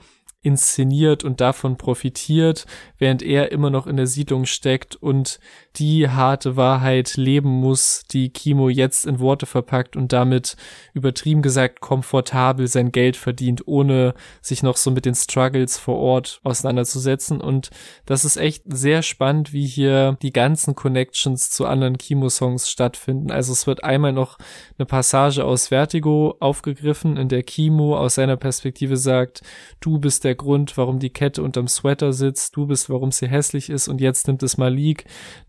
[0.43, 2.67] inszeniert und davon profitiert,
[2.99, 5.39] während er immer noch in der Siedlung steckt und
[5.77, 10.57] die harte Wahrheit leben muss, die Kimo jetzt in Worte verpackt und damit
[10.93, 16.41] übertrieben gesagt komfortabel sein Geld verdient, ohne sich noch so mit den Struggles vor Ort
[16.45, 17.41] auseinanderzusetzen.
[17.41, 17.71] Und
[18.05, 23.31] das ist echt sehr spannend, wie hier die ganzen Connections zu anderen Kimo-Songs stattfinden.
[23.31, 24.37] Also es wird einmal noch
[24.79, 29.41] eine Passage aus Vertigo aufgegriffen, in der Kimo aus seiner Perspektive sagt,
[29.81, 33.71] du bist der Grund, warum die Kette unterm Sweater sitzt, du bist, warum sie hässlich
[33.71, 35.05] ist und jetzt nimmt es Malik,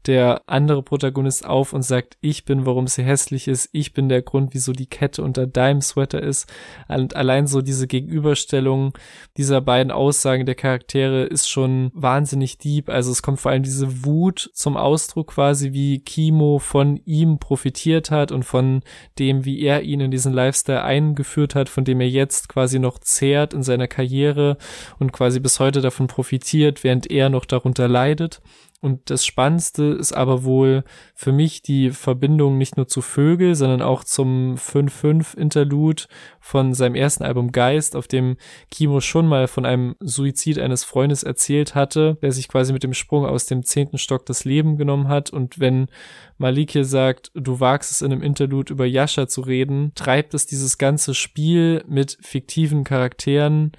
[0.06, 4.10] der der andere Protagonist auf und sagt, ich bin, warum sie hässlich ist, ich bin
[4.10, 6.48] der Grund, wieso die Kette unter deinem Sweater ist.
[6.88, 8.96] Und allein so diese Gegenüberstellung
[9.38, 12.90] dieser beiden Aussagen der Charaktere ist schon wahnsinnig deep.
[12.90, 18.12] Also es kommt vor allem diese Wut zum Ausdruck quasi, wie Kimo von ihm profitiert
[18.12, 18.82] hat und von
[19.18, 23.00] dem, wie er ihn in diesen Lifestyle eingeführt hat, von dem er jetzt quasi noch
[23.00, 24.58] zehrt in seiner Karriere
[25.00, 28.42] und quasi bis heute davon profitiert, während er noch darunter leidet.
[28.84, 30.84] Und das Spannendste ist aber wohl
[31.16, 36.04] für mich die Verbindung nicht nur zu Vögel, sondern auch zum 5-5 Interlude
[36.42, 38.36] von seinem ersten Album Geist, auf dem
[38.72, 42.94] Kimo schon mal von einem Suizid eines Freundes erzählt hatte, der sich quasi mit dem
[42.94, 45.30] Sprung aus dem zehnten Stock das Leben genommen hat.
[45.30, 45.88] Und wenn
[46.38, 50.46] Malik hier sagt, du wagst es in einem Interlude über Yasha zu reden, treibt es
[50.46, 53.72] dieses ganze Spiel mit fiktiven Charakteren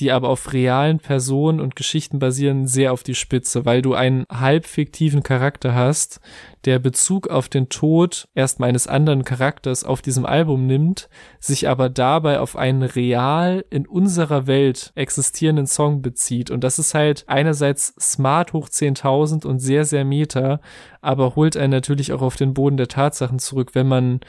[0.00, 4.24] die aber auf realen Personen und Geschichten basieren, sehr auf die Spitze, weil du einen
[4.30, 6.20] halb fiktiven Charakter hast,
[6.64, 11.08] der Bezug auf den Tod erst meines anderen Charakters auf diesem Album nimmt,
[11.38, 16.50] sich aber dabei auf einen real in unserer Welt existierenden Song bezieht.
[16.50, 20.60] Und das ist halt einerseits smart hoch 10.000 und sehr, sehr meta,
[21.00, 24.20] aber holt einen natürlich auch auf den Boden der Tatsachen zurück, wenn man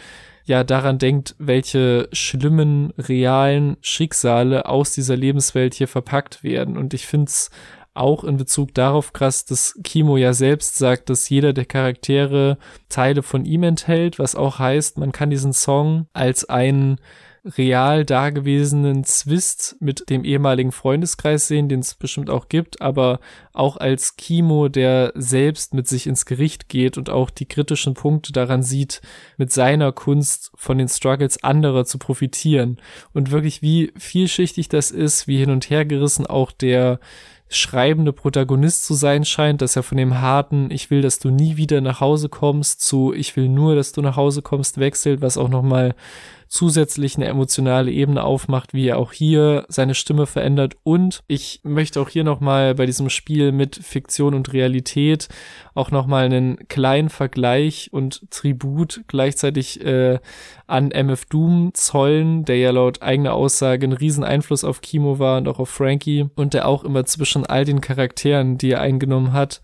[0.52, 6.78] ja daran denkt, welche schlimmen, realen Schicksale aus dieser Lebenswelt hier verpackt werden.
[6.78, 7.52] Und ich finde es
[7.94, 12.58] auch in Bezug darauf krass, dass Kimo ja selbst sagt, dass jeder der Charaktere
[12.90, 17.00] Teile von ihm enthält, was auch heißt, man kann diesen Song als einen
[17.44, 23.20] real dagewesenen Zwist mit dem ehemaligen Freundeskreis sehen, den es bestimmt auch gibt, aber
[23.52, 28.32] auch als Kimo, der selbst mit sich ins Gericht geht und auch die kritischen Punkte
[28.32, 29.02] daran sieht,
[29.38, 32.80] mit seiner Kunst von den Struggles anderer zu profitieren.
[33.14, 37.00] Und wirklich, wie vielschichtig das ist, wie hin und her gerissen auch der
[37.54, 41.58] schreibende Protagonist zu sein scheint, dass er von dem harten, ich will, dass du nie
[41.58, 45.38] wieder nach Hause kommst, zu ich will nur, dass du nach Hause kommst, wechselt, was
[45.38, 45.94] auch nochmal
[46.52, 50.76] zusätzlich eine emotionale Ebene aufmacht, wie er auch hier seine Stimme verändert.
[50.84, 55.30] Und ich möchte auch hier nochmal bei diesem Spiel mit Fiktion und Realität
[55.76, 60.20] auch nochmal einen kleinen Vergleich und Tribut gleichzeitig äh,
[60.68, 65.38] an MF Doom zollen, der ja laut eigener Aussage ein riesen Einfluss auf Kimo war
[65.38, 69.32] und auch auf Frankie und der auch immer zwischen all den Charakteren, die er eingenommen
[69.32, 69.62] hat,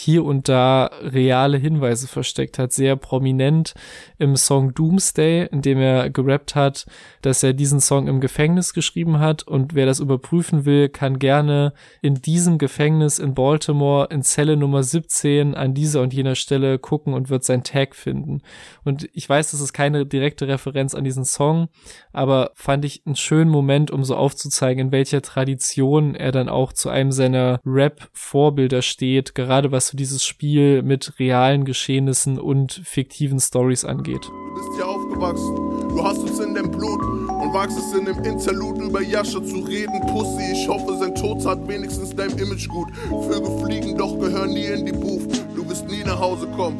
[0.00, 2.72] hier und da reale Hinweise versteckt hat.
[2.72, 3.74] Sehr prominent
[4.18, 6.86] im Song Doomsday, in dem er gerappt hat,
[7.22, 11.74] dass er diesen Song im Gefängnis geschrieben hat und wer das überprüfen will, kann gerne
[12.00, 17.12] in diesem Gefängnis in Baltimore in Zelle Nummer 17 an dieser und jener Stelle gucken
[17.12, 18.40] und wird sein Tag finden.
[18.84, 21.68] Und ich weiß, das ist keine direkte Referenz an diesen Song,
[22.12, 26.72] aber fand ich einen schönen Moment, um so aufzuzeigen, in welcher Tradition er dann auch
[26.72, 33.40] zu einem seiner Rap-Vorbilder steht, gerade was so dieses Spiel mit realen Geschehnissen und fiktiven
[33.40, 34.22] Stories angeht.
[34.22, 35.56] Du bist hier aufgewachsen,
[35.88, 39.58] du hast es in dem Blut und wagst es in dem Interlude über Jascha zu
[39.58, 40.00] reden.
[40.02, 42.88] Pussy, ich hoffe, sein Tod hat wenigstens dein Image gut.
[43.08, 45.44] Vögel fliegen, doch gehören nie in die Booth.
[45.56, 46.78] Du wirst nie nach Hause kommen,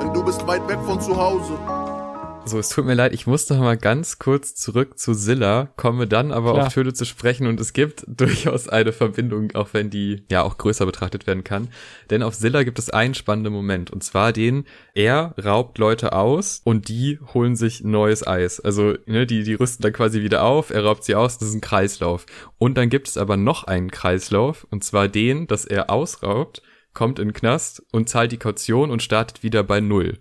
[0.00, 1.58] denn du bist weit weg von zu Hause.
[2.48, 6.06] So, es tut mir leid, ich musste noch mal ganz kurz zurück zu Silla, komme
[6.06, 6.66] dann aber Klar.
[6.68, 10.56] auf Töle zu sprechen und es gibt durchaus eine Verbindung, auch wenn die ja auch
[10.56, 11.68] größer betrachtet werden kann.
[12.08, 14.64] Denn auf Silla gibt es einen spannenden Moment und zwar den,
[14.94, 18.60] er raubt Leute aus und die holen sich neues Eis.
[18.60, 21.54] Also, ne, die, die rüsten dann quasi wieder auf, er raubt sie aus, das ist
[21.54, 22.24] ein Kreislauf.
[22.56, 26.62] Und dann gibt es aber noch einen Kreislauf und zwar den, dass er ausraubt,
[26.94, 30.18] kommt in den Knast und zahlt die Kaution und startet wieder bei Null.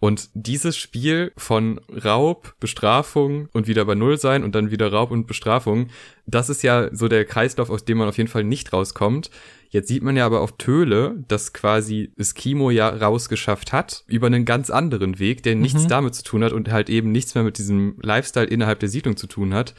[0.00, 5.10] Und dieses Spiel von Raub, Bestrafung und wieder bei Null sein und dann wieder Raub
[5.10, 5.88] und Bestrafung,
[6.26, 9.30] das ist ja so der Kreislauf, aus dem man auf jeden Fall nicht rauskommt.
[9.68, 14.26] Jetzt sieht man ja aber auf Töle, dass quasi es Kimo ja rausgeschafft hat, über
[14.26, 17.44] einen ganz anderen Weg, der nichts damit zu tun hat und halt eben nichts mehr
[17.44, 19.74] mit diesem Lifestyle innerhalb der Siedlung zu tun hat.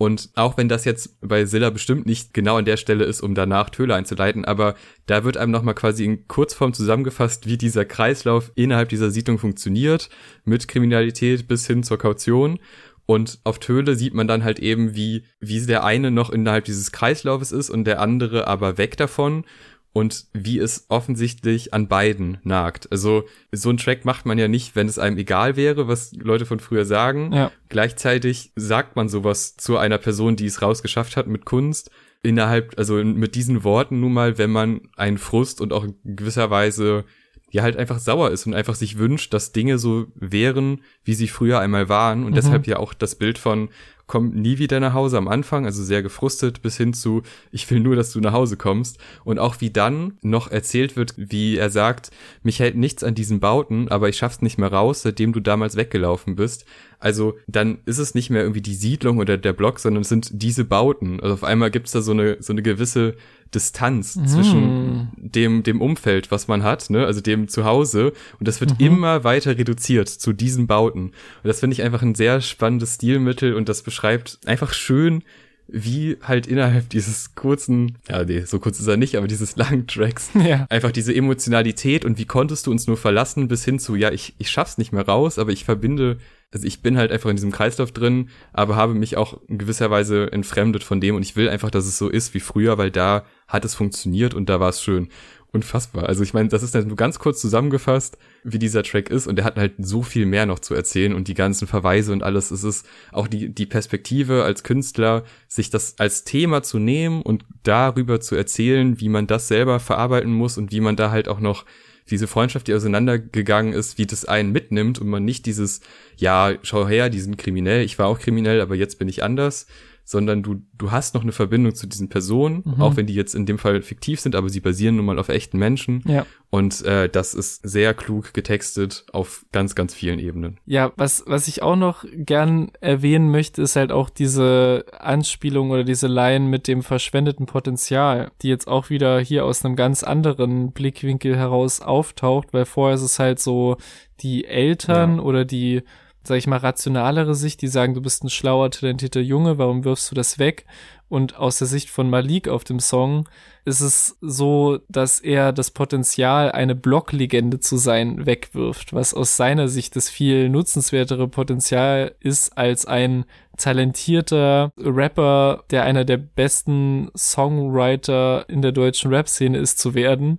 [0.00, 3.34] Und auch wenn das jetzt bei Silla bestimmt nicht genau an der Stelle ist, um
[3.34, 4.74] danach Töle einzuleiten, aber
[5.04, 10.08] da wird einem nochmal quasi in Kurzform zusammengefasst, wie dieser Kreislauf innerhalb dieser Siedlung funktioniert,
[10.46, 12.60] mit Kriminalität bis hin zur Kaution.
[13.04, 16.92] Und auf Töle sieht man dann halt eben, wie, wie der eine noch innerhalb dieses
[16.92, 19.44] Kreislaufes ist und der andere aber weg davon
[19.92, 22.90] und wie es offensichtlich an beiden nagt.
[22.92, 26.46] Also so ein Track macht man ja nicht, wenn es einem egal wäre, was Leute
[26.46, 27.32] von früher sagen.
[27.32, 27.50] Ja.
[27.68, 31.90] Gleichzeitig sagt man sowas zu einer Person, die es rausgeschafft hat mit Kunst,
[32.22, 36.50] innerhalb, also mit diesen Worten nun mal, wenn man einen Frust und auch in gewisser
[36.50, 37.04] Weise
[37.50, 41.26] ja halt einfach sauer ist und einfach sich wünscht, dass Dinge so wären, wie sie
[41.26, 43.70] früher einmal waren und deshalb ja auch das Bild von
[44.10, 47.22] komm nie wieder nach Hause am Anfang, also sehr gefrustet, bis hin zu
[47.52, 51.14] ich will nur, dass du nach Hause kommst und auch wie dann noch erzählt wird,
[51.16, 52.10] wie er sagt,
[52.42, 55.76] mich hält nichts an diesen Bauten, aber ich schaff's nicht mehr raus, seitdem du damals
[55.76, 56.64] weggelaufen bist.
[57.00, 60.30] Also dann ist es nicht mehr irgendwie die Siedlung oder der Block, sondern es sind
[60.32, 61.18] diese Bauten.
[61.20, 63.16] Also auf einmal gibt's da so eine so eine gewisse
[63.54, 68.12] Distanz zwischen dem, dem Umfeld, was man hat, ne, also dem Zuhause.
[68.38, 71.06] Und das wird immer weiter reduziert zu diesen Bauten.
[71.06, 75.24] Und das finde ich einfach ein sehr spannendes Stilmittel und das beschreibt einfach schön,
[75.72, 79.86] wie halt innerhalb dieses kurzen, ja, nee, so kurz ist er nicht, aber dieses langen
[79.86, 80.66] Tracks, Ja.
[80.68, 84.34] einfach diese Emotionalität und wie konntest du uns nur verlassen bis hin zu, ja, ich,
[84.38, 86.18] ich schaff's nicht mehr raus, aber ich verbinde,
[86.52, 89.90] also ich bin halt einfach in diesem Kreislauf drin, aber habe mich auch in gewisser
[89.90, 92.90] Weise entfremdet von dem und ich will einfach, dass es so ist wie früher, weil
[92.90, 95.08] da hat es funktioniert und da war es schön.
[95.52, 96.04] Unfassbar.
[96.04, 99.44] Also ich meine, das ist nur ganz kurz zusammengefasst, wie dieser Track ist und der
[99.44, 102.52] hat halt so viel mehr noch zu erzählen und die ganzen Verweise und alles.
[102.52, 107.44] Es ist auch die, die Perspektive als Künstler, sich das als Thema zu nehmen und
[107.64, 111.40] darüber zu erzählen, wie man das selber verarbeiten muss und wie man da halt auch
[111.40, 111.64] noch
[112.10, 115.80] diese Freundschaft, die auseinandergegangen ist, wie das einen mitnimmt und man nicht dieses,
[116.16, 119.66] ja, schau her, die sind kriminell, ich war auch kriminell, aber jetzt bin ich anders,
[120.10, 123.46] sondern du, du hast noch eine Verbindung zu diesen Personen, auch wenn die jetzt in
[123.46, 126.02] dem Fall fiktiv sind, aber sie basieren nun mal auf echten Menschen.
[126.04, 126.26] Ja.
[126.50, 130.58] Und äh, das ist sehr klug getextet auf ganz, ganz vielen Ebenen.
[130.66, 135.84] Ja, was, was ich auch noch gern erwähnen möchte, ist halt auch diese Anspielung oder
[135.84, 140.72] diese Line mit dem verschwendeten Potenzial, die jetzt auch wieder hier aus einem ganz anderen
[140.72, 143.76] Blickwinkel heraus auftaucht, weil vorher ist es halt so
[144.18, 145.82] die Eltern oder die,
[146.22, 150.10] sag ich mal, rationalere Sicht, die sagen, du bist ein schlauer, talentierter Junge, warum wirfst
[150.10, 150.66] du das weg?
[151.08, 153.28] Und aus der Sicht von Malik auf dem Song
[153.64, 159.66] ist es so, dass er das Potenzial, eine Blocklegende zu sein, wegwirft, was aus seiner
[159.66, 163.24] Sicht das viel nutzenswertere Potenzial ist, als ein
[163.56, 170.38] talentierter Rapper, der einer der besten Songwriter in der deutschen Rap-Szene ist, zu werden,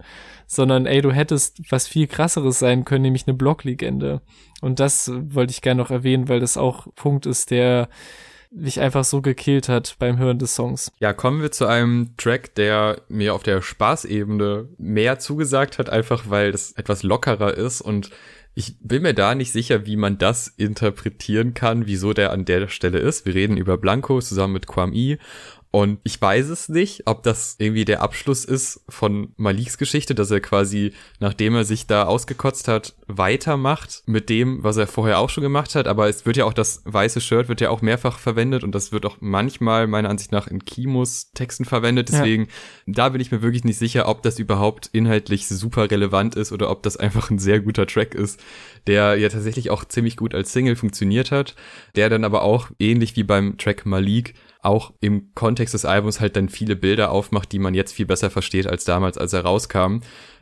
[0.52, 4.22] sondern ey, du hättest was viel krasseres sein können, nämlich eine Blocklegende.
[4.60, 7.88] Und das wollte ich gerne noch erwähnen, weil das auch Punkt ist, der
[8.54, 10.92] mich einfach so gekillt hat beim Hören des Songs.
[11.00, 16.26] Ja, kommen wir zu einem Track, der mir auf der Spaßebene mehr zugesagt hat, einfach
[16.28, 18.10] weil das etwas lockerer ist und
[18.54, 22.68] ich bin mir da nicht sicher, wie man das interpretieren kann, wieso der an der
[22.68, 23.26] Stelle ist.
[23.26, 25.18] Wir reden über Blanco zusammen mit Kwame
[25.72, 30.30] Und ich weiß es nicht, ob das irgendwie der Abschluss ist von Maliks Geschichte, dass
[30.30, 30.92] er quasi,
[31.22, 35.76] nachdem er sich da ausgekotzt hat, weitermacht mit dem, was er vorher auch schon gemacht
[35.76, 35.88] hat.
[35.88, 38.92] Aber es wird ja auch das weiße Shirt wird ja auch mehrfach verwendet und das
[38.92, 42.10] wird auch manchmal meiner Ansicht nach in Kimos Texten verwendet.
[42.10, 42.50] Deswegen, ja.
[42.88, 46.70] da bin ich mir wirklich nicht sicher, ob das überhaupt inhaltlich super relevant ist oder
[46.70, 48.42] ob das einfach ein sehr guter Track ist,
[48.88, 51.56] der ja tatsächlich auch ziemlich gut als Single funktioniert hat,
[51.96, 56.36] der dann aber auch ähnlich wie beim Track Malik auch im Kontext des Albums halt
[56.36, 60.00] dann viele Bilder aufmacht, die man jetzt viel besser versteht als damals, als er rauskam.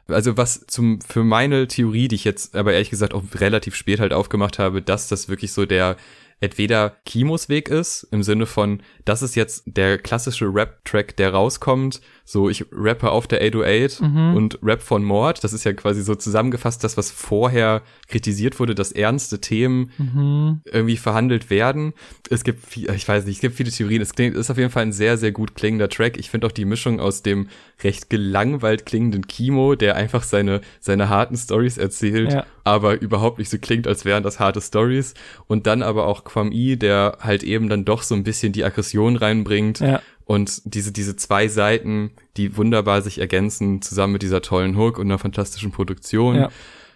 [0.07, 3.99] Also was zum für meine Theorie, die ich jetzt aber ehrlich gesagt auch relativ spät
[3.99, 5.97] halt aufgemacht habe, dass das wirklich so der
[6.41, 12.01] entweder Kimos Weg ist, im Sinne von, das ist jetzt der klassische Rap-Track, der rauskommt,
[12.29, 14.35] so ich rappe auf der 808 mhm.
[14.35, 18.75] und Rap von Mord, das ist ja quasi so zusammengefasst das, was vorher kritisiert wurde,
[18.75, 20.61] dass ernste Themen mhm.
[20.65, 21.93] irgendwie verhandelt werden.
[22.29, 24.69] Es gibt, viel, ich weiß nicht, es gibt viele Theorien, es klingt, ist auf jeden
[24.69, 26.19] Fall ein sehr, sehr gut klingender Track.
[26.19, 27.47] Ich finde auch die Mischung aus dem
[27.83, 32.45] recht gelangweilt klingenden Kimo, der einfach seine, seine harten Stories erzählt, ja.
[32.63, 35.15] aber überhaupt nicht so klingt, als wären das harte Stories
[35.47, 38.63] und dann aber auch Kwam I, der halt eben dann doch so ein bisschen die
[38.63, 39.99] Aggression reinbringt ja.
[40.29, 45.07] Und diese, diese zwei Seiten, die wunderbar sich ergänzen, zusammen mit dieser tollen Hook und
[45.07, 46.35] einer fantastischen Produktion.
[46.35, 46.49] Ja.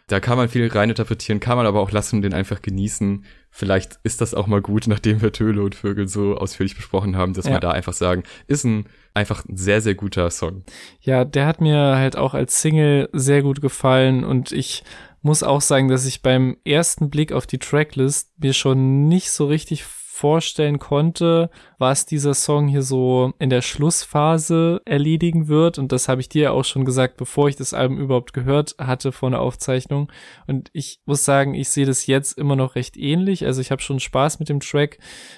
[0.05, 3.25] Da kann man viel reininterpretieren, kann man aber auch lassen, den einfach genießen.
[3.49, 7.33] Vielleicht ist das auch mal gut, nachdem wir Töle und Vögel so ausführlich besprochen haben,
[7.33, 7.53] dass ja.
[7.53, 8.85] wir da einfach sagen, ist ein
[9.15, 10.63] einfach ein sehr, sehr guter Song.
[11.01, 14.83] Ja, der hat mir halt auch als Single sehr gut gefallen und ich
[15.23, 19.47] muss auch sagen, dass ich beim ersten Blick auf die Tracklist mir schon nicht so
[19.47, 25.77] richtig vorstellen konnte, was dieser Song hier so in der Schlussphase erledigen wird.
[25.77, 29.11] Und das habe ich dir auch schon gesagt, bevor ich das Album überhaupt gehört hatte
[29.11, 30.11] vor der Aufzeichnung.
[30.47, 33.45] Und ich muss sagen, ich sehe das jetzt immer noch recht ähnlich.
[33.45, 34.97] Also ich habe schon Spaß mit dem Track,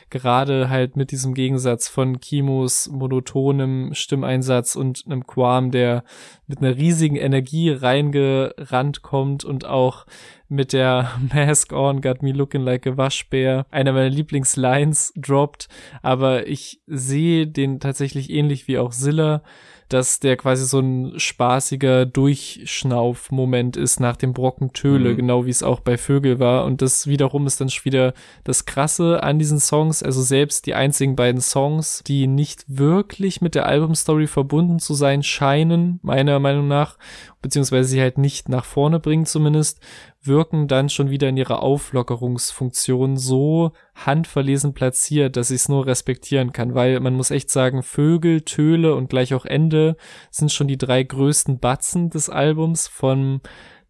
[0.09, 6.03] gerade halt mit diesem Gegensatz von Kimos monotonem Stimmeinsatz und einem Quam, der
[6.47, 10.05] mit einer riesigen Energie reingerannt kommt und auch
[10.47, 15.67] mit der Mask on, got me looking like a Waschbär, einer meiner Lieblingslines droppt,
[16.01, 19.41] aber ich sehe den tatsächlich ähnlich wie auch Zilla
[19.89, 25.17] dass der quasi so ein spaßiger Durchschnauf-Moment ist nach dem Brocken Töle, mhm.
[25.17, 26.65] genau wie es auch bei Vögel war.
[26.65, 28.13] Und das wiederum ist dann schon wieder
[28.43, 30.01] das Krasse an diesen Songs.
[30.01, 35.21] Also selbst die einzigen beiden Songs, die nicht wirklich mit der Albumstory verbunden zu sein
[35.21, 36.97] scheinen, meiner Meinung nach,
[37.41, 39.79] beziehungsweise sie halt nicht nach vorne bringen zumindest,
[40.27, 46.52] wirken dann schon wieder in ihrer Auflockerungsfunktion so handverlesen platziert, dass ich es nur respektieren
[46.52, 49.97] kann, weil man muss echt sagen, Vögel, Töle und gleich auch Ende
[50.31, 53.41] sind schon die drei größten Batzen des Albums von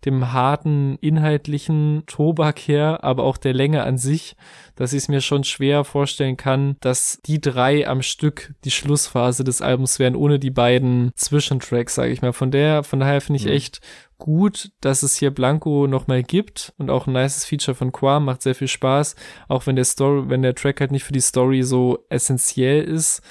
[0.06, 4.36] dem harten inhaltlichen Tobak her, aber auch der Länge an sich,
[4.76, 9.44] dass ich es mir schon schwer vorstellen kann, dass die drei am Stück die Schlussphase
[9.44, 12.34] des Albums wären, ohne die beiden Zwischentracks, sage ich mal.
[12.34, 13.54] Von der, von daher finde ich mhm.
[13.54, 13.82] echt
[14.18, 18.42] gut, dass es hier Blanco nochmal gibt und auch ein nices Feature von Quam macht
[18.42, 19.16] sehr viel Spaß,
[19.48, 23.22] auch wenn der Story, wenn der Track halt nicht für die Story so essentiell ist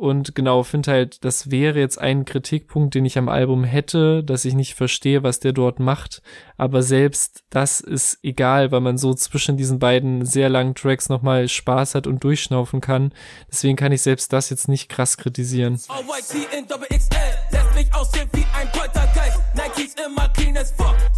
[0.00, 4.46] und genau, finde halt, das wäre jetzt ein Kritikpunkt, den ich am Album hätte, dass
[4.46, 6.22] ich nicht verstehe, was der dort macht.
[6.56, 11.50] Aber selbst das ist egal, weil man so zwischen diesen beiden sehr langen Tracks nochmal
[11.50, 13.12] Spaß hat und durchschnaufen kann.
[13.50, 15.78] Deswegen kann ich selbst das jetzt nicht krass kritisieren.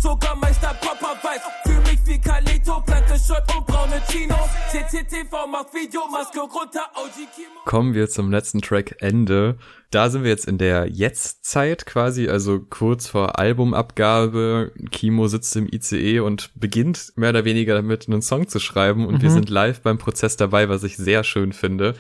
[0.03, 4.49] Sogar Meister Papa weiß, für mich wie Kalito, Platte, Shirt und braune Chinos.
[4.71, 7.61] CCTV macht Video, Maske runter, OG Kimo.
[7.65, 9.59] Kommen wir zum letzten Track Ende.
[9.93, 14.73] Da sind wir jetzt in der Jetzt-Zeit quasi, also kurz vor Albumabgabe.
[14.91, 19.07] Kimo sitzt im ICE und beginnt mehr oder weniger damit, einen Song zu schreiben.
[19.07, 19.23] Und mhm.
[19.23, 21.93] wir sind live beim Prozess dabei, was ich sehr schön finde.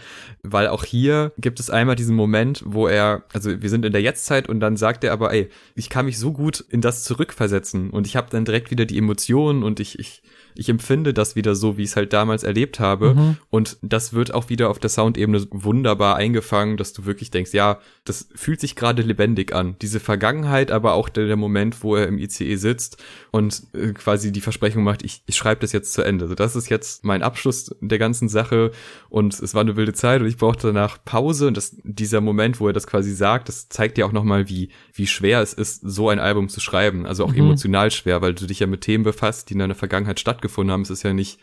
[0.43, 4.01] Weil auch hier gibt es einmal diesen Moment, wo er, also wir sind in der
[4.01, 7.90] Jetzt-Zeit und dann sagt er aber, ey, ich kann mich so gut in das zurückversetzen.
[7.90, 10.23] Und ich habe dann direkt wieder die Emotionen und ich, ich
[10.55, 13.15] ich empfinde das wieder so, wie ich es halt damals erlebt habe.
[13.15, 13.37] Mhm.
[13.51, 17.79] Und das wird auch wieder auf der Soundebene wunderbar eingefangen, dass du wirklich denkst, ja,
[18.05, 19.77] das fühlt sich gerade lebendig an.
[19.81, 24.33] Diese Vergangenheit, aber auch der, der Moment, wo er im ICE sitzt und äh, quasi
[24.33, 26.24] die Versprechung macht, ich, ich schreibe das jetzt zu Ende.
[26.24, 28.73] Also das ist jetzt mein Abschluss der ganzen Sache
[29.09, 32.61] und es war eine wilde Zeit und ich brauchte danach Pause und das, dieser Moment,
[32.61, 35.81] wo er das quasi sagt, das zeigt ja auch nochmal, wie, wie schwer es ist,
[35.83, 37.07] so ein Album zu schreiben.
[37.07, 37.39] Also auch mhm.
[37.39, 40.82] emotional schwer, weil du dich ja mit Themen befasst, die in deiner Vergangenheit stattgefunden haben.
[40.82, 41.39] Es ist ja nicht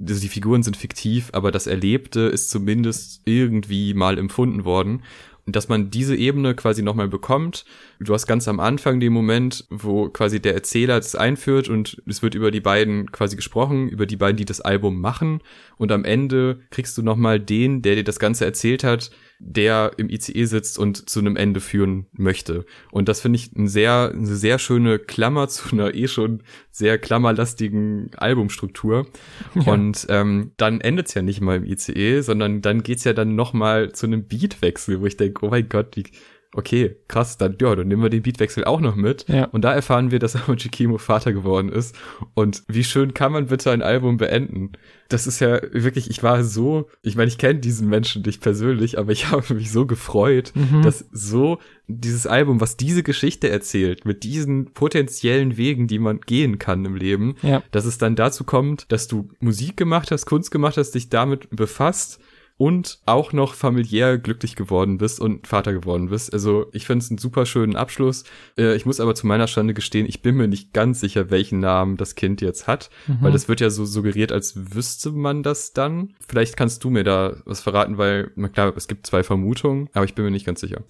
[0.00, 5.02] also die Figuren sind fiktiv, aber das Erlebte ist zumindest irgendwie mal empfunden worden
[5.46, 7.64] dass man diese Ebene quasi nochmal bekommt.
[7.98, 12.22] Du hast ganz am Anfang den Moment, wo quasi der Erzähler das einführt und es
[12.22, 15.40] wird über die beiden quasi gesprochen, über die beiden, die das Album machen.
[15.78, 19.10] Und am Ende kriegst du nochmal den, der dir das Ganze erzählt hat,
[19.44, 22.64] der im ICE sitzt und zu einem Ende führen möchte.
[22.92, 26.98] Und das finde ich ein sehr, eine sehr schöne Klammer zu einer eh schon sehr
[26.98, 29.06] klammerlastigen Albumstruktur.
[29.54, 29.72] Ja.
[29.72, 33.34] Und ähm, dann endet es ja nicht mal im ICE, sondern dann geht's ja dann
[33.34, 36.04] noch mal zu einem Beatwechsel, wo ich denke, oh mein Gott, wie,
[36.54, 39.26] okay, krass, dann, ja, dann nehmen wir den Beatwechsel auch noch mit.
[39.28, 39.46] Ja.
[39.46, 41.96] Und da erfahren wir, dass Amoji Kimo Vater geworden ist.
[42.34, 44.72] Und wie schön kann man bitte ein Album beenden?
[45.08, 48.98] Das ist ja wirklich, ich war so, ich meine, ich kenne diesen Menschen nicht persönlich,
[48.98, 50.82] aber ich habe mich so gefreut, mhm.
[50.82, 56.58] dass so dieses Album, was diese Geschichte erzählt, mit diesen potenziellen Wegen, die man gehen
[56.58, 57.62] kann im Leben, ja.
[57.70, 61.48] dass es dann dazu kommt, dass du Musik gemacht hast, Kunst gemacht hast, dich damit
[61.50, 62.20] befasst
[62.62, 66.32] und auch noch familiär glücklich geworden bist und Vater geworden bist.
[66.32, 68.22] Also ich finde es einen super schönen Abschluss.
[68.56, 71.58] Äh, ich muss aber zu meiner Stande gestehen, ich bin mir nicht ganz sicher, welchen
[71.58, 73.16] Namen das Kind jetzt hat, mhm.
[73.20, 76.14] weil das wird ja so suggeriert, als wüsste man das dann.
[76.24, 80.04] Vielleicht kannst du mir da was verraten, weil, na klar, es gibt zwei Vermutungen, aber
[80.04, 80.82] ich bin mir nicht ganz sicher.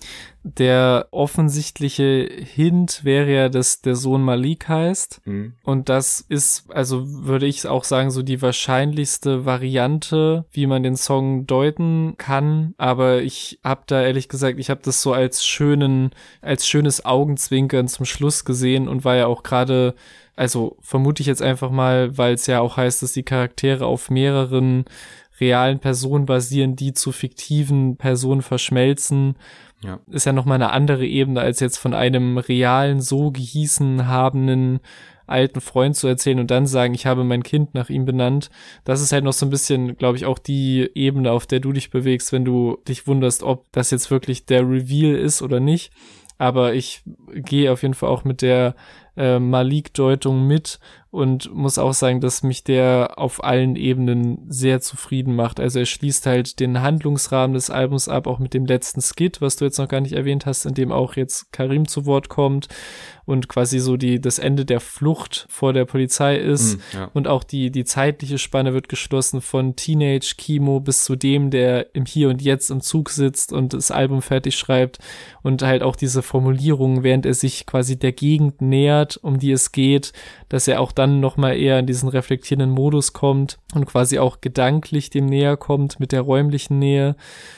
[0.42, 5.22] Der offensichtliche Hint wäre ja, dass der Sohn Malik heißt.
[5.24, 5.54] Mhm.
[5.62, 10.96] Und das ist, also würde ich auch sagen, so die wahrscheinlichste Variante, wie man den
[10.96, 15.44] Song deutet deuten kann, aber ich habe da ehrlich gesagt, ich habe das so als
[15.44, 16.10] schönen,
[16.40, 19.94] als schönes Augenzwinkern zum Schluss gesehen und war ja auch gerade,
[20.34, 24.10] also vermute ich jetzt einfach mal, weil es ja auch heißt, dass die Charaktere auf
[24.10, 24.84] mehreren
[25.40, 29.36] realen Personen basieren, die zu fiktiven Personen verschmelzen.
[29.84, 29.98] Ja.
[30.10, 34.80] Ist ja nochmal eine andere Ebene als jetzt von einem realen, so gehießen habenden
[35.32, 38.50] alten Freund zu erzählen und dann sagen, ich habe mein Kind nach ihm benannt.
[38.84, 41.72] Das ist halt noch so ein bisschen, glaube ich, auch die Ebene, auf der du
[41.72, 45.92] dich bewegst, wenn du dich wunderst, ob das jetzt wirklich der Reveal ist oder nicht.
[46.38, 47.02] Aber ich
[47.34, 48.74] gehe auf jeden Fall auch mit der
[49.16, 50.78] äh, Malik-Deutung mit
[51.12, 55.60] und muss auch sagen, dass mich der auf allen Ebenen sehr zufrieden macht.
[55.60, 59.56] Also er schließt halt den Handlungsrahmen des Albums ab, auch mit dem letzten Skit, was
[59.56, 62.68] du jetzt noch gar nicht erwähnt hast, in dem auch jetzt Karim zu Wort kommt
[63.24, 66.76] und quasi so die, das Ende der Flucht vor der Polizei ist.
[66.76, 67.10] Mm, ja.
[67.12, 71.94] Und auch die, die zeitliche Spanne wird geschlossen von Teenage Kimo bis zu dem, der
[71.94, 74.98] im Hier und Jetzt im Zug sitzt und das Album fertig schreibt.
[75.42, 79.72] Und halt auch diese Formulierung, während er sich quasi der Gegend nähert, um die es
[79.72, 80.12] geht,
[80.48, 85.10] dass er auch dann nochmal eher in diesen reflektierenden Modus kommt und quasi auch gedanklich
[85.10, 87.16] dem näher kommt mit der räumlichen Nähe.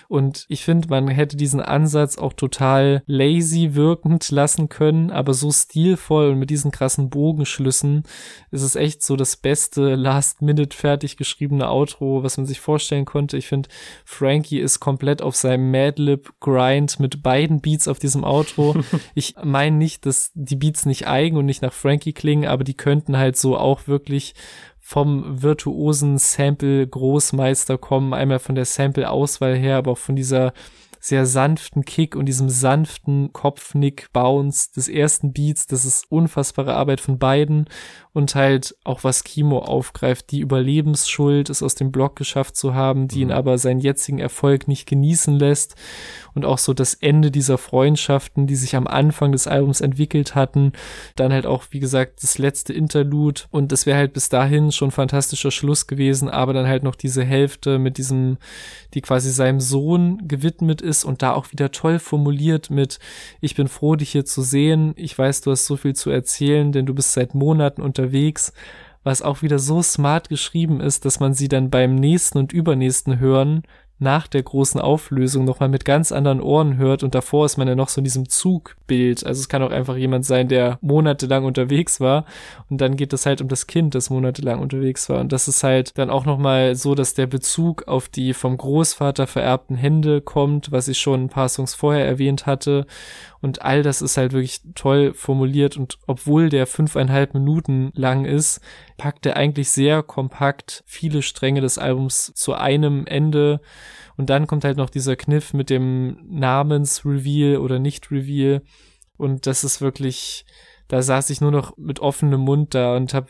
[0.09, 5.51] Und ich finde, man hätte diesen Ansatz auch total lazy wirkend lassen können, aber so
[5.51, 8.05] stilvoll und mit diesen krassen Bogenschlüssen
[8.51, 13.37] ist es echt so das beste Last-Minute fertig geschriebene Outro, was man sich vorstellen konnte.
[13.37, 13.69] Ich finde,
[14.05, 18.77] Frankie ist komplett auf seinem Madlib-Grind mit beiden Beats auf diesem Outro.
[19.15, 22.75] ich meine nicht, dass die Beats nicht eigen und nicht nach Frankie klingen, aber die
[22.75, 24.35] könnten halt so auch wirklich
[24.81, 30.53] vom virtuosen Sample Großmeister kommen, einmal von der Sample Auswahl her, aber auch von dieser
[31.05, 35.67] sehr sanften Kick und diesem sanften Kopfnick-Bounce des ersten Beats.
[35.67, 37.67] Das ist unfassbare Arbeit von beiden
[38.15, 43.09] und halt auch was Kimo aufgreift, die Überlebensschuld, es aus dem Block geschafft zu haben,
[43.09, 43.35] die ihn mhm.
[43.35, 45.75] aber seinen jetzigen Erfolg nicht genießen lässt
[46.33, 50.73] und auch so das Ende dieser Freundschaften, die sich am Anfang des Albums entwickelt hatten,
[51.17, 54.93] dann halt auch, wie gesagt, das letzte Interlude und das wäre halt bis dahin schon
[54.93, 58.39] fantastischer Schluss gewesen, aber dann halt noch diese Hälfte mit diesem,
[58.95, 63.01] die quasi seinem Sohn gewidmet ist und da auch wieder toll formuliert mit,
[63.41, 66.71] ich bin froh, dich hier zu sehen, ich weiß, du hast so viel zu erzählen,
[66.71, 68.53] denn du bist seit Monaten unterwegs,
[69.03, 73.19] was auch wieder so smart geschrieben ist, dass man sie dann beim nächsten und übernächsten
[73.19, 73.63] Hören
[74.01, 77.77] nach der großen Auflösung nochmal mit ganz anderen Ohren hört und davor ist man ja
[77.77, 79.25] noch so in diesem Zugbild.
[79.25, 82.25] Also es kann auch einfach jemand sein, der monatelang unterwegs war
[82.69, 85.21] und dann geht es halt um das Kind, das monatelang unterwegs war.
[85.21, 89.27] Und das ist halt dann auch nochmal so, dass der Bezug auf die vom Großvater
[89.29, 92.87] vererbten Hände kommt, was ich schon ein paar Songs vorher erwähnt hatte
[93.45, 98.63] und all das ist halt wirklich toll formuliert und obwohl der fünfeinhalb Minuten lang ist,
[98.97, 103.61] packt er eigentlich sehr kompakt viele Stränge des Albums zu einem Ende.
[104.17, 108.63] Und dann kommt halt noch dieser Kniff mit dem Namensreveal oder Nicht-Reveal.
[109.19, 110.47] Und das ist wirklich,
[110.95, 113.27] da saß ich nur noch mit offenem Mund da und habe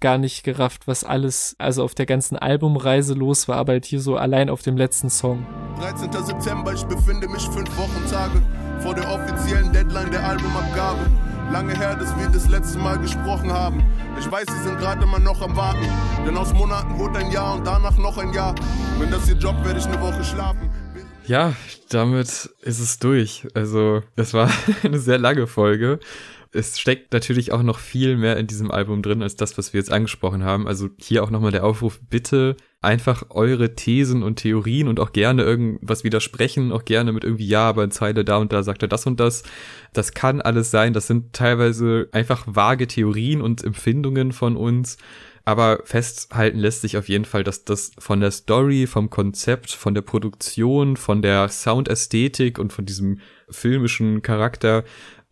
[0.00, 4.00] gar nicht gerafft, was alles, also auf der ganzen Albumreise los war, aber halt hier
[4.00, 5.46] so allein auf dem letzten Song.
[5.78, 6.10] 13.
[6.10, 8.42] September, ich befinde mich fünf Wochen Tage
[8.80, 11.08] vor der offiziellen Deadline der Albumabgabe.
[11.52, 13.84] Lange her, dass wir das letzte Mal gesprochen haben.
[14.18, 15.86] Ich weiß, sie sind gerade immer noch am Warten.
[16.26, 18.52] Denn aus Monaten wurde ein Jahr und danach noch ein Jahr.
[18.98, 20.68] Wenn das ihr Job, werde ich eine Woche schlafen.
[21.28, 21.54] Ja,
[21.88, 23.46] damit ist es durch.
[23.54, 24.50] Also, es war
[24.82, 26.00] eine sehr lange Folge.
[26.56, 29.80] Es steckt natürlich auch noch viel mehr in diesem Album drin als das, was wir
[29.80, 30.66] jetzt angesprochen haben.
[30.66, 35.42] Also hier auch nochmal der Aufruf, bitte einfach eure Thesen und Theorien und auch gerne
[35.42, 38.88] irgendwas widersprechen, auch gerne mit irgendwie, ja, aber in Zeile da und da sagt er
[38.88, 39.42] das und das.
[39.92, 40.92] Das kann alles sein.
[40.92, 44.96] Das sind teilweise einfach vage Theorien und Empfindungen von uns.
[45.48, 49.94] Aber festhalten lässt sich auf jeden Fall, dass das von der Story, vom Konzept, von
[49.94, 54.82] der Produktion, von der Soundästhetik und von diesem filmischen Charakter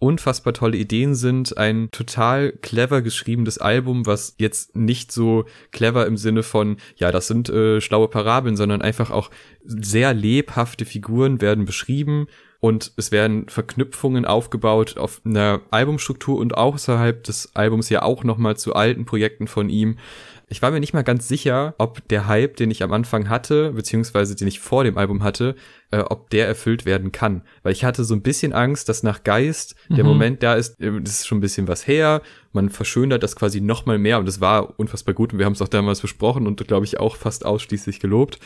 [0.05, 1.57] unfassbar tolle Ideen sind.
[1.57, 7.27] Ein total clever geschriebenes Album, was jetzt nicht so clever im Sinne von, ja, das
[7.27, 9.31] sind äh, schlaue Parabeln, sondern einfach auch
[9.65, 12.27] sehr lebhafte Figuren werden beschrieben
[12.61, 18.57] und es werden Verknüpfungen aufgebaut auf einer Albumstruktur und außerhalb des Albums ja auch nochmal
[18.57, 19.99] zu alten Projekten von ihm.
[20.49, 23.73] Ich war mir nicht mal ganz sicher, ob der Hype, den ich am Anfang hatte,
[23.73, 25.57] beziehungsweise den ich vor dem Album hatte,
[25.90, 27.43] äh, ob der erfüllt werden kann.
[27.62, 29.94] Weil ich hatte so ein bisschen Angst, dass nach Geist mhm.
[29.97, 32.23] der Moment da ist, äh, das ist schon ein bisschen was her,
[32.55, 35.55] man verschönert das quasi noch mal mehr und das war unfassbar gut und wir haben
[35.55, 38.39] es auch damals besprochen und glaube ich auch fast ausschließlich gelobt.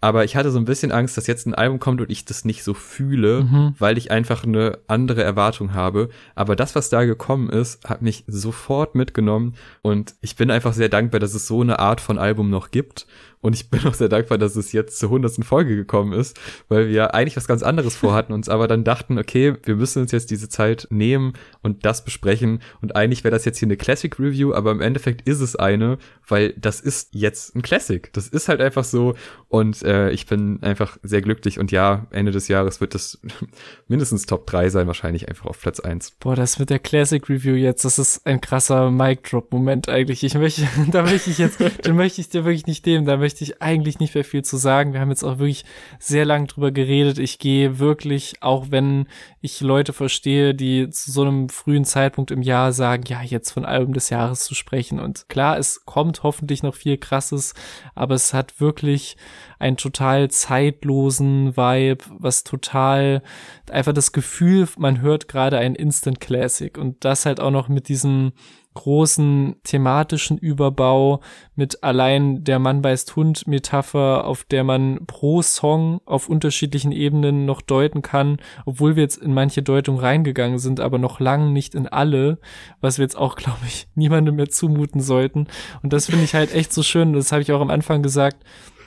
[0.00, 2.46] Aber ich hatte so ein bisschen Angst, dass jetzt ein Album kommt und ich das
[2.46, 3.74] nicht so fühle, mhm.
[3.78, 6.08] weil ich einfach eine andere Erwartung habe.
[6.34, 10.88] Aber das, was da gekommen ist, hat mich sofort mitgenommen und ich bin einfach sehr
[10.88, 13.06] dankbar, dass es so eine Art von Album noch gibt
[13.42, 16.38] und ich bin auch sehr dankbar, dass es jetzt zur hundertsten Folge gekommen ist,
[16.68, 20.12] weil wir eigentlich was ganz anderes vorhatten, uns aber dann dachten, okay, wir müssen uns
[20.12, 22.60] jetzt diese Zeit nehmen und das besprechen.
[22.82, 25.98] Und eigentlich wäre das jetzt hier eine Classic Review, aber im Endeffekt ist es eine,
[26.28, 28.12] weil das ist jetzt ein Classic.
[28.12, 29.14] Das ist halt einfach so.
[29.50, 31.58] Und äh, ich bin einfach sehr glücklich.
[31.58, 33.20] Und ja, Ende des Jahres wird das
[33.88, 36.12] mindestens Top 3 sein, wahrscheinlich einfach auf Platz 1.
[36.20, 40.22] Boah, das mit der Classic Review jetzt, das ist ein krasser Mic-Drop-Moment eigentlich.
[40.22, 43.06] Ich möchte, da möchte ich jetzt, den möchte ich dir wirklich nicht nehmen.
[43.06, 44.92] Da möchte möchte ich eigentlich nicht mehr viel zu sagen.
[44.92, 45.64] Wir haben jetzt auch wirklich
[46.00, 47.18] sehr lang drüber geredet.
[47.18, 49.06] Ich gehe wirklich, auch wenn
[49.40, 53.64] ich Leute verstehe, die zu so einem frühen Zeitpunkt im Jahr sagen, ja, jetzt von
[53.64, 54.98] Album des Jahres zu sprechen.
[54.98, 57.54] Und klar, es kommt hoffentlich noch viel krasses,
[57.94, 59.16] aber es hat wirklich
[59.58, 63.22] einen total zeitlosen Vibe, was total
[63.70, 66.76] einfach das Gefühl, man hört gerade ein Instant Classic.
[66.76, 68.32] Und das halt auch noch mit diesem
[68.74, 71.20] großen thematischen Überbau
[71.56, 77.46] mit allein der Mann beißt Hund Metapher, auf der man pro Song auf unterschiedlichen Ebenen
[77.46, 81.74] noch deuten kann, obwohl wir jetzt in manche Deutung reingegangen sind, aber noch lang nicht
[81.74, 82.38] in alle,
[82.80, 85.48] was wir jetzt auch, glaube ich, niemandem mehr zumuten sollten.
[85.82, 88.44] Und das finde ich halt echt so schön, das habe ich auch am Anfang gesagt,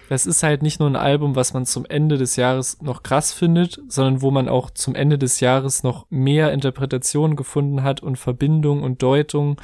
[0.10, 3.32] das ist halt nicht nur ein Album, was man zum Ende des Jahres noch krass
[3.34, 8.18] findet, sondern wo man auch zum Ende des Jahres noch mehr Interpretationen gefunden hat und
[8.18, 9.60] Verbindung und Deutung.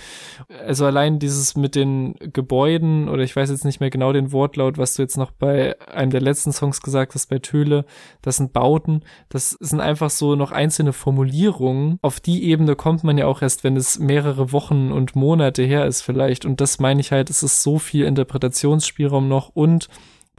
[0.65, 4.77] Also allein dieses mit den Gebäuden oder ich weiß jetzt nicht mehr genau den Wortlaut,
[4.77, 7.85] was du jetzt noch bei einem der letzten Songs gesagt hast, bei Töle,
[8.21, 11.99] das sind Bauten, das sind einfach so noch einzelne Formulierungen.
[12.01, 15.85] Auf die Ebene kommt man ja auch erst, wenn es mehrere Wochen und Monate her
[15.85, 16.45] ist vielleicht.
[16.45, 19.89] Und das meine ich halt, es ist so viel Interpretationsspielraum noch und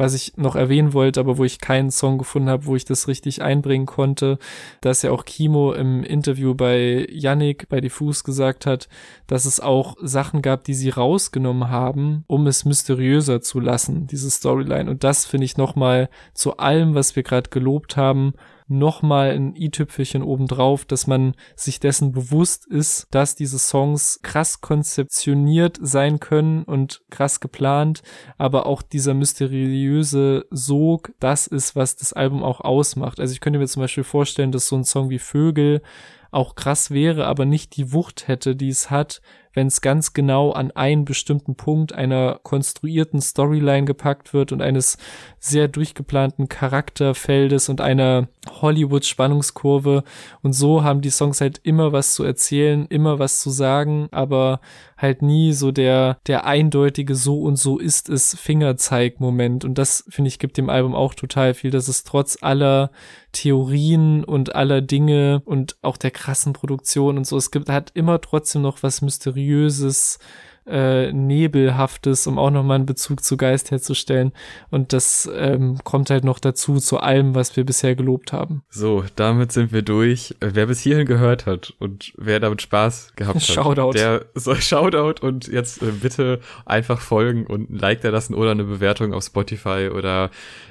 [0.01, 3.06] was ich noch erwähnen wollte, aber wo ich keinen Song gefunden habe, wo ich das
[3.06, 4.39] richtig einbringen konnte,
[4.81, 8.89] dass ja auch Kimo im Interview bei Yannick bei Diffus gesagt hat,
[9.27, 14.31] dass es auch Sachen gab, die sie rausgenommen haben, um es mysteriöser zu lassen, diese
[14.31, 14.90] Storyline.
[14.90, 18.32] Und das finde ich nochmal zu allem, was wir gerade gelobt haben,
[18.71, 25.79] nochmal ein i-Tüpfelchen obendrauf, dass man sich dessen bewusst ist, dass diese Songs krass konzeptioniert
[25.81, 28.03] sein können und krass geplant,
[28.39, 33.21] aber auch dieser mysteriöse Sog, das ist, was das Album auch ausmacht.
[33.21, 35.83] Also ich könnte mir zum Beispiel vorstellen, dass so ein Song wie Vögel
[36.31, 39.21] auch krass wäre, aber nicht die Wucht hätte, die es hat,
[39.52, 44.98] wenn es ganz genau an einen bestimmten Punkt einer konstruierten Storyline gepackt wird und eines
[45.39, 50.05] sehr durchgeplanten Charakterfeldes und einer Hollywood-Spannungskurve.
[50.43, 54.60] Und so haben die Songs halt immer was zu erzählen, immer was zu sagen, aber
[55.01, 59.64] halt nie so der, der eindeutige so und so ist es Fingerzeig-Moment.
[59.64, 62.90] Und das, finde ich, gibt dem Album auch total viel, dass es trotz aller
[63.32, 68.20] Theorien und aller Dinge und auch der krassen Produktion und so, es gibt, hat immer
[68.20, 70.18] trotzdem noch was Mysteriöses,
[70.66, 74.32] äh, Nebelhaftes, um auch nochmal einen Bezug zu Geist herzustellen.
[74.70, 78.62] Und das ähm, kommt halt noch dazu zu allem, was wir bisher gelobt haben.
[78.69, 80.35] So, damit sind wir durch.
[80.41, 83.93] Wer bis hierhin gehört hat und wer damit Spaß gehabt hat, Shoutout.
[83.93, 88.53] der soll Shoutout und jetzt äh, bitte einfach folgen und ein Like da lassen oder
[88.53, 90.31] eine Bewertung auf Spotify oder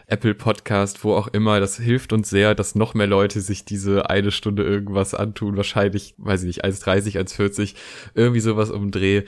[0.10, 1.60] Apple Podcast, wo auch immer.
[1.60, 5.56] Das hilft uns sehr, dass noch mehr Leute sich diese eine Stunde irgendwas antun.
[5.56, 7.76] Wahrscheinlich, weiß ich nicht, 1,30, 1,40,
[8.16, 9.24] irgendwie sowas um den Dreh.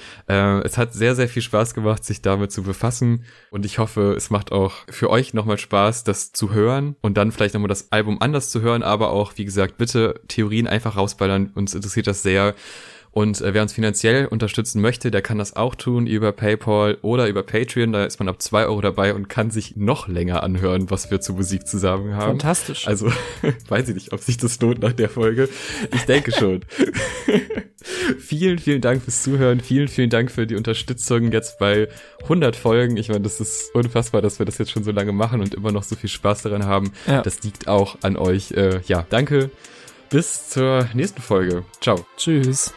[0.60, 3.24] Äh, es hat sehr, sehr viel Spaß gemacht, sich damit zu befassen.
[3.50, 7.32] Und ich hoffe, es macht auch für euch nochmal Spaß, das zu hören und dann
[7.32, 8.84] vielleicht nochmal das Album anders zu hören.
[8.84, 11.52] Aber auch, wie gesagt, bitte Theorien einfach rausballern.
[11.56, 12.56] Uns interessiert das sehr.
[13.14, 17.28] Und äh, wer uns finanziell unterstützen möchte, der kann das auch tun über PayPal oder
[17.28, 17.92] über Patreon.
[17.92, 21.20] Da ist man ab zwei Euro dabei und kann sich noch länger anhören, was wir
[21.20, 22.40] zu Musik zusammen haben.
[22.40, 22.88] Fantastisch.
[22.88, 23.12] Also
[23.68, 25.50] weiß ich nicht, ob sich das lohnt nach der Folge.
[25.94, 26.62] Ich denke schon.
[28.20, 29.60] vielen, vielen Dank fürs Zuhören.
[29.60, 31.90] Vielen, vielen Dank für die Unterstützung jetzt bei
[32.24, 32.96] 100 Folgen.
[32.96, 35.74] Ich meine, das ist unfassbar, dass wir das jetzt schon so lange machen und immer
[35.74, 36.94] noch so viel Spaß daran haben.
[37.08, 37.22] Ja.
[37.22, 38.52] Das liegt auch an euch.
[38.52, 39.50] Äh, ja, danke.
[40.10, 41.64] Bis zur nächsten Folge.
[41.82, 42.06] Ciao.
[42.16, 42.74] Tschüss.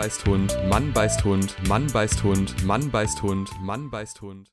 [0.00, 4.48] Beißt Hund, Mann beißt Hund, Mann beißt Hund, Mann beißt Hund, Mann beißt Hund.